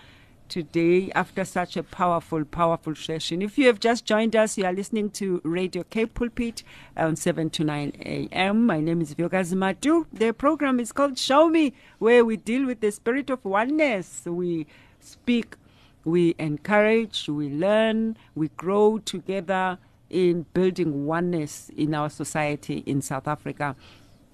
today 0.52 1.10
after 1.16 1.46
such 1.46 1.78
a 1.78 1.82
powerful, 1.82 2.44
powerful 2.44 2.94
session. 2.94 3.42
If 3.42 3.58
you 3.58 3.68
have 3.68 3.80
just 3.80 4.04
joined 4.04 4.36
us, 4.36 4.58
you 4.58 4.66
are 4.66 4.74
listening 4.74 5.10
to 5.12 5.40
Radio 5.46 5.84
Cape 5.84 6.14
Pulpit 6.14 6.62
on 6.98 7.16
7 7.16 7.50
to 7.52 7.64
9 7.64 7.94
a.m. 8.02 8.66
My 8.66 8.82
name 8.82 9.00
is 9.00 9.16
Vuyokazi 9.16 9.56
Matu. 9.56 10.08
The 10.12 10.34
program 10.34 10.82
is 10.82 10.92
called 10.92 11.18
Show 11.18 11.48
Me, 11.48 11.72
where 12.00 12.26
we 12.26 12.36
deal 12.36 12.66
with 12.66 12.82
the 12.82 12.92
spirit 12.92 13.30
of 13.30 13.46
oneness. 13.46 14.24
We 14.26 14.68
speak, 15.00 15.56
we 16.04 16.36
encourage, 16.38 17.30
we 17.30 17.48
learn, 17.48 18.18
we 18.36 18.50
grow 18.50 18.98
together 18.98 19.78
in 20.10 20.48
building 20.54 21.06
oneness 21.06 21.72
in 21.78 21.96
our 21.96 22.10
society 22.10 22.84
in 22.86 23.02
South 23.02 23.26
Africa 23.26 23.78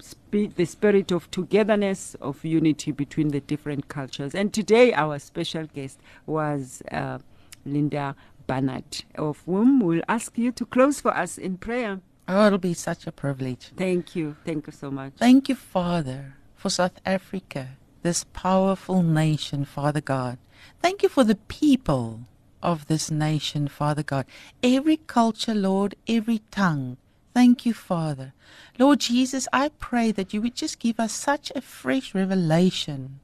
spi- 0.00 0.52
the 0.54 0.64
spirit 0.64 1.10
of 1.12 1.30
togetherness, 1.30 2.14
of 2.20 2.44
unity 2.44 2.92
between 2.92 3.28
the 3.28 3.40
different 3.40 3.88
cultures. 3.88 4.34
And 4.34 4.52
today, 4.52 4.92
our 4.92 5.18
special 5.18 5.66
guest 5.66 6.00
was 6.26 6.82
uh, 6.90 7.18
Linda 7.64 8.16
Barnard, 8.46 9.04
of 9.14 9.42
whom 9.46 9.80
we'll 9.80 10.02
ask 10.08 10.36
you 10.38 10.52
to 10.52 10.64
close 10.66 11.00
for 11.00 11.14
us 11.16 11.38
in 11.38 11.58
prayer. 11.58 12.00
Oh, 12.26 12.46
it'll 12.46 12.58
be 12.58 12.74
such 12.74 13.06
a 13.06 13.12
privilege. 13.12 13.70
Thank 13.76 14.14
you. 14.14 14.36
Thank 14.44 14.66
you 14.66 14.72
so 14.72 14.90
much. 14.90 15.14
Thank 15.18 15.48
you, 15.48 15.54
Father, 15.54 16.34
for 16.54 16.68
South 16.70 17.00
Africa, 17.06 17.70
this 18.02 18.24
powerful 18.32 19.02
nation, 19.02 19.64
Father 19.64 20.00
God. 20.00 20.38
Thank 20.82 21.02
you 21.02 21.08
for 21.08 21.24
the 21.24 21.36
people 21.36 22.20
of 22.62 22.86
this 22.86 23.10
nation, 23.10 23.68
Father 23.68 24.02
God. 24.02 24.26
Every 24.62 24.96
culture, 24.96 25.54
Lord, 25.54 25.94
every 26.06 26.40
tongue. 26.50 26.96
Thank 27.38 27.64
you, 27.64 27.72
Father. 27.72 28.32
Lord 28.80 28.98
Jesus, 28.98 29.46
I 29.52 29.68
pray 29.68 30.10
that 30.10 30.34
you 30.34 30.42
would 30.42 30.56
just 30.56 30.80
give 30.80 30.98
us 30.98 31.12
such 31.12 31.52
a 31.54 31.60
fresh 31.60 32.12
revelation 32.12 33.20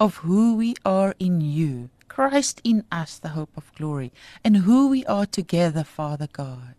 of 0.00 0.24
who 0.24 0.56
we 0.56 0.74
are 0.86 1.14
in 1.18 1.42
you, 1.42 1.90
Christ 2.08 2.62
in 2.64 2.86
us, 2.90 3.18
the 3.18 3.36
hope 3.36 3.54
of 3.58 3.70
glory, 3.74 4.10
and 4.42 4.64
who 4.64 4.88
we 4.88 5.04
are 5.04 5.26
together, 5.26 5.84
Father 5.84 6.28
God. 6.32 6.76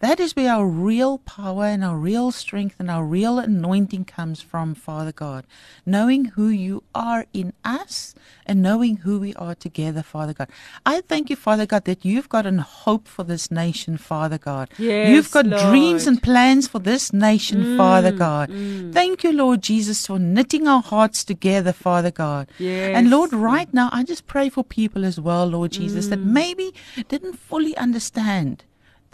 That 0.00 0.20
is 0.20 0.36
where 0.36 0.52
our 0.52 0.66
real 0.66 1.18
power 1.18 1.64
and 1.64 1.84
our 1.84 1.96
real 1.96 2.30
strength 2.32 2.76
and 2.78 2.90
our 2.90 3.04
real 3.04 3.38
anointing 3.38 4.04
comes 4.04 4.40
from, 4.40 4.74
Father 4.74 5.12
God. 5.12 5.46
Knowing 5.86 6.26
who 6.26 6.48
you 6.48 6.82
are 6.94 7.26
in 7.32 7.52
us 7.64 8.14
and 8.44 8.60
knowing 8.62 8.98
who 8.98 9.18
we 9.18 9.34
are 9.34 9.54
together, 9.54 10.02
Father 10.02 10.32
God. 10.32 10.48
I 10.84 11.00
thank 11.00 11.30
you, 11.30 11.36
Father 11.36 11.66
God, 11.66 11.84
that 11.84 12.04
you've 12.04 12.28
got 12.28 12.46
a 12.46 12.60
hope 12.60 13.08
for 13.08 13.24
this 13.24 13.50
nation, 13.50 13.96
Father 13.96 14.38
God. 14.38 14.68
Yes, 14.78 15.08
you've 15.10 15.30
got 15.30 15.46
Lord. 15.46 15.62
dreams 15.70 16.06
and 16.06 16.22
plans 16.22 16.68
for 16.68 16.78
this 16.78 17.12
nation, 17.12 17.76
Father 17.76 18.12
Mm, 18.12 18.18
God. 18.18 18.92
Thank 18.92 19.24
you, 19.24 19.32
Lord 19.32 19.62
Jesus, 19.62 20.06
for 20.06 20.18
knitting 20.18 20.68
our 20.68 20.82
hearts 20.82 21.24
together, 21.24 21.72
Father 21.72 22.10
God. 22.10 22.48
Yes. 22.58 22.96
And 22.96 23.10
Lord, 23.10 23.32
right 23.32 23.72
now, 23.72 23.88
I 23.92 24.02
just 24.02 24.26
pray 24.26 24.48
for 24.48 24.62
people 24.64 25.04
as 25.04 25.18
well, 25.20 25.46
Lord 25.46 25.72
Jesus, 25.72 26.08
that 26.08 26.20
maybe 26.20 26.74
didn't 27.08 27.38
fully 27.38 27.76
understand 27.76 28.64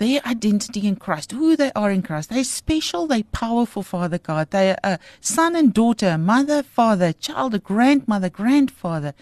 their 0.01 0.23
identity 0.27 0.89
in 0.89 0.97
Christ, 0.97 1.31
who 1.31 1.57
they 1.57 1.71
are 1.77 1.91
in 1.91 2.01
Christ. 2.01 2.31
They're 2.31 2.43
special, 2.43 3.07
they're 3.07 3.23
powerful, 3.23 3.83
Father 3.83 4.17
God. 4.17 4.51
They're 4.51 4.79
a 4.83 4.99
son 5.21 5.55
and 5.55 5.75
daughter, 5.75 6.17
mother, 6.17 6.63
father, 6.63 7.13
child, 7.13 7.55
a 7.55 7.59
grandmother, 7.59 8.31
grandfather. 8.31 9.13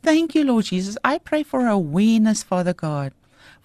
Thank 0.00 0.36
you, 0.36 0.44
Lord 0.44 0.66
Jesus. 0.66 0.96
I 1.02 1.18
pray 1.18 1.42
for 1.42 1.66
awareness, 1.66 2.44
Father 2.44 2.72
God, 2.72 3.12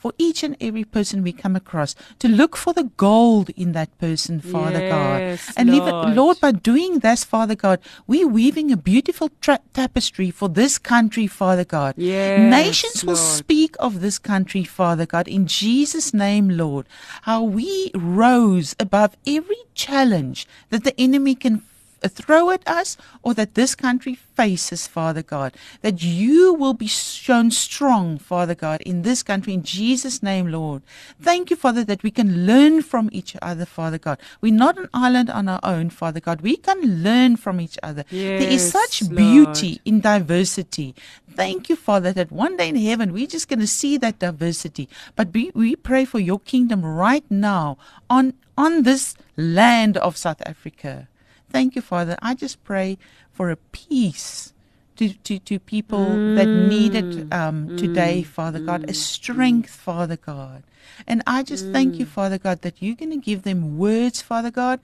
for 0.04 0.12
each 0.18 0.43
and 0.43 0.58
every 0.60 0.84
person 0.84 1.24
we 1.24 1.32
come 1.32 1.56
across 1.56 1.95
to 2.20 2.28
look 2.28 2.58
for 2.58 2.74
the 2.74 2.91
gold 2.97 3.49
in 3.51 3.72
that 3.72 3.97
person, 3.99 4.41
Father 4.41 4.82
Yes, 4.82 4.91
God. 4.91 5.54
And 5.56 5.72
leave 5.72 5.88
it, 5.88 5.91
Lord. 5.91 6.16
Lord, 6.18 6.41
by 6.41 6.51
doing 6.51 6.99
this, 6.99 7.24
Father 7.24 7.56
God, 7.56 7.80
we're 8.06 8.28
weaving 8.28 8.70
a 8.70 8.76
beautiful 8.76 9.30
tra- 9.39 9.62
tapestry 9.74 10.30
for 10.30 10.49
this 10.49 10.78
country, 10.78 11.26
Father 11.26 11.64
God. 11.64 11.93
Yes, 11.95 12.38
Nations 12.38 13.06
will 13.06 13.16
speak 13.16 13.78
of 13.80 14.01
this 14.01 14.20
country, 14.20 14.66
Father 14.66 15.06
God, 15.06 15.30
in 15.30 15.47
Jesus' 15.47 16.14
name, 16.14 16.49
Lord. 16.49 16.86
How 17.22 17.41
we 17.41 17.89
rose 17.95 18.76
above 18.82 19.16
every 19.26 19.64
challenge 19.74 20.45
that 20.70 20.84
the 20.84 20.99
enemy 20.99 21.34
can 21.34 21.64
throw 22.10 22.49
at 22.51 22.68
us 22.68 22.97
or 23.22 23.34
that 23.34 23.56
this 23.56 23.76
country 23.76 24.16
faces, 24.16 24.88
Father 24.88 25.22
God. 25.22 25.54
That 25.82 26.04
you 26.04 26.54
will 26.54 26.74
be 26.74 26.88
shown 26.88 27.51
strong, 27.51 28.18
Father 28.18 28.56
God, 28.56 28.82
in 28.82 29.04
this 29.04 29.24
country, 29.24 29.54
in 29.54 29.64
Jesus' 29.64 30.24
name, 30.24 30.51
Lord. 30.51 30.82
Thank 31.22 31.49
you, 31.49 31.56
Father, 31.56 31.84
that 31.86 32.04
we 32.04 32.12
can 32.12 32.45
learn 32.45 32.82
from 32.82 33.10
each 33.12 33.36
other, 33.41 33.66
Father 33.66 33.97
God. 33.97 34.20
We're 34.41 34.54
not 34.54 34.78
an 34.78 34.89
island 34.93 35.30
on 35.30 35.47
our 35.47 35.60
own, 35.64 35.89
Father 35.89 36.20
God. 36.20 36.41
We 36.41 36.58
can 36.58 37.04
learn 37.04 37.38
from 37.38 37.62
each 37.62 37.78
other. 37.84 38.04
there 38.10 38.49
is 38.49 38.72
such 38.72 39.04
Lord. 39.04 39.16
beauty 39.16 39.82
in 39.86 40.01
diversity. 40.01 40.95
Thank 41.36 41.70
you, 41.70 41.76
Father, 41.76 42.14
that 42.14 42.32
one 42.32 42.58
day 42.58 42.70
in 42.70 42.76
heaven 42.76 43.12
we're 43.12 43.28
just 43.28 43.47
going 43.47 43.60
to 43.60 43.68
see 43.68 43.97
that 43.97 44.20
diversity. 44.20 44.88
But 45.16 45.34
we, 45.34 45.51
we 45.56 45.76
pray 45.76 46.06
for 46.06 46.20
your 46.20 46.39
kingdom 46.39 46.86
right 46.86 47.26
now 47.30 47.78
on, 48.10 48.34
on 48.58 48.84
this 48.84 49.16
land 49.36 49.97
of 49.97 50.16
South 50.16 50.41
Africa. 50.45 51.08
Thank 51.54 51.76
you, 51.76 51.82
Father. 51.82 52.18
I 52.20 52.34
just 52.34 52.64
pray 52.64 52.97
for 53.32 53.51
a 53.51 53.56
peace 53.56 54.54
to, 54.95 55.14
to, 55.14 55.38
to 55.39 55.60
people 55.60 56.06
that 56.06 56.47
mm. 56.47 56.68
need 56.68 56.95
it 56.95 57.32
um, 57.32 57.70
mm. 57.70 57.78
today, 57.78 58.24
Father 58.24 58.60
God, 58.60 58.84
a 58.84 58.88
mm. 58.88 58.95
strength, 58.95 59.70
Father 59.70 60.18
God. 60.18 60.64
And 61.08 61.22
I 61.28 61.43
just 61.43 61.68
thank 61.70 61.99
you, 61.99 62.06
Father 62.06 62.39
God, 62.39 62.64
that 62.64 62.82
you're 62.82 62.95
going 62.95 63.12
to 63.12 63.18
give 63.18 63.43
them 63.43 63.78
words, 63.78 64.22
Father 64.22 64.49
God, 64.49 64.80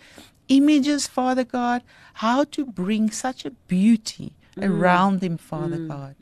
images, 0.47 1.07
Father 1.07 1.43
God, 1.43 1.81
how 2.15 2.43
to 2.45 2.65
bring 2.65 3.09
such 3.09 3.45
a 3.45 3.51
beauty 3.51 4.33
around 4.61 5.21
them, 5.21 5.37
Father 5.37 5.77
God. 5.77 6.15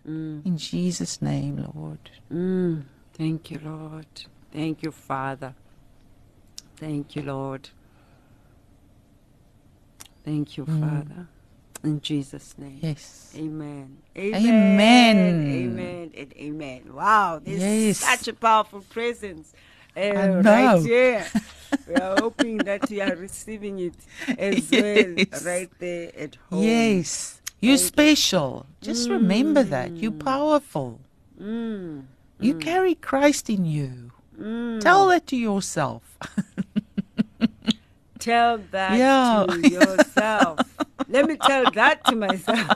In 0.45 0.57
Jesus' 0.57 1.21
name, 1.21 1.69
Lord. 1.75 2.09
Mm, 2.33 2.83
thank 3.13 3.51
you, 3.51 3.59
Lord. 3.63 4.07
Thank 4.51 4.83
you, 4.83 4.91
Father. 4.91 5.55
Thank 6.77 7.15
you, 7.15 7.23
Lord. 7.23 7.69
Thank 10.27 10.57
you, 10.57 10.65
Father. 10.65 11.25
In 11.85 12.01
Jesus' 12.01 12.53
name. 12.57 12.79
Yes. 12.81 13.33
Amen. 13.37 13.97
Amen. 14.17 15.15
Amen. 15.47 16.11
And 16.17 16.33
amen. 16.35 16.81
Wow. 16.93 17.39
This 17.41 17.61
Yes. 17.61 17.71
is 17.71 17.97
such 17.99 18.27
a 18.27 18.33
powerful 18.33 18.81
presence. 18.81 19.53
Uh. 19.95 20.41
Right 20.43 20.81
here. 20.83 21.25
we 21.87 21.95
are 21.95 22.17
hoping 22.25 22.57
that 22.57 22.91
you 22.91 23.01
are 23.03 23.15
receiving 23.15 23.79
it 23.79 23.95
as 24.37 24.69
Yes. 24.69 24.83
well 24.83 25.43
right 25.45 25.69
there 25.79 26.11
at 26.19 26.35
home. 26.49 26.61
Yes. 26.61 27.39
You're 27.61 27.77
special. 27.77 28.65
Just 28.81 29.09
remember 29.09 29.63
that. 29.63 29.95
You're 29.95 30.11
powerful. 30.11 30.99
Mm. 31.41 32.03
You 32.41 32.55
carry 32.55 32.95
Christ 32.95 33.49
in 33.49 33.63
you. 33.63 34.11
Tell 34.81 35.07
that 35.07 35.25
to 35.27 35.37
yourself. 35.37 36.03
Tell 38.27 38.57
that 38.71 38.97
Yeah. 38.97 39.45
to 39.47 39.69
yourself. 39.69 40.59
Let 41.07 41.27
me 41.27 41.37
tell 41.37 41.71
that 41.71 42.03
to 42.05 42.15
myself. 42.15 42.67